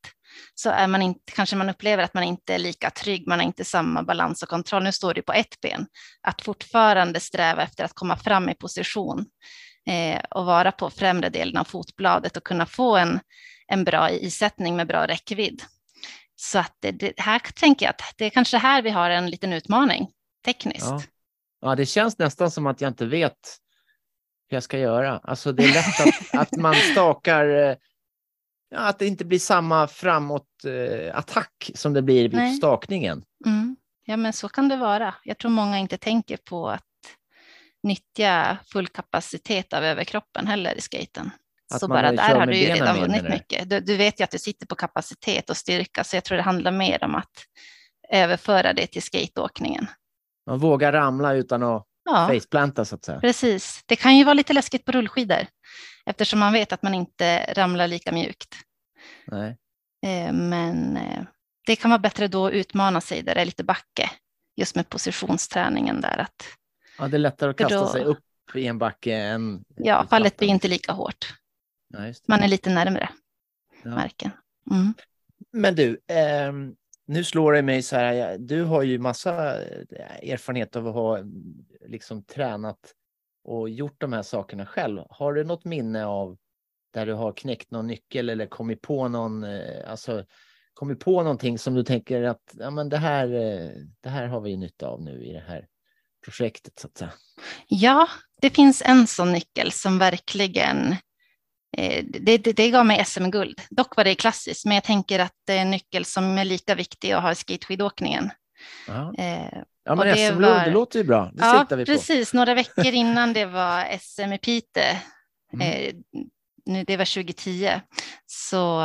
så 0.55 0.71
är 0.71 0.87
man 0.87 1.03
inte, 1.03 1.33
kanske 1.35 1.57
man 1.57 1.71
upplever 1.71 2.03
att 2.03 2.15
man 2.15 2.25
inte 2.25 2.55
är 2.55 2.59
lika 2.59 2.91
trygg, 2.91 3.27
man 3.27 3.39
har 3.39 3.47
inte 3.47 3.65
samma 3.65 4.03
balans 4.03 4.43
och 4.43 4.49
kontroll. 4.49 4.83
Nu 4.85 4.93
står 4.93 5.15
du 5.15 5.23
på 5.23 5.33
ett 5.33 5.61
ben. 5.61 5.87
Att 6.23 6.43
fortfarande 6.43 7.21
sträva 7.21 7.63
efter 7.63 7.85
att 7.85 7.95
komma 7.95 8.17
fram 8.17 8.49
i 8.49 8.55
position 8.55 9.27
eh, 9.87 10.21
och 10.31 10.47
vara 10.47 10.73
på 10.73 10.91
främre 10.91 11.29
delen 11.29 11.57
av 11.57 11.65
fotbladet 11.65 12.37
och 12.37 12.45
kunna 12.45 12.67
få 12.67 12.97
en, 12.97 13.21
en 13.67 13.85
bra 13.85 14.11
isättning 14.11 14.77
med 14.77 14.87
bra 14.87 15.07
räckvidd. 15.07 15.63
Så 16.41 16.59
att 16.59 16.77
det, 16.81 17.13
här 17.17 17.39
tänker 17.39 17.87
jag 17.87 17.91
att 17.91 18.15
det 18.17 18.25
är 18.25 18.31
kanske 18.31 18.57
här 18.59 18.83
vi 18.83 18.91
har 18.91 19.11
en 19.11 19.31
liten 19.31 19.53
utmaning 19.53 20.11
tekniskt. 20.45 20.87
Ja. 20.87 21.03
ja, 21.61 21.75
det 21.75 21.87
känns 21.87 22.19
nästan 22.19 22.51
som 22.51 22.67
att 22.67 22.81
jag 22.81 22.91
inte 22.91 23.07
vet 23.07 23.59
hur 24.49 24.57
jag 24.57 24.63
ska 24.63 24.79
göra. 24.79 25.19
Alltså 25.19 25.53
det 25.53 25.65
är 25.65 25.75
lätt 25.75 26.01
att, 26.01 26.41
att 26.41 26.57
man 26.57 26.75
stakar, 26.75 27.49
eh, 27.49 27.77
ja, 28.71 28.79
att 28.79 28.99
det 28.99 29.07
inte 29.07 29.25
blir 29.25 29.39
samma 29.39 29.89
framåt-attack 29.89 31.71
som 31.75 31.93
det 31.93 32.03
blir 32.03 32.23
vid 32.23 32.39
Nej. 32.39 32.57
stakningen. 32.57 33.25
Mm. 33.47 33.77
Ja, 34.05 34.17
men 34.17 34.33
så 34.33 34.49
kan 34.49 34.69
det 34.69 34.77
vara. 34.77 35.15
Jag 35.25 35.39
tror 35.39 35.51
många 35.51 35.79
inte 35.79 35.99
tänker 35.99 36.37
på 36.37 36.69
att 36.69 36.83
nyttja 37.83 38.59
full 38.73 38.89
kapacitet 38.89 39.73
av 39.73 39.85
överkroppen 39.85 40.47
heller 40.47 40.79
i 40.79 40.81
skaten. 40.81 41.31
Att 41.75 41.81
Så 41.81 41.89
man 41.89 41.97
bara 42.03 42.13
där 42.13 42.35
har 42.39 42.47
du 42.47 42.57
ju 42.57 42.67
redan 42.67 43.01
vunnit 43.01 43.23
mycket. 43.29 43.71
Du, 43.71 43.81
du 43.81 43.97
vet 43.97 44.21
ju 44.21 44.25
att 44.25 44.31
du 44.31 44.39
sitter 44.39 44.67
på 44.67 44.75
kapacitet 44.75 45.51
och 45.51 45.57
styrka, 45.57 46.05
så 46.05 46.17
jag 46.17 46.25
tror 46.25 46.37
det 46.37 46.43
handlar 46.43 46.71
mer 46.73 47.05
om 47.05 47.15
att 47.15 47.31
överföra 48.11 48.73
det 48.73 48.87
till 48.87 49.03
skateåkningen. 49.03 49.87
Man 50.47 50.59
vågar 50.59 50.93
ramla 50.93 51.33
utan 51.35 51.63
att 51.63 51.85
Ja, 52.05 52.29
faceplanta 52.29 52.85
så 52.85 52.95
att 52.95 53.05
säga. 53.05 53.21
precis. 53.21 53.83
Det 53.87 53.97
kan 53.97 54.17
ju 54.17 54.25
vara 54.25 54.35
lite 54.35 54.53
läskigt 54.53 54.85
på 54.85 54.93
rullskidor 54.93 55.47
eftersom 56.07 56.39
man 56.39 56.53
vet 56.53 56.73
att 56.73 56.83
man 56.83 56.95
inte 56.95 57.53
ramlar 57.55 57.89
lika 57.89 58.13
mjukt. 58.13 58.55
Nej. 59.27 59.57
Eh, 60.07 60.33
Men 60.33 60.97
eh, 60.97 61.23
det 61.67 61.77
kan 61.77 61.91
vara 61.91 61.99
bättre 61.99 62.29
då 62.29 62.47
att 62.47 62.53
utmana 62.53 63.01
sig 63.01 63.23
där 63.23 63.35
det 63.35 63.41
är 63.41 63.45
lite 63.45 63.65
backe, 63.65 64.11
just 64.57 64.75
med 64.77 64.89
positionsträningen 64.89 66.01
där. 66.01 66.19
Att, 66.19 66.43
Ja, 66.99 67.09
det 67.09 67.17
är 67.17 67.19
lättare 67.19 67.51
att 67.51 67.57
kasta 67.57 67.81
då- 67.81 67.89
sig 67.89 68.05
upp 68.05 68.19
i 68.55 68.67
en 68.67 68.79
backe 68.79 69.15
än... 69.17 69.63
ja, 69.77 70.07
fallet 70.11 70.37
blir 70.37 70.49
inte 70.49 70.69
lika 70.69 70.93
hårt. 70.93 71.35
Ja, 71.89 72.07
just 72.07 72.27
det. 72.27 72.33
Man 72.33 72.41
är 72.43 72.49
lite 72.49 72.71
närmre 72.71 73.09
Ja. 73.85 73.91
marken. 73.91 74.31
Mm. 74.71 74.95
Men 75.53 75.75
du, 75.75 76.01
ehm, 76.07 76.75
nu 77.07 77.25
slår 77.25 77.53
det 77.53 77.63
mig 77.63 77.83
så 77.83 77.97
här, 77.97 78.39
du 78.39 78.63
har 78.63 78.83
ju 78.83 78.99
massa 78.99 79.63
eh, 79.63 80.31
erfarenhet 80.33 80.77
av 80.77 80.87
att 80.89 80.95
ha 80.95 81.19
mm, 81.19 81.55
liksom 81.87 82.23
tränat 82.23 82.95
och 83.45 83.69
gjort 83.71 84.01
de 84.01 84.13
här 84.13 84.23
sakerna 84.23 84.67
själv. 84.67 85.03
Har 85.11 85.35
du 85.35 85.45
något 85.45 85.65
minne 85.65 86.05
av 86.07 86.39
där 86.91 87.07
du 87.07 87.13
har 87.13 87.33
knäckt 87.33 87.71
någon 87.71 87.87
nyckel 87.87 88.29
eller 88.29 88.47
kommit 88.47 88.83
på 88.83 89.09
någon, 89.09 89.45
eh, 89.45 89.91
alltså 89.91 90.25
kommit 90.75 91.01
på 91.01 91.23
någonting 91.23 91.59
som 91.59 91.75
du 91.75 91.83
tänker 91.85 92.23
att 92.23 92.55
ja, 92.59 92.71
men 92.71 92.89
det 92.89 92.97
här, 92.99 93.25
eh, 93.35 93.71
det 94.01 94.09
här 94.09 94.27
har 94.27 94.41
vi 94.41 94.57
nytta 94.57 94.87
av 94.87 95.03
nu 95.03 95.25
i 95.25 95.33
det 95.33 95.45
här 95.47 95.67
projektet 96.25 96.79
så 96.79 96.87
att 96.87 96.97
säga. 96.99 97.13
Ja, 97.69 98.09
det 98.41 98.51
finns 98.51 98.83
en 98.83 99.07
sån 99.07 99.33
nyckel 99.33 99.73
som 99.73 99.99
verkligen 99.99 100.93
eh, 100.93 100.97
det, 101.77 102.37
det, 102.37 102.53
det 102.53 102.71
gav 102.71 102.87
mig 102.87 103.05
SM-guld. 103.05 103.61
Dock 103.71 103.97
var 103.97 104.05
det 104.05 104.15
klassiskt, 104.15 104.65
men 104.65 104.75
jag 104.75 104.85
tänker 104.85 105.19
att 105.19 105.33
det 105.47 105.53
är 105.53 105.63
en 105.63 105.71
nyckel 105.71 106.05
som 106.05 106.39
är 106.39 106.45
lika 106.45 106.75
viktig 106.75 107.13
att 107.13 107.23
ha 107.23 107.33
i 107.33 107.35
skateskidåkningen. 107.35 108.31
Ja, 108.87 109.15
Eh, 109.19 109.59
ja 109.85 109.95
men 109.95 110.17
SM-guld, 110.17 110.47
var- 110.47 110.65
det 110.65 110.71
låter 110.71 110.99
ju 110.99 111.05
bra. 111.05 111.25
Det 111.35 111.45
ja, 111.45 111.67
vi 111.71 111.77
på. 111.77 111.93
precis. 111.93 112.35
Några 112.35 112.55
veckor 112.55 112.87
innan 112.93 113.33
det 113.33 113.45
var 113.47 113.85
SM 113.99 114.33
i 114.33 114.39
Piteå, 114.39 114.83
Mm. 115.53 115.67
eh, 115.69 115.95
nu, 116.67 116.85
det 116.85 116.97
var 116.97 117.05
2010, 117.05 117.81
så 118.27 118.85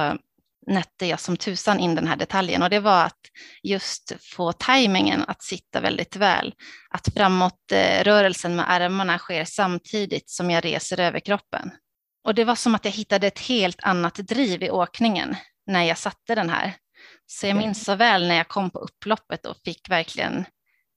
nötte 0.67 1.05
jag 1.05 1.19
som 1.19 1.37
tusan 1.37 1.79
in 1.79 1.95
den 1.95 2.07
här 2.07 2.15
detaljen 2.15 2.61
och 2.63 2.69
det 2.69 2.79
var 2.79 3.05
att 3.05 3.19
just 3.63 4.11
få 4.21 4.51
tajmingen 4.53 5.23
att 5.27 5.43
sitta 5.43 5.81
väldigt 5.81 6.15
väl. 6.15 6.53
Att 6.89 7.07
framåtrörelsen 7.13 8.55
med 8.55 8.71
armarna 8.71 9.17
sker 9.17 9.45
samtidigt 9.45 10.29
som 10.29 10.51
jag 10.51 10.65
reser 10.65 10.99
över 10.99 11.19
kroppen. 11.19 11.71
Och 12.23 12.35
det 12.35 12.43
var 12.43 12.55
som 12.55 12.75
att 12.75 12.85
jag 12.85 12.91
hittade 12.91 13.27
ett 13.27 13.39
helt 13.39 13.83
annat 13.83 14.15
driv 14.15 14.63
i 14.63 14.69
åkningen 14.69 15.35
när 15.67 15.83
jag 15.83 15.97
satte 15.97 16.35
den 16.35 16.49
här. 16.49 16.73
Så 17.25 17.47
jag 17.47 17.55
minns 17.57 17.85
så 17.85 17.95
väl 17.95 18.27
när 18.27 18.35
jag 18.35 18.47
kom 18.47 18.69
på 18.69 18.79
upploppet 18.79 19.45
och 19.45 19.57
fick 19.65 19.89
verkligen 19.89 20.45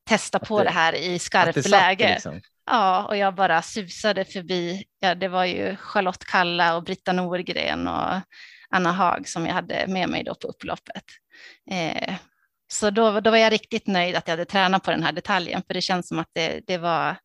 testa 0.08 0.38
på 0.38 0.58
det- 0.58 0.64
det, 0.64 0.70
här 0.70 0.92
i 0.92 1.18
skarpt 1.18 1.68
läge. 1.68 2.08
liksom. 2.12 2.40
Ja, 2.70 3.04
och 3.04 3.16
jag 3.16 3.34
bara 3.34 3.62
susade 3.62 4.24
förbi. 4.24 4.84
Ja, 5.00 5.14
det 5.14 5.28
var 5.28 5.44
ju 5.44 5.76
Charlotte 5.76 6.24
Kalla 6.24 6.76
och 6.76 6.82
Britta 6.84 7.12
Norgren 7.12 7.88
och 7.88 8.20
Anna 8.70 8.92
Haag 8.92 9.28
som 9.28 9.46
jag 9.46 9.54
hade 9.54 9.86
med 9.86 10.08
mig 10.08 10.24
då 10.24 10.34
på 10.34 10.48
upploppet. 10.48 11.04
Eh, 11.70 12.14
så 12.72 12.90
då, 12.90 13.20
då 13.20 13.30
var 13.30 13.38
jag 13.38 13.52
riktigt 13.52 13.86
nöjd 13.86 14.16
att 14.16 14.28
jag 14.28 14.32
hade 14.32 14.44
tränat 14.44 14.82
på 14.82 14.90
den 14.90 15.02
här 15.02 15.12
detaljen, 15.12 15.62
för 15.66 15.74
det 15.74 15.80
känns 15.80 16.08
som 16.08 16.18
att 16.18 16.30
det, 16.34 16.60
det 16.66 16.78
var 16.78 17.16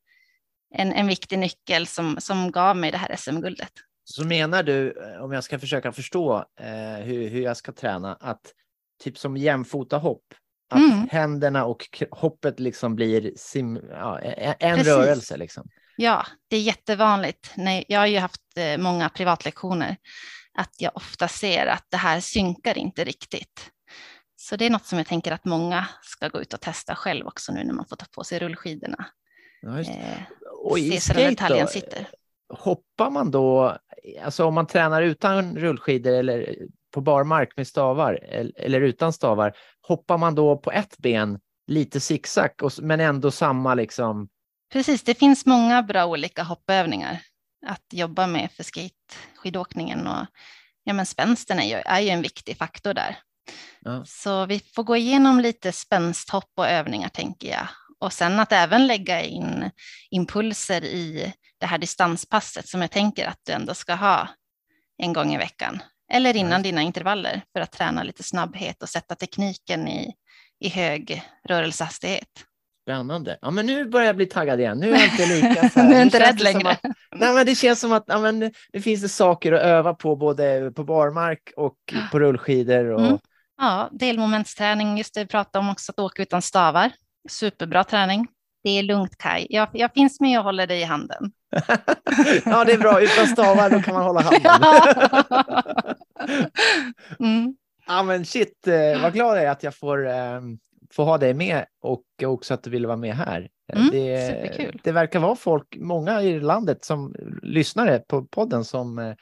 en, 0.76 0.94
en 0.94 1.08
viktig 1.08 1.40
nyckel 1.40 1.88
som, 1.88 2.18
som 2.20 2.52
gav 2.52 2.78
mig 2.78 2.92
det 2.92 2.98
här 2.98 3.16
SM-guldet. 3.16 3.72
Så 4.12 4.24
menar 4.26 4.64
du, 4.64 5.04
eh, 5.04 5.24
om 5.24 5.32
jag 5.32 5.44
ska 5.44 5.60
försöka 5.60 5.92
förstå 5.92 6.46
eh, 6.60 7.04
hur, 7.04 7.30
hur 7.30 7.42
jag 7.42 7.58
ska 7.58 7.72
träna, 7.72 8.18
att 8.20 8.42
typ 9.04 9.18
som 9.18 9.38
jämfota 9.38 9.98
hopp, 9.98 10.24
att 10.70 10.80
Mm. 10.80 11.08
händerna 11.12 11.66
och 11.66 12.04
hoppet 12.12 12.60
liksom 12.60 12.96
blir 12.96 13.34
sim, 13.38 13.80
ja, 13.90 14.20
en, 14.20 14.56
en 14.60 14.78
Precis. 14.78 14.88
rörelse 14.94 15.38
liksom. 15.38 15.68
Ja, 15.98 16.26
det 16.50 16.56
är 16.56 16.62
jättevanligt. 16.62 17.52
Nej, 17.58 17.86
jag 17.88 18.00
har 18.00 18.08
ju 18.08 18.18
haft 18.20 18.42
eh, 18.58 18.78
många 18.78 19.10
privatlektioner, 19.10 19.98
att 20.54 20.72
jag 20.78 20.92
ofta 20.96 21.28
ser 21.28 21.66
att 21.68 21.86
det 21.90 21.98
här 21.98 22.20
synkar 22.20 22.78
inte 22.78 23.04
riktigt. 23.04 23.70
Så 24.36 24.56
det 24.56 24.66
är 24.66 24.70
något 24.70 24.86
som 24.86 24.98
jag 24.98 25.08
tänker 25.08 25.32
att 25.32 25.46
många 25.46 25.88
ska 26.02 26.28
gå 26.28 26.42
ut 26.42 26.54
och 26.54 26.62
testa 26.62 26.96
själv 26.96 27.28
också 27.28 27.52
nu 27.54 27.64
när 27.64 27.74
man 27.74 27.86
får 27.86 27.96
ta 27.96 28.06
på 28.16 28.24
sig 28.24 28.40
rullskidorna. 28.40 29.06
Ja. 29.62 29.80
Eh, 29.80 30.18
Och 30.64 30.80
i 30.80 31.00
skate 31.00 31.68
sitter. 31.68 32.08
hoppar 32.54 33.10
man 33.10 33.32
då, 33.32 33.78
alltså 34.24 34.46
om 34.46 34.54
man 34.54 34.68
tränar 34.68 35.02
utan 35.02 35.58
rullskidor 35.58 36.14
eller 36.14 36.56
på 36.94 37.02
barmark 37.02 37.50
med 37.58 37.68
stavar 37.68 38.20
el- 38.24 38.54
eller 38.58 38.82
utan 38.82 39.14
stavar, 39.14 39.54
hoppar 39.82 40.18
man 40.18 40.36
då 40.36 40.58
på 40.58 40.72
ett 40.72 40.98
ben 40.98 41.40
lite 41.68 42.00
zigzag 42.00 42.52
men 42.82 43.00
ändå 43.00 43.32
samma 43.32 43.76
liksom? 43.76 44.30
Precis, 44.74 45.04
det 45.04 45.16
finns 45.16 45.46
många 45.46 45.84
bra 45.84 46.06
olika 46.06 46.44
hoppövningar 46.44 47.22
att 47.66 47.86
jobba 47.92 48.28
med 48.28 48.52
för 48.52 48.66
skidåkningen 49.36 50.08
och 50.08 50.26
ja, 50.84 50.94
men 50.94 51.06
spänsten 51.06 51.60
är 51.60 51.68
ju, 51.68 51.76
är 51.76 52.00
ju 52.00 52.10
en 52.10 52.22
viktig 52.22 52.58
faktor 52.58 52.94
där. 52.94 53.18
Ja. 53.80 54.06
Så 54.06 54.46
vi 54.46 54.60
får 54.60 54.84
gå 54.84 54.96
igenom 54.96 55.40
lite 55.40 55.72
spänsthopp 55.72 56.52
och 56.58 56.68
övningar 56.68 57.10
tänker 57.10 57.48
jag. 57.48 57.68
Och 58.02 58.14
sen 58.14 58.40
att 58.40 58.52
även 58.52 58.88
lägga 58.88 59.22
in 59.22 59.72
impulser 60.10 60.84
i 60.84 61.34
det 61.60 61.66
här 61.66 61.78
distanspasset 61.78 62.68
som 62.68 62.82
jag 62.82 62.92
tänker 62.92 63.28
att 63.28 63.40
du 63.44 63.52
ändå 63.52 63.74
ska 63.74 63.96
ha 63.96 64.28
en 64.98 65.14
gång 65.14 65.34
i 65.34 65.38
veckan. 65.38 65.82
Eller 66.14 66.36
innan 66.36 66.60
just 66.60 66.64
dina 66.64 66.82
intervaller 66.82 67.42
för 67.54 67.60
att 67.60 67.72
träna 67.72 68.04
lite 68.04 68.24
snabbhet 68.24 68.84
och 68.84 68.90
sätta 68.90 69.16
tekniken 69.16 69.88
i, 69.88 70.14
i 70.60 70.70
hög 70.70 71.24
rörelsehastighet. 71.50 72.28
Spännande. 72.86 73.38
Ja, 73.42 73.52
men 73.52 73.66
nu 73.66 73.86
börjar 73.86 74.08
jag 74.08 74.16
bli 74.16 74.26
taggad 74.26 74.60
igen. 74.60 74.78
Nu 74.78 74.92
är 74.92 75.00
jag 75.00 75.06
inte 75.06 75.26
lika 75.26 75.70
så. 75.74 75.84
Nu 75.84 75.96
är 75.96 76.02
inte 76.02 76.20
rädd 76.20 76.42
längre. 76.42 76.70
Att, 76.70 76.84
nej, 77.16 77.34
men 77.34 77.46
det 77.46 77.56
känns 77.56 77.80
som 77.80 77.94
att 77.94 78.04
ja, 78.08 78.20
men, 78.20 78.52
det 78.72 78.82
finns 78.82 79.02
det 79.02 79.10
saker 79.10 79.52
att 79.52 79.62
öva 79.62 79.94
på 79.94 80.16
både 80.16 80.72
på 80.72 80.84
barmark 80.84 81.54
och 81.58 81.78
på 82.12 82.20
rullskidor. 82.20 82.86
Och, 82.86 83.02
Mm. 83.02 83.20
Ja, 83.58 83.90
delmomentsträning, 83.92 84.98
just 84.98 85.14
det 85.14 85.20
vi 85.20 85.28
pratade 85.28 85.66
om 85.66 85.70
också, 85.70 85.92
att 85.92 86.00
åka 86.00 86.22
utan 86.22 86.42
stavar. 86.42 86.92
Superbra 87.30 87.84
träning. 87.84 88.28
Det 88.64 88.70
är 88.70 88.84
lugnt 88.84 89.18
Kai, 89.18 89.48
jag, 89.50 89.68
jag 89.74 89.94
finns 89.94 90.20
med 90.20 90.40
och 90.40 90.46
håller 90.46 90.68
dig 90.68 90.82
i 90.82 90.84
handen. 90.84 91.32
ja, 92.46 92.64
det 92.66 92.72
är 92.72 92.78
bra. 92.78 93.02
Utan 93.02 93.28
stavar 93.28 93.70
då 93.70 93.82
kan 93.82 93.94
man 93.94 94.04
hålla 94.04 94.22
handen. 94.22 94.52
mm. 97.20 97.56
Ja, 97.88 98.04
men 98.04 98.26
shit, 98.26 98.68
eh, 98.68 99.02
vad 99.02 99.14
glad 99.14 99.38
jag 99.38 99.44
är 99.44 99.50
att 99.52 99.64
jag 99.64 99.76
får, 99.76 100.08
eh, 100.10 100.42
får 100.94 101.04
ha 101.04 101.18
dig 101.18 101.34
med 101.34 101.66
och 101.82 102.04
också 102.26 102.54
att 102.54 102.64
du 102.64 102.70
ville 102.70 102.88
vara 102.88 102.98
med 102.98 103.16
här. 103.16 103.42
Eh, 103.42 103.48
Mm, 103.80 103.90
det, 103.92 104.72
det 104.84 104.92
verkar 104.92 105.20
vara 105.20 105.36
folk, 105.36 105.78
många 105.80 106.22
i 106.22 106.40
landet 106.40 106.86
som 106.86 107.16
lyssnare 107.44 108.00
på 108.00 108.26
podden 108.26 108.66
som 108.66 109.00
eh, 109.00 109.14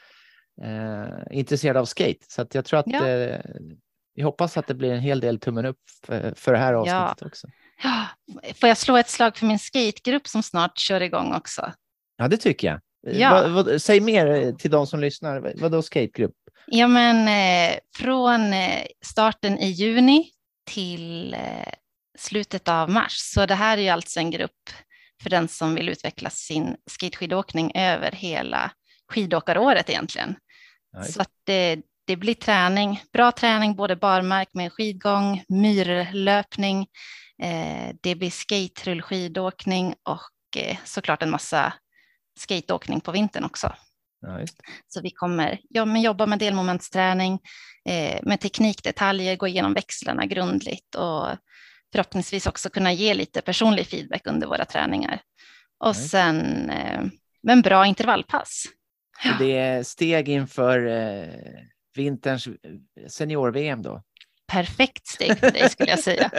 är 0.61 1.33
intresserade 1.33 1.79
av 1.79 1.85
skate. 1.85 2.25
Så 2.27 2.41
att 2.41 2.55
jag 2.55 2.65
tror 2.65 2.79
att 2.79 2.85
Ja. 2.87 3.07
eh, 3.07 3.39
vi 4.15 4.21
hoppas 4.23 4.57
att 4.57 4.67
det 4.67 4.73
blir 4.73 4.91
en 4.93 4.99
hel 4.99 5.19
del 5.19 5.39
tummen 5.39 5.65
upp 5.65 5.79
för, 6.05 6.33
för 6.35 6.51
det 6.51 6.57
här 6.57 6.73
Ja. 6.73 6.79
avsnittet 6.79 7.27
också. 7.27 7.47
Ja, 7.83 8.05
Får 8.55 8.69
jag 8.69 8.77
slå 8.77 8.97
ett 8.97 9.09
slag 9.09 9.37
för 9.37 9.45
min 9.45 9.59
skategrupp 9.59 10.27
som 10.27 10.43
snart 10.43 10.77
kör 10.77 11.01
igång 11.01 11.33
också? 11.33 11.73
Ja, 12.17 12.27
det 12.27 12.37
tycker 12.37 12.67
jag. 12.67 12.75
Eh, 13.13 13.19
Ja. 13.21 13.31
Vad, 13.31 13.65
vad, 13.65 13.81
säg 13.81 13.99
mer 13.99 14.27
eh, 14.27 14.55
till 14.55 14.71
de 14.71 14.87
som 14.87 14.99
lyssnar. 14.99 15.39
Vad- 15.39 15.59
Vadå 15.59 15.81
skategrupp? 15.81 16.33
Ja, 16.67 16.87
men 16.87 17.27
eh, 17.71 17.77
från 17.97 18.53
eh, 18.53 18.85
starten 19.05 19.57
i 19.59 19.67
juni 19.69 20.29
till 20.65 21.33
eh, 21.33 21.73
slutet 22.17 22.67
av 22.67 22.89
mars. 22.89 23.13
Så 23.17 23.45
det 23.45 23.55
här 23.55 23.77
är 23.77 23.81
ju 23.81 23.89
alltså 23.89 24.19
en 24.19 24.31
grupp 24.31 24.69
för 25.23 25.29
den 25.29 25.47
som 25.47 25.75
vill 25.75 25.89
utveckla 25.89 26.29
sin 26.29 26.75
skateskidåkning 26.91 27.71
över 27.75 28.11
hela 28.11 28.71
skidåkaråret 29.11 29.89
egentligen. 29.89 30.35
Just 30.97 31.13
Så 31.13 31.21
att 31.21 31.31
det, 31.43 31.77
det 32.09 32.15
blir 32.15 32.33
träning, 32.33 33.01
bra 33.13 33.31
träning, 33.31 33.75
både 33.75 33.95
barmark 33.95 34.49
med 34.53 34.73
skidgång, 34.73 35.43
myrlöpning, 35.47 36.87
eh, 37.41 37.95
det 38.01 38.15
blir 38.15 38.29
skate, 38.29 38.89
rullskidåkning 38.89 39.95
och 40.03 40.57
eh, 40.57 40.77
såklart 40.85 41.23
en 41.23 41.29
massa 41.29 41.73
skateåkning 42.39 43.01
på 43.01 43.11
vintern 43.11 43.43
också. 43.43 43.73
Ja, 44.21 44.39
just. 44.39 44.59
Så 44.87 45.01
vi 45.01 45.09
kommer 45.09 45.59
ja, 45.69 45.85
men 45.85 46.01
jobba 46.01 46.25
med 46.25 46.39
delmomentsträning, 46.39 47.39
eh, 47.89 48.19
med 48.23 48.39
teknikdetaljer, 48.39 49.35
gå 49.35 49.47
igenom 49.47 49.73
växlarna 49.73 50.25
grundligt 50.25 50.95
och 50.95 51.27
förhoppningsvis 51.91 52.47
också 52.47 52.69
kunna 52.69 52.91
ge 52.91 53.13
lite 53.13 53.41
personlig 53.41 53.87
feedback 53.87 54.27
under 54.27 54.47
våra 54.47 54.65
träningar. 54.65 55.21
Och 55.79 55.95
Nej. 55.95 56.07
sen 56.07 56.69
eh, 56.69 57.01
med 57.43 57.53
en 57.53 57.61
bra 57.61 57.85
intervallpass. 57.85 58.63
Så 59.23 59.29
det 59.39 59.57
är 59.57 59.83
steg 59.83 60.29
inför 60.29 60.87
vinterns 61.99 62.47
senior-VM 63.07 63.81
då? 63.81 64.03
perfekt 64.49 65.07
steg 65.07 65.39
för 65.39 65.51
dig 65.51 65.69
skulle 65.69 65.89
jag 65.89 65.99
säga. 65.99 66.31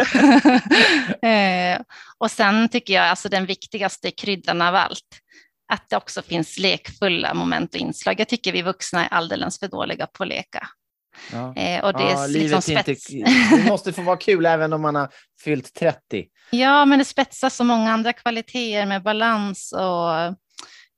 eh, 1.31 1.81
och 2.19 2.31
sen 2.31 2.69
tycker 2.69 2.95
jag 2.95 3.05
alltså 3.05 3.29
den 3.29 3.47
viktigaste 3.47 4.11
kryddan 4.11 4.63
av 4.63 4.75
allt, 4.75 5.21
att 5.73 5.89
det 5.89 5.97
också 5.97 6.23
finns 6.23 6.59
lekfulla 6.59 7.35
moment 7.35 7.75
och 7.75 7.81
inslag. 7.81 8.21
Jag 8.21 8.29
tycker 8.29 8.53
vi 8.53 8.63
vuxna 8.63 9.07
är 9.07 9.09
alldeles 9.09 9.59
för 9.59 9.69
dåliga 9.69 10.07
på 10.07 10.23
att 10.23 10.29
leka. 10.29 10.69
Ja. 11.33 11.57
Eh, 11.57 11.85
och 11.85 11.93
det 11.93 12.03
ja, 12.03 12.25
är 12.25 12.29
liksom 12.29 12.75
är 12.75 12.79
inte, 12.79 12.97
spets... 12.97 13.07
det 13.51 13.69
måste 13.69 13.93
få 13.93 14.03
vara 14.03 14.17
kul 14.17 14.47
även 14.47 14.73
om 14.73 14.83
man 14.83 14.95
har 14.95 15.09
fyllt 15.45 15.75
30. 15.75 16.27
Ja, 16.53 16.85
men 16.85 16.99
det 16.99 17.05
spetsas 17.05 17.57
så 17.57 17.65
många 17.65 17.93
andra 17.93 18.13
kvaliteter 18.13 18.87
med 18.87 19.03
balans 19.03 19.73
och 19.73 20.15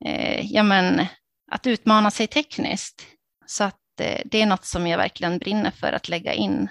eh, 0.08 0.52
ja, 0.52 0.62
men, 0.62 1.06
att 1.50 1.66
utmana 1.66 2.10
sig 2.10 2.26
tekniskt. 2.26 3.06
Så 3.46 3.64
att 3.64 3.74
eh, 3.74 3.81
det 4.24 4.34
är 4.42 4.46
något 4.46 4.64
som 4.64 4.86
jag 4.86 4.98
verkligen 4.98 5.38
brinner 5.38 5.70
för 5.70 5.92
att 5.92 6.08
lägga 6.08 6.32
in 6.32 6.68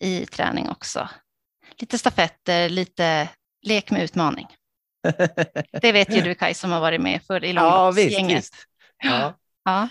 i 0.00 0.26
träning 0.26 0.68
också. 0.68 1.08
Lite 1.78 1.98
stafetter, 1.98 2.68
lite 2.68 3.28
lek 3.62 3.90
med 3.90 4.02
utmaning. 4.02 4.46
Det 5.82 5.92
vet 5.92 6.16
ju 6.16 6.20
du 6.20 6.34
Kaj 6.34 6.54
som 6.54 6.72
har 6.72 6.80
varit 6.80 7.00
med 7.00 7.22
för 7.22 7.44
i 7.44 7.52
Ja, 7.52 7.90
visst. 7.90 7.98
långloppsgänget. 8.12 8.38
visst. 8.38 8.54
Ja, 9.02 9.34
Ja. 9.64 9.88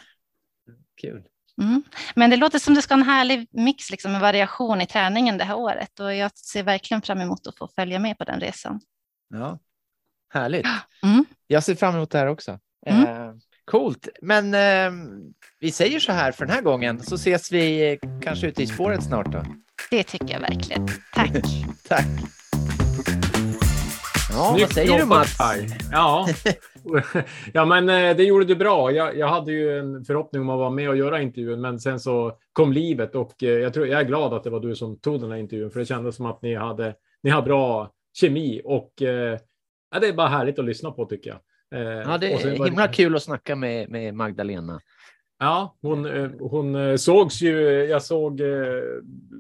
kul. 1.02 1.24
Mm. 1.62 1.84
Men 2.16 2.30
det 2.30 2.36
låter 2.36 2.60
som 2.60 2.74
du 2.74 2.82
ska 2.82 2.94
ha 2.94 3.02
en 3.02 3.08
härlig 3.08 3.48
mix 3.52 3.90
liksom, 3.92 4.12
med 4.12 4.22
variation 4.22 4.82
i 4.82 4.86
träningen 4.86 5.38
det 5.38 5.44
här 5.44 5.56
året 5.56 6.00
och 6.00 6.16
jag 6.16 6.38
ser 6.38 6.64
verkligen 6.64 7.02
fram 7.02 7.22
emot 7.22 7.48
att 7.48 7.58
få 7.58 7.68
följa 7.76 8.00
med 8.00 8.18
på 8.18 8.24
den 8.24 8.40
resan. 8.40 8.82
Ja. 9.30 9.60
Härligt. 10.34 10.68
Mm. 11.04 11.26
Jag 11.48 11.64
ser 11.64 11.76
fram 11.76 11.96
emot 11.96 12.10
det 12.12 12.18
här 12.18 12.28
också. 12.28 12.60
Mm. 12.86 13.23
Coolt. 13.74 14.08
Men 14.22 14.54
eh, 14.54 14.92
vi 15.60 15.72
säger 15.72 16.00
så 16.00 16.12
här 16.12 16.32
för 16.32 16.46
den 16.46 16.56
här 16.56 16.62
gången 16.62 17.00
så 17.00 17.16
ses 17.16 17.52
vi 17.52 17.92
eh, 17.92 18.10
kanske 18.22 18.48
ute 18.48 18.64
i 18.64 18.68
spåret 18.68 19.04
snart 19.04 19.32
då. 19.32 19.44
Det 19.90 20.04
tycker 20.04 20.34
jag 20.34 20.40
verkligen. 20.40 20.88
Tack. 21.14 21.32
Tack. 21.88 22.06
Ja, 24.32 24.38
vad 24.38 24.56
Snyggt 24.56 24.74
säger 24.74 25.00
du 25.00 25.06
Mats? 25.06 25.38
Ja. 25.92 26.28
ja, 27.54 27.66
men 27.66 27.90
eh, 27.90 28.18
det 28.18 28.24
gjorde 28.24 28.46
du 28.46 28.56
bra. 28.56 28.92
Jag, 28.92 29.18
jag 29.18 29.28
hade 29.28 29.52
ju 29.52 29.80
en 29.80 30.06
förhoppning 30.06 30.42
om 30.42 30.50
att 30.50 30.60
vara 30.60 30.70
med 30.70 30.90
och 30.90 30.98
göra 30.98 31.22
intervjun, 31.22 31.62
men 31.62 31.80
sen 31.80 32.00
så 32.00 32.38
kom 32.54 32.74
livet 32.74 33.16
och 33.16 33.44
eh, 33.44 33.50
jag, 33.50 33.74
tror, 33.74 33.88
jag 33.88 34.02
är 34.02 34.06
glad 34.06 34.34
att 34.34 34.44
det 34.44 34.50
var 34.50 34.60
du 34.60 34.76
som 34.76 35.00
tog 35.00 35.22
den 35.22 35.32
här 35.32 35.38
intervjun, 35.38 35.72
för 35.72 35.80
det 35.80 35.86
kändes 35.86 36.16
som 36.16 36.26
att 36.26 36.42
ni 36.42 36.56
hade, 36.56 36.96
ni 37.24 37.30
har 37.30 37.42
bra 37.42 37.92
kemi 38.14 38.62
och 38.66 39.02
eh, 39.02 39.40
ja, 39.92 40.00
det 40.00 40.08
är 40.08 40.14
bara 40.14 40.28
härligt 40.28 40.60
att 40.60 40.66
lyssna 40.66 40.92
på 40.92 41.06
tycker 41.06 41.30
jag. 41.30 41.40
Eh, 41.74 41.82
Ja, 41.82 42.18
det 42.18 42.34
är 42.34 42.58
var 42.58 42.66
himla 42.66 42.88
kul 42.88 43.16
att 43.16 43.24
snacka 43.24 43.56
med, 43.56 43.90
med 43.90 44.14
Magdalena. 44.14 44.80
Ja, 45.40 45.76
hon, 45.82 46.06
eh, 46.06 46.30
hon 46.40 46.76
eh, 46.76 46.96
sågs 46.96 47.42
ju. 47.42 47.60
Jag 47.84 48.04
såg 48.04 48.42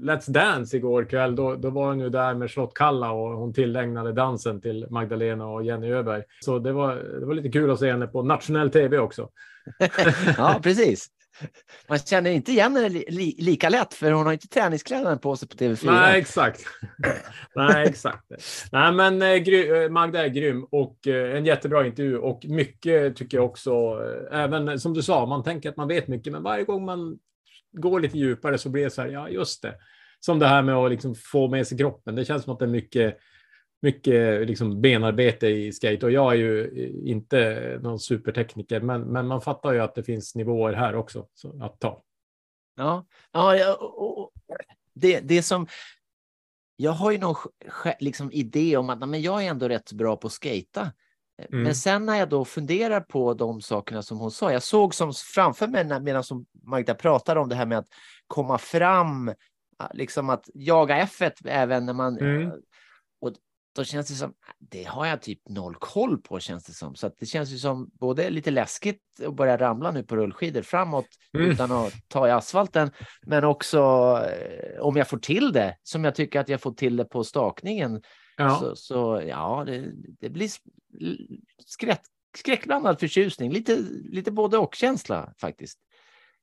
Let's 0.03 0.31
Dance 0.31 0.77
igår 0.77 1.05
kväll. 1.05 1.35
Då, 1.35 1.55
då 1.55 1.69
var 1.69 1.87
hon 1.87 1.99
ju 1.99 2.09
där 2.09 2.33
med 2.33 2.51
Charlotte 2.51 2.73
Kalla 2.73 3.11
och 3.11 3.37
hon 3.37 3.53
tillägnade 3.53 4.13
dansen 4.13 4.61
till 4.61 4.87
Magdalena 4.89 5.47
och 5.47 5.63
Jenny 5.63 5.91
Öberg. 5.91 6.23
Så 6.45 6.59
det 6.59 6.71
var, 6.71 6.95
det 6.95 7.25
var 7.25 7.33
lite 7.33 7.49
kul 7.49 7.71
att 7.71 7.79
se 7.79 7.91
henne 7.91 8.07
på 8.07 8.23
nationell 8.23 8.71
tv 8.71 8.97
också. 8.97 9.29
Ja, 10.37 10.59
precis. 10.63 11.07
Man 11.89 11.99
känner 11.99 12.31
inte 12.31 12.51
igen 12.51 12.75
henne 12.75 12.89
li, 12.89 13.05
li, 13.07 13.35
lika 13.39 13.69
lätt 13.69 13.93
för 13.93 14.11
hon 14.11 14.25
har 14.25 14.33
inte 14.33 14.47
träningskläderna 14.47 15.17
på 15.17 15.35
sig 15.35 15.47
på 15.47 15.55
TV4. 15.55 15.85
Nej, 15.85 16.19
exakt. 16.19 16.63
Nej, 17.55 17.87
exakt. 17.87 18.23
Nej, 18.71 18.91
men 18.91 19.21
eh, 19.21 19.29
eh, 19.29 19.89
Magda 19.89 20.25
är 20.25 20.27
grym 20.27 20.63
och 20.63 21.07
eh, 21.07 21.37
en 21.37 21.45
jättebra 21.45 21.87
intervju 21.87 22.17
och 22.17 22.45
mycket 22.45 23.15
tycker 23.15 23.37
jag 23.37 23.45
också. 23.45 23.71
Eh, 24.31 24.39
även 24.39 24.79
som 24.79 24.93
du 24.93 25.01
sa, 25.01 25.25
man 25.25 25.43
tänker 25.43 25.69
att 25.69 25.77
man 25.77 25.87
vet 25.87 26.07
mycket, 26.07 26.33
men 26.33 26.43
varje 26.43 26.63
gång 26.63 26.85
man 26.85 27.17
går 27.71 27.99
lite 27.99 28.17
djupare 28.17 28.57
så 28.57 28.69
blir 28.69 28.83
det 28.83 28.89
så 28.89 29.01
här, 29.01 29.09
ja, 29.09 29.29
just 29.29 29.61
det. 29.61 29.75
Som 30.19 30.39
det 30.39 30.47
här 30.47 30.61
med 30.61 30.75
att 30.75 30.91
liksom 30.91 31.15
få 31.15 31.47
med 31.47 31.67
sig 31.67 31.77
kroppen. 31.77 32.15
Det 32.15 32.25
känns 32.25 32.43
som 32.43 32.53
att 32.53 32.59
det 32.59 32.65
är 32.65 32.69
mycket, 32.69 33.17
mycket 33.83 34.47
liksom 34.47 34.81
benarbete 34.81 35.47
i 35.47 35.71
skate 35.71 36.05
och 36.05 36.11
jag 36.11 36.31
är 36.31 36.37
ju 36.37 36.71
inte 37.05 37.79
någon 37.81 37.99
supertekniker, 37.99 38.81
men, 38.81 39.01
men 39.01 39.27
man 39.27 39.41
fattar 39.41 39.73
ju 39.73 39.79
att 39.79 39.95
det 39.95 40.03
finns 40.03 40.35
nivåer 40.35 40.73
här 40.73 40.95
också 40.95 41.27
så, 41.33 41.63
att 41.63 41.79
ta. 41.79 42.03
Ja, 42.75 43.05
ja, 43.31 43.75
och, 43.75 44.19
och, 44.19 44.31
det, 44.93 45.19
det 45.19 45.43
som... 45.43 45.67
Jag 46.75 46.91
har 46.91 47.11
ju 47.11 47.17
någon 47.17 47.35
liksom 47.99 48.31
idé 48.31 48.77
om 48.77 48.89
att 48.89 49.09
men 49.09 49.21
jag 49.21 49.45
är 49.45 49.49
ändå 49.49 49.67
rätt 49.67 49.91
bra 49.91 50.17
på 50.17 50.27
att 50.27 50.33
skata. 50.33 50.91
Mm. 51.49 51.63
Men 51.63 51.75
sen 51.75 52.05
när 52.05 52.19
jag 52.19 52.29
då 52.29 52.45
funderar 52.45 53.01
på 53.01 53.33
de 53.33 53.61
sakerna 53.61 54.01
som 54.01 54.17
hon 54.17 54.31
sa, 54.31 54.51
jag 54.51 54.63
såg 54.63 54.95
som 54.95 55.13
framför 55.13 55.67
mig 55.67 56.01
medan 56.01 56.23
som 56.23 56.45
Magda 56.63 56.95
pratade 56.95 57.39
om 57.39 57.49
det 57.49 57.55
här 57.55 57.65
med 57.65 57.77
att 57.77 57.87
komma 58.27 58.57
fram, 58.57 59.33
liksom 59.93 60.29
att 60.29 60.49
jaga 60.53 61.05
F1 61.05 61.31
även 61.45 61.85
när 61.85 61.93
man... 61.93 62.17
Mm. 62.17 62.51
Då 63.75 63.83
känns 63.83 64.07
det 64.07 64.13
som, 64.13 64.33
det 64.59 64.83
har 64.83 65.05
jag 65.05 65.21
typ 65.21 65.49
noll 65.49 65.75
koll 65.75 66.21
på 66.21 66.39
känns 66.39 66.63
det 66.63 66.73
som. 66.73 66.95
Så 66.95 67.11
det 67.19 67.25
känns 67.25 67.49
ju 67.51 67.57
som 67.57 67.89
både 67.99 68.29
lite 68.29 68.51
läskigt 68.51 69.01
att 69.25 69.35
börja 69.35 69.57
ramla 69.57 69.91
nu 69.91 70.03
på 70.03 70.15
rullskidor 70.15 70.61
framåt 70.61 71.05
Mm. 71.37 71.51
utan 71.51 71.71
att 71.71 71.93
ta 72.07 72.27
i 72.27 72.31
asfalten. 72.31 72.91
Men 73.25 73.43
också 73.43 73.79
eh, 74.27 74.81
om 74.81 74.95
jag 74.97 75.07
får 75.09 75.17
till 75.17 75.51
det, 75.51 75.77
som 75.83 76.03
jag 76.03 76.15
tycker 76.15 76.39
att 76.39 76.49
jag 76.49 76.61
får 76.61 76.71
till 76.71 76.97
det 76.97 77.05
på 77.05 77.23
stakningen. 77.23 78.01
Ja. 78.37 78.59
Så, 78.59 78.75
så 78.75 79.23
ja, 79.27 79.63
det, 79.65 79.85
det 80.19 80.29
blir 80.29 80.49
skräck, 81.65 82.01
skräckblandad 82.37 82.99
förtjusning. 82.99 83.51
Lite, 83.51 83.77
lite 84.11 84.31
både 84.31 84.57
och-känsla 84.57 85.33
faktiskt. 85.41 85.79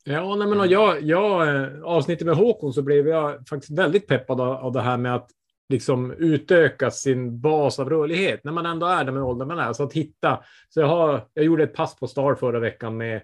Ja, 0.04 0.34
nej, 0.36 0.48
men 0.48 0.60
och 0.60 0.66
jag, 0.66 1.02
jag, 1.02 1.48
eh, 1.56 1.82
avsnittet 1.82 2.26
med 2.26 2.36
Håkon 2.36 2.72
så 2.72 2.82
blev 2.82 3.08
jag 3.08 3.48
faktiskt 3.48 3.78
väldigt 3.78 4.06
peppad 4.06 4.40
av, 4.40 4.56
av 4.56 4.72
det 4.72 4.80
här 4.80 4.96
med 4.96 5.14
att 5.14 5.30
liksom 5.70 6.12
utöka 6.18 6.90
sin 6.90 7.40
bas 7.40 7.78
av 7.78 7.90
rörlighet 7.90 8.44
när 8.44 8.52
man 8.52 8.66
ändå 8.66 8.86
är 8.86 9.04
där 9.04 9.12
med 9.12 9.22
åldern 9.22 9.48
man 9.48 9.58
är. 9.58 9.72
Så 9.72 9.82
att 9.82 9.92
hitta. 9.92 10.44
Så 10.68 10.80
jag, 10.80 10.86
har, 10.86 11.26
jag 11.34 11.44
gjorde 11.44 11.62
ett 11.62 11.74
pass 11.74 11.96
på 11.96 12.06
Star 12.06 12.34
förra 12.34 12.60
veckan 12.60 12.96
med, 12.96 13.16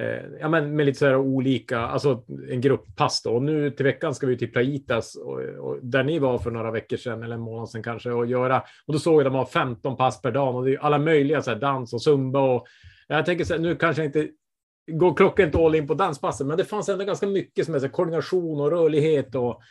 eh, 0.00 0.24
ja, 0.40 0.48
men 0.48 0.76
med 0.76 0.86
lite 0.86 0.98
så 0.98 1.06
här 1.06 1.16
olika, 1.16 1.78
alltså 1.78 2.24
en 2.50 2.60
grupppass 2.60 3.22
då. 3.22 3.30
Och 3.30 3.42
nu 3.42 3.70
till 3.70 3.84
veckan 3.84 4.14
ska 4.14 4.26
vi 4.26 4.38
till 4.38 4.52
Plaitas 4.52 5.16
och, 5.16 5.40
och 5.40 5.78
där 5.82 6.04
ni 6.04 6.18
var 6.18 6.38
för 6.38 6.50
några 6.50 6.70
veckor 6.70 6.96
sedan 6.96 7.22
eller 7.22 7.34
en 7.34 7.40
månad 7.40 7.68
sedan 7.68 7.82
kanske 7.82 8.10
och 8.10 8.26
göra. 8.26 8.62
Och 8.86 8.92
då 8.92 8.98
såg 8.98 9.14
jag 9.14 9.26
att 9.26 9.32
de 9.32 9.38
har 9.38 9.44
15 9.44 9.96
pass 9.96 10.22
per 10.22 10.32
dag 10.32 10.56
och 10.56 10.64
det 10.64 10.74
är 10.74 10.78
alla 10.78 10.98
möjliga 10.98 11.42
så 11.42 11.50
här 11.50 11.58
dans 11.58 11.92
och 11.92 12.02
zumba 12.02 12.40
och 12.40 12.66
jag 13.08 13.26
tänker 13.26 13.44
så 13.44 13.54
här, 13.54 13.60
nu 13.60 13.76
kanske 13.76 14.02
jag 14.02 14.08
inte 14.08 14.28
går 14.92 15.14
klockan 15.14 15.46
inte 15.46 15.58
all 15.58 15.74
in 15.74 15.86
på 15.86 15.94
danspassen, 15.94 16.46
men 16.46 16.56
det 16.56 16.64
fanns 16.64 16.88
ändå 16.88 17.04
ganska 17.04 17.26
mycket 17.26 17.66
som 17.66 17.74
är 17.74 17.78
så 17.78 17.86
här, 17.86 17.92
koordination 17.92 18.60
och 18.60 18.70
rörlighet. 18.70 19.34
Och, 19.34 19.62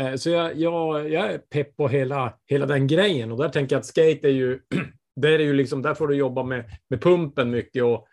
Eh, 0.00 0.14
så 0.14 0.30
jag, 0.30 0.56
jag, 0.56 1.10
jag 1.10 1.32
är 1.32 1.38
pepp 1.38 1.76
på 1.76 1.88
hela, 1.88 2.34
hela 2.46 2.66
den 2.66 2.86
grejen 2.86 3.32
och 3.32 3.38
där 3.38 3.48
tänker 3.48 3.76
jag 3.76 3.80
att 3.80 3.86
skate 3.86 4.28
är 4.28 4.32
ju, 4.32 4.58
där 5.16 5.32
är 5.32 5.38
ju 5.38 5.52
liksom, 5.52 5.82
där 5.82 5.94
får 5.94 6.08
du 6.08 6.14
jobba 6.14 6.42
med, 6.42 6.64
med 6.90 7.02
pumpen 7.02 7.50
mycket 7.50 7.84
och 7.84 8.06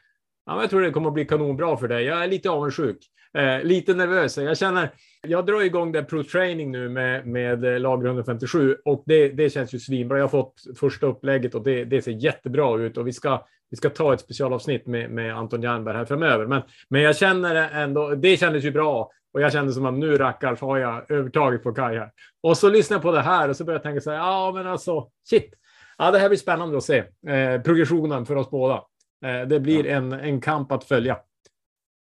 ja, 0.45 0.61
jag 0.61 0.69
tror 0.69 0.81
det 0.81 0.91
kommer 0.91 1.07
att 1.07 1.13
bli 1.13 1.25
kanonbra 1.25 1.77
för 1.77 1.87
dig. 1.87 2.03
Jag 2.03 2.23
är 2.23 2.27
lite 2.27 2.49
avundsjuk, 2.49 2.97
eh, 3.37 3.63
lite 3.63 3.93
nervös. 3.93 4.37
Jag 4.37 4.57
känner, 4.57 4.89
jag 5.27 5.45
drar 5.45 5.61
igång 5.61 5.91
det 5.91 6.03
pro 6.03 6.23
training 6.23 6.71
nu 6.71 6.89
med, 6.89 7.27
med 7.27 7.65
eh, 7.65 7.79
lag 7.79 8.05
157 8.05 8.77
och 8.85 9.03
det, 9.05 9.29
det 9.29 9.49
känns 9.49 9.73
ju 9.73 9.79
svinbra. 9.79 10.17
Jag 10.17 10.23
har 10.23 10.29
fått 10.29 10.61
första 10.79 11.07
upplägget 11.07 11.55
och 11.55 11.63
det, 11.63 11.85
det 11.85 12.01
ser 12.01 12.11
jättebra 12.11 12.79
ut 12.79 12.97
och 12.97 13.07
vi 13.07 13.13
ska 13.13 13.45
vi 13.69 13.77
ska 13.77 13.89
ta 13.89 14.13
ett 14.13 14.19
specialavsnitt 14.19 14.87
med, 14.87 15.11
med 15.11 15.37
Anton 15.37 15.61
Jernberg 15.61 15.97
här 15.97 16.05
framöver. 16.05 16.45
Men, 16.45 16.61
men 16.89 17.01
jag 17.01 17.17
känner 17.17 17.55
ändå, 17.55 18.15
det 18.15 18.37
kändes 18.37 18.63
ju 18.63 18.71
bra 18.71 19.11
och 19.33 19.41
jag 19.41 19.51
kände 19.51 19.73
som 19.73 19.85
att 19.85 19.93
nu 19.93 20.17
rackar 20.17 20.55
har 20.61 20.77
jag 20.77 21.11
övertaget 21.11 21.63
på 21.63 21.73
Kaj 21.73 21.97
här. 21.97 22.11
Och 22.43 22.57
så 22.57 22.69
lyssnar 22.69 22.95
jag 22.95 23.01
på 23.01 23.11
det 23.11 23.21
här 23.21 23.49
och 23.49 23.55
så 23.57 23.65
börjar 23.65 23.75
jag 23.79 23.83
tänka 23.83 24.01
så 24.01 24.11
här, 24.11 24.17
ja 24.17 24.51
men 24.55 24.67
alltså 24.67 25.09
shit. 25.29 25.53
Ja, 25.97 26.11
det 26.11 26.19
här 26.19 26.29
blir 26.29 26.39
spännande 26.39 26.77
att 26.77 26.83
se. 26.83 26.97
Eh, 27.27 27.61
progressionen 27.61 28.25
för 28.25 28.35
oss 28.35 28.49
båda. 28.49 28.83
Eh, 29.25 29.47
det 29.47 29.59
blir 29.59 29.85
en, 29.87 30.13
en 30.13 30.41
kamp 30.41 30.71
att 30.71 30.83
följa. 30.83 31.17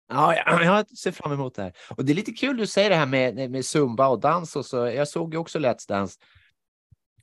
Ja, 0.09 0.35
jag, 0.35 0.63
jag 0.63 0.89
ser 0.89 1.11
fram 1.11 1.31
emot 1.31 1.55
det 1.55 1.61
här. 1.61 1.73
Och 1.97 2.05
det 2.05 2.13
är 2.13 2.15
lite 2.15 2.31
kul 2.31 2.57
du 2.57 2.67
säger 2.67 2.89
det 2.89 2.95
här 2.95 3.05
med, 3.05 3.51
med 3.51 3.65
zumba 3.65 4.07
och 4.07 4.19
dans 4.19 4.55
och 4.55 4.65
så. 4.65 4.77
Jag 4.77 5.07
såg 5.07 5.33
ju 5.33 5.39
också 5.39 5.59
Let's 5.59 5.87
Dance. 5.87 6.19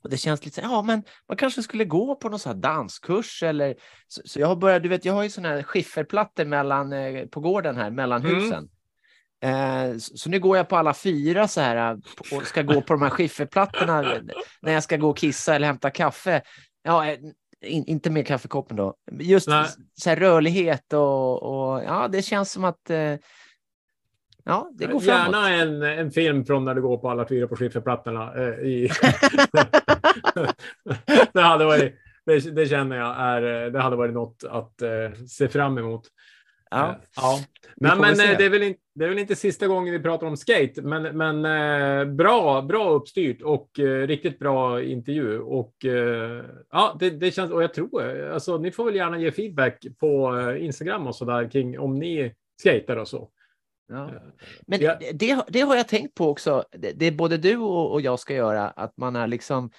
Och 0.03 0.09
det 0.09 0.17
känns 0.17 0.45
lite 0.45 0.61
så 0.61 0.67
ja, 0.67 0.81
men 0.81 1.03
man 1.27 1.37
kanske 1.37 1.63
skulle 1.63 1.85
gå 1.85 2.15
på 2.15 2.29
någon 2.29 2.39
sån 2.39 2.51
här 2.53 2.59
danskurs 2.61 3.43
eller 3.43 3.75
så, 4.07 4.21
så 4.25 4.39
jag 4.39 4.47
har 4.47 4.55
börjat, 4.55 4.83
du 4.83 4.89
vet, 4.89 5.05
jag 5.05 5.13
har 5.13 5.23
ju 5.23 5.29
såna 5.29 5.49
här 5.49 5.63
skifferplattor 5.63 6.45
mellan 6.45 6.93
eh, 6.93 7.25
på 7.25 7.39
gården 7.39 7.75
här 7.75 7.91
mellan 7.91 8.25
Mm. 8.25 8.35
husen. 8.35 8.69
Eh, 9.41 9.97
så, 9.97 10.17
så 10.17 10.29
nu 10.29 10.39
går 10.39 10.57
jag 10.57 10.69
på 10.69 10.77
alla 10.77 10.93
fyra 10.93 11.47
så 11.47 11.61
här 11.61 11.91
eh, 11.91 11.97
och 12.37 12.47
ska 12.47 12.61
gå 12.61 12.81
på 12.81 12.93
de 12.93 13.01
här 13.01 13.09
skifferplattorna 13.09 14.01
när 14.61 14.73
jag 14.73 14.83
ska 14.83 14.97
gå 14.97 15.09
och 15.09 15.17
kissa 15.17 15.55
eller 15.55 15.67
hämta 15.67 15.89
kaffe. 15.89 16.41
Ja, 16.83 17.07
eh, 17.07 17.19
in, 17.61 17.85
inte 17.85 18.09
med 18.09 18.27
kaffekoppen 18.27 18.77
då. 18.77 18.95
Just 19.11 19.47
Nej. 19.47 19.65
så 19.93 20.09
här 20.09 20.17
rörlighet 20.17 20.93
och, 20.93 21.43
och 21.43 21.83
ja, 21.83 22.07
det 22.07 22.21
känns 22.21 22.51
som 22.51 22.63
att 22.63 22.89
eh, 22.89 23.15
ja, 24.43 24.71
det 24.73 24.85
går 24.85 24.99
framåt. 24.99 25.05
Gärna 25.05 25.49
en, 25.49 25.83
en 25.83 26.11
film 26.11 26.45
från 26.45 26.65
när 26.65 26.75
du 26.75 26.81
går 26.81 26.97
på 26.97 27.09
alla 27.09 27.27
fyra 27.27 27.47
på 27.47 27.55
skifferplattorna. 27.55 28.33
Eh, 28.35 28.59
i... 28.59 28.89
det, 31.33 31.41
hade 31.41 31.65
varit, 31.65 31.95
det, 32.25 32.55
det 32.55 32.65
känner 32.65 32.97
jag 32.97 33.15
är, 33.19 33.69
det 33.69 33.81
hade 33.81 33.95
varit 33.95 34.13
något 34.13 34.43
att 34.49 34.81
eh, 34.81 35.11
se 35.27 35.47
fram 35.47 35.77
emot. 35.77 36.07
Ja. 36.69 36.89
Eh, 36.89 36.95
ja. 37.15 37.39
Nej, 37.75 37.97
men 37.97 38.11
eh, 38.11 38.37
det 38.37 38.45
är, 38.45 38.49
väl 38.49 38.63
inte, 38.63 38.79
det 38.95 39.05
är 39.05 39.09
väl 39.09 39.19
inte 39.19 39.35
sista 39.35 39.67
gången 39.67 39.93
vi 39.93 39.99
pratar 39.99 40.27
om 40.27 40.37
skate, 40.37 40.81
men, 40.81 41.17
men 41.17 41.45
eh, 41.45 42.13
bra, 42.13 42.61
bra 42.61 42.89
uppstyrt 42.89 43.41
och 43.41 43.79
eh, 43.79 44.07
riktigt 44.07 44.39
bra 44.39 44.83
intervju. 44.83 45.39
Och 45.39 45.85
eh, 45.85 46.43
ja, 46.71 46.97
det, 46.99 47.09
det 47.09 47.31
känns, 47.31 47.51
och 47.51 47.63
jag 47.63 47.73
tror, 47.73 48.29
alltså 48.29 48.57
ni 48.57 48.71
får 48.71 48.85
väl 48.85 48.95
gärna 48.95 49.19
ge 49.19 49.31
feedback 49.31 49.85
på 49.99 50.37
eh, 50.37 50.65
Instagram 50.65 51.07
och 51.07 51.15
så 51.15 51.25
där 51.25 51.51
kring 51.51 51.79
om 51.79 51.99
ni 51.99 52.33
skater 52.61 52.97
och 52.97 53.07
så. 53.07 53.29
Ja. 53.89 54.11
Men 54.67 54.81
Ja. 54.81 54.97
det, 55.13 55.43
det 55.47 55.61
har 55.61 55.75
jag 55.75 55.87
tänkt 55.87 56.15
på 56.15 56.29
också. 56.29 56.63
Det, 56.71 56.91
det 56.91 57.05
är 57.05 57.11
både 57.11 57.37
du 57.37 57.57
och, 57.57 57.91
och 57.91 58.01
jag 58.01 58.19
ska 58.19 58.33
göra, 58.33 58.69
att 58.69 58.97
man 58.97 59.15
är 59.15 59.27
liksom 59.27 59.71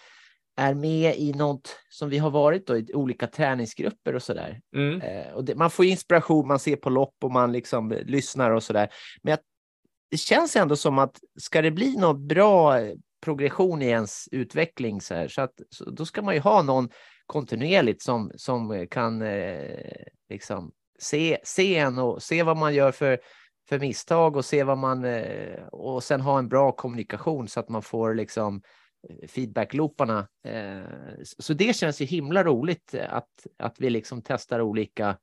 är 0.59 0.75
med 0.75 1.17
i 1.17 1.33
något 1.33 1.77
som 1.91 2.09
vi 2.09 2.19
har 2.19 2.31
varit 2.31 2.67
då, 2.67 2.77
i 2.77 2.95
olika 2.95 3.27
träningsgrupper 3.27 4.15
och 4.15 4.23
så 4.23 4.35
där. 4.35 4.61
Mm. 4.77 5.01
Eh, 5.01 5.33
och 5.33 5.45
det, 5.45 5.55
man 5.55 5.71
får 5.71 5.85
inspiration, 5.85 6.49
man 6.49 6.59
ser 6.59 6.77
på 6.77 6.91
lopp 6.91 7.15
och 7.23 7.33
man 7.33 7.53
liksom 7.53 7.93
eh, 7.93 8.05
lyssnar 8.05 8.51
och 8.51 8.63
så 8.63 8.73
där. 8.73 8.89
Men 9.23 9.31
jag, 9.31 9.39
det 10.11 10.17
känns 10.17 10.57
ändå 10.57 10.77
som 10.77 10.99
att 10.99 11.19
ska 11.41 11.63
det 11.63 11.71
bli 11.71 11.97
någon 11.97 12.27
bra 12.27 12.81
progression 13.21 13.83
i 13.83 13.87
ens 13.87 14.29
utveckling 14.33 15.01
så 15.01 15.15
här, 15.15 15.29
så 15.29 15.41
att 15.43 15.55
så, 15.71 15.91
då 15.91 16.05
ska 16.05 16.23
man 16.23 16.35
ju 16.35 16.41
ha 16.41 16.63
någon 16.63 16.89
kontinuerligt 17.27 18.03
som, 18.03 18.33
som 18.35 18.71
eh, 18.71 18.87
kan 18.87 19.23
eh, 19.23 20.03
liksom 20.29 20.73
se, 20.99 21.39
se 21.45 21.77
en 21.77 21.99
och 21.99 22.23
se 22.23 22.43
vad 22.43 22.57
man 22.57 22.75
gör 22.75 22.93
för, 22.93 23.19
för 23.69 23.79
misstag 23.79 24.37
och 24.37 24.45
se 24.45 24.65
vad 24.65 24.79
man 24.79 25.05
eh, 25.05 25.63
och 25.73 26.05
sen 26.05 26.21
ha 26.21 26.39
en 26.39 26.49
bra 26.49 26.73
kommunikation 26.73 27.49
så 27.49 27.61
att 27.61 27.69
man 27.69 27.83
får 27.83 28.15
liksom 28.15 28.63
feedbacklooparna. 29.29 30.29
Eh, 30.45 30.83
så 31.39 31.55
det 31.55 31.77
känns 31.77 32.01
ju 32.01 32.05
himla 32.05 32.45
roligt 32.45 32.95
eh, 32.95 33.15
att, 33.15 33.47
att 33.59 33.81
vi 33.81 33.91
liksom 33.91 34.23
testar 34.23 34.61
olika 34.61 35.17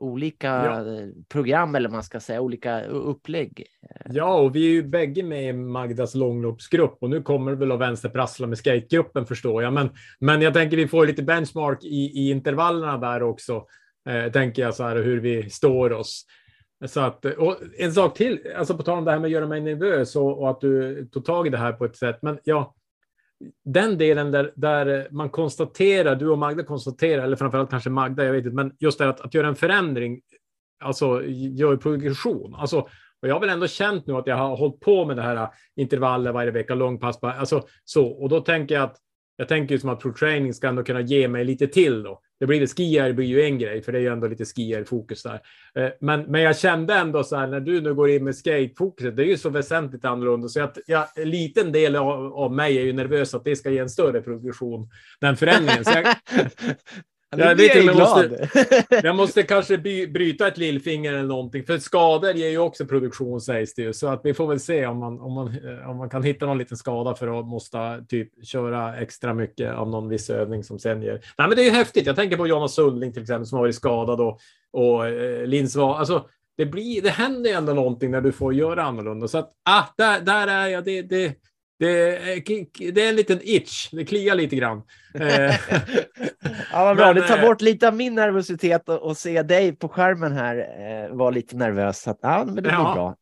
olika 0.00 0.46
Ja. 0.46 0.94
eh, 0.94 1.08
program 1.28 1.74
eller 1.74 1.88
man 1.88 2.02
ska 2.02 2.20
säga, 2.20 2.40
olika 2.40 2.84
upplägg. 2.84 3.66
Ja, 4.04 4.38
och 4.40 4.56
vi 4.56 4.66
är 4.66 4.70
ju 4.70 4.82
bägge 4.82 5.22
med 5.22 5.48
i 5.48 5.52
Magdas 5.52 6.14
långloppsgrupp 6.14 6.98
och 7.00 7.10
nu 7.10 7.22
kommer 7.22 7.50
det 7.50 7.56
väl 7.56 7.72
att 7.72 7.80
vänsterprassla 7.80 8.46
med 8.46 8.58
skategruppen 8.58 9.26
förstår 9.26 9.62
jag. 9.62 9.72
Men, 9.72 9.90
men 10.20 10.42
jag 10.42 10.54
tänker 10.54 10.76
vi 10.76 10.88
får 10.88 11.06
lite 11.06 11.22
benchmark 11.22 11.84
i, 11.84 11.96
i 11.96 12.30
intervallerna 12.30 12.98
där 12.98 13.22
också. 13.22 13.66
Eh, 14.08 14.32
tänker 14.32 14.62
jag 14.62 14.74
så 14.74 14.84
här 14.84 14.96
hur 14.96 15.20
vi 15.20 15.50
står 15.50 15.92
oss. 15.92 16.24
Så 16.84 17.00
att, 17.00 17.24
och 17.24 17.56
en 17.78 17.92
sak 17.92 18.16
till, 18.16 18.52
alltså 18.56 18.76
på 18.76 18.82
tal 18.82 18.98
om 18.98 19.04
det 19.04 19.10
här 19.10 19.18
med 19.18 19.26
att 19.26 19.32
göra 19.32 19.46
mig 19.46 19.60
nervös 19.60 20.16
och, 20.16 20.40
och 20.40 20.50
att 20.50 20.60
du 20.60 21.06
tog 21.12 21.24
tag 21.24 21.46
i 21.46 21.50
det 21.50 21.58
här 21.58 21.72
på 21.72 21.84
ett 21.84 21.96
sätt. 21.96 22.18
Men 22.22 22.38
ja, 22.44 22.74
den 23.64 23.98
delen 23.98 24.30
där, 24.30 24.52
där 24.56 25.08
man 25.10 25.30
konstaterar, 25.30 26.14
du 26.16 26.28
och 26.28 26.38
Magda 26.38 26.62
konstaterar, 26.62 27.24
eller 27.24 27.36
framförallt 27.36 27.70
kanske 27.70 27.90
Magda, 27.90 28.24
jag 28.24 28.32
vet 28.32 28.44
inte, 28.44 28.56
men 28.56 28.72
just 28.78 28.98
det 28.98 29.04
här 29.04 29.10
att, 29.10 29.20
att 29.20 29.34
göra 29.34 29.48
en 29.48 29.56
förändring, 29.56 30.20
alltså 30.84 31.22
gör 31.26 31.76
progression. 31.76 32.54
Alltså, 32.54 32.78
och 33.20 33.28
jag 33.28 33.34
har 33.34 33.40
väl 33.40 33.50
ändå 33.50 33.66
känt 33.66 34.06
nu 34.06 34.14
att 34.14 34.26
jag 34.26 34.36
har 34.36 34.56
hållit 34.56 34.80
på 34.80 35.04
med 35.04 35.16
det 35.16 35.22
här 35.22 35.48
intervaller 35.76 36.32
varje 36.32 36.50
vecka, 36.50 36.74
långpass, 36.74 37.18
alltså 37.22 37.66
så. 37.84 38.06
Och 38.06 38.28
då 38.28 38.40
tänker 38.40 38.74
jag 38.74 38.84
att 38.84 38.96
jag 39.36 39.48
tänker 39.48 39.74
ju 39.74 39.78
som 39.78 39.90
att 39.90 40.00
pro-training 40.00 40.54
ska 40.54 40.68
ändå 40.68 40.82
kunna 40.82 41.00
ge 41.00 41.28
mig 41.28 41.44
lite 41.44 41.66
till 41.66 42.02
då. 42.02 42.20
Det 42.40 42.46
blir 42.46 42.60
det 42.60 42.76
skier 42.76 43.12
blir 43.12 43.26
ju 43.26 43.42
en 43.42 43.58
grej, 43.58 43.82
för 43.82 43.92
det 43.92 43.98
är 43.98 44.02
ju 44.02 44.12
ändå 44.12 44.28
lite 44.28 44.44
skier-fokus 44.44 45.22
där. 45.22 45.40
Eh, 45.74 45.90
men, 46.00 46.22
men 46.22 46.40
jag 46.40 46.58
kände 46.58 46.94
ändå 46.94 47.24
så 47.24 47.36
här 47.36 47.46
när 47.46 47.60
du 47.60 47.80
nu 47.80 47.94
går 47.94 48.10
in 48.10 48.24
med 48.24 48.34
skate-fokuset, 48.34 49.16
det 49.16 49.22
är 49.22 49.26
ju 49.26 49.38
så 49.38 49.50
väsentligt 49.50 50.04
annorlunda. 50.04 50.48
Så 50.48 50.62
att, 50.62 50.78
ja, 50.86 51.08
en 51.16 51.30
liten 51.30 51.72
del 51.72 51.96
av, 51.96 52.34
av 52.34 52.52
mig 52.52 52.78
är 52.78 52.82
ju 52.82 52.92
nervös 52.92 53.34
att 53.34 53.44
det 53.44 53.56
ska 53.56 53.70
ge 53.70 53.78
en 53.78 53.90
större 53.90 54.20
progression, 54.20 54.90
den 55.20 55.36
förändringen. 55.36 55.84
Så 55.84 55.92
jag, 55.94 56.04
Ja, 57.30 57.44
Jag 57.44 57.56
vet 57.56 57.74
jag 57.74 57.84
jag 57.84 57.94
glad. 57.94 58.48
jag 59.04 59.16
måste 59.16 59.42
kanske 59.42 59.78
by, 59.78 60.06
bryta 60.06 60.48
ett 60.48 60.58
lillfinger 60.58 61.12
eller 61.12 61.28
någonting, 61.28 61.64
för 61.64 61.78
skador 61.78 62.32
ger 62.32 62.48
ju 62.48 62.58
också 62.58 62.86
produktion 62.86 63.40
sägs 63.40 63.74
det 63.74 63.82
ju. 63.82 63.92
Så 63.92 64.06
att 64.08 64.20
vi 64.24 64.34
får 64.34 64.46
väl 64.46 64.60
se 64.60 64.86
om 64.86 64.98
man, 64.98 65.20
om 65.20 65.32
man, 65.32 65.46
eh, 65.46 65.90
om 65.90 65.96
man 65.96 66.10
kan 66.10 66.22
hitta 66.22 66.46
någon 66.46 66.58
liten 66.58 66.76
skada 66.76 67.14
för 67.14 67.38
att 67.38 67.46
måste 67.46 68.04
typ 68.08 68.46
köra 68.46 68.96
extra 68.96 69.34
mycket 69.34 69.74
av 69.74 69.90
någon 69.90 70.08
viss 70.08 70.30
övning 70.30 70.64
som 70.64 70.78
sen 70.78 71.02
ger. 71.02 71.12
Nej, 71.12 71.48
men 71.48 71.50
det 71.50 71.62
är 71.62 71.64
ju 71.64 71.70
häftigt. 71.70 72.06
Jag 72.06 72.16
tänker 72.16 72.36
på 72.36 72.46
Jonas 72.46 72.74
Sundling 72.74 73.12
till 73.12 73.22
exempel 73.22 73.46
som 73.46 73.56
har 73.56 73.62
varit 73.62 73.74
skadad 73.74 74.20
och, 74.20 74.38
och 74.72 75.08
eh, 75.08 75.46
Lins 75.46 75.76
var, 75.76 75.98
alltså 75.98 76.26
det 76.56 76.66
blir, 76.66 77.02
det 77.02 77.10
händer 77.10 77.50
ju 77.50 77.56
ändå 77.56 77.72
någonting 77.72 78.10
när 78.10 78.20
du 78.20 78.32
får 78.32 78.54
göra 78.54 78.82
annorlunda. 78.82 79.28
Så 79.28 79.38
att, 79.38 79.52
ah, 79.64 79.84
där, 79.96 80.20
där 80.20 80.46
är 80.46 80.66
jag. 80.66 80.84
Det, 80.84 81.02
det, 81.02 81.34
det, 81.78 82.16
är- 82.16 82.92
det 82.92 83.04
är 83.04 83.08
en 83.08 83.16
liten 83.16 83.38
itch. 83.42 83.88
Det 83.92 84.04
kliar 84.04 84.34
lite 84.34 84.56
grann. 84.56 84.82
Eh, 85.20 85.54
Ja, 86.72 86.84
vad 86.84 86.96
bra. 86.96 87.06
Men, 87.06 87.14
det 87.16 87.28
tar 87.28 87.38
eh, 87.38 87.48
bort 87.48 87.60
lite 87.62 87.88
av 87.88 87.94
min 87.96 88.14
nervositet 88.14 88.88
och, 88.88 89.02
och 89.02 89.16
se 89.16 89.42
dig 89.42 89.76
på 89.76 89.88
skärmen 89.88 90.32
här 90.32 90.56
eh, 90.56 91.16
vara 91.16 91.30
lite 91.30 91.56
nervös. 91.56 92.02
Så 92.02 92.10
att, 92.10 92.18
ja, 92.22 92.42
men 92.46 92.54
det 92.54 92.62
blir 92.62 92.72
Ja. 92.72 92.92
bra. 92.94 93.16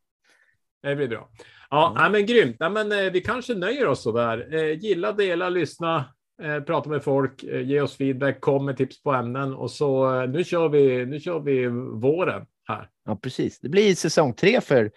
Det 0.82 0.96
blir 0.96 1.08
bra. 1.08 1.28
Ja, 1.70 1.94
nej, 1.98 2.10
men 2.10 2.26
grymt. 2.26 2.56
Nej, 2.60 2.70
men, 2.70 2.92
eh, 2.92 3.12
vi 3.12 3.20
kanske 3.20 3.54
nöjer 3.54 3.86
oss 3.86 4.02
så 4.02 4.12
där. 4.12 4.54
Eh, 4.54 4.78
gilla, 4.78 5.12
dela, 5.12 5.48
lyssna, 5.48 6.04
eh, 6.42 6.60
prata 6.60 6.88
med 6.90 7.02
folk, 7.02 7.42
eh, 7.42 7.60
ge 7.60 7.80
oss 7.80 7.96
feedback, 7.96 8.40
kom 8.40 8.64
med 8.64 8.76
tips 8.76 9.02
på 9.02 9.12
ämnen 9.12 9.54
och 9.54 9.70
så 9.70 10.20
eh, 10.22 10.28
nu 10.28 10.44
kör 10.44 10.68
vi. 10.68 11.06
Nu 11.06 11.20
kör 11.20 11.40
vi 11.40 11.66
våren 12.00 12.46
här. 12.68 12.88
Ja, 13.06 13.16
precis. 13.22 13.60
Det 13.60 13.68
blir 13.68 13.94
säsong 13.94 14.34
tre 14.34 14.60
för 14.60 14.90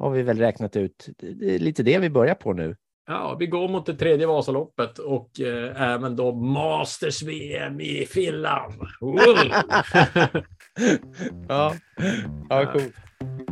har 0.00 0.10
vi 0.10 0.22
väl 0.22 0.38
räknat 0.38 0.76
ut. 0.76 1.08
Det 1.18 1.54
är 1.54 1.58
lite 1.58 1.82
det 1.82 1.98
vi 1.98 2.10
börjar 2.10 2.34
på 2.34 2.52
nu. 2.52 2.76
Ja, 3.06 3.36
vi 3.38 3.46
går 3.46 3.68
mot 3.68 3.86
det 3.86 3.94
tredje 3.94 4.26
Vasaloppet 4.26 4.98
och 4.98 5.40
eh, 5.40 5.82
även 5.82 6.16
då 6.16 6.32
Masters 6.34 7.22
VM 7.22 7.80
i 7.80 8.06
Finland. 8.06 8.74
Ja, 11.48 11.74
ja, 12.48 12.72
coolt. 12.72 12.94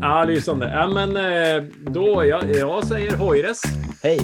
ja, 0.01 0.25
lysande. 0.25 0.71
Ja, 0.71 0.87
men 0.87 1.17
eh, 1.17 1.65
då 1.93 2.25
jag, 2.25 2.57
jag 2.57 2.85
säger 2.87 3.17
hojres. 3.17 3.63
Hej! 4.03 4.19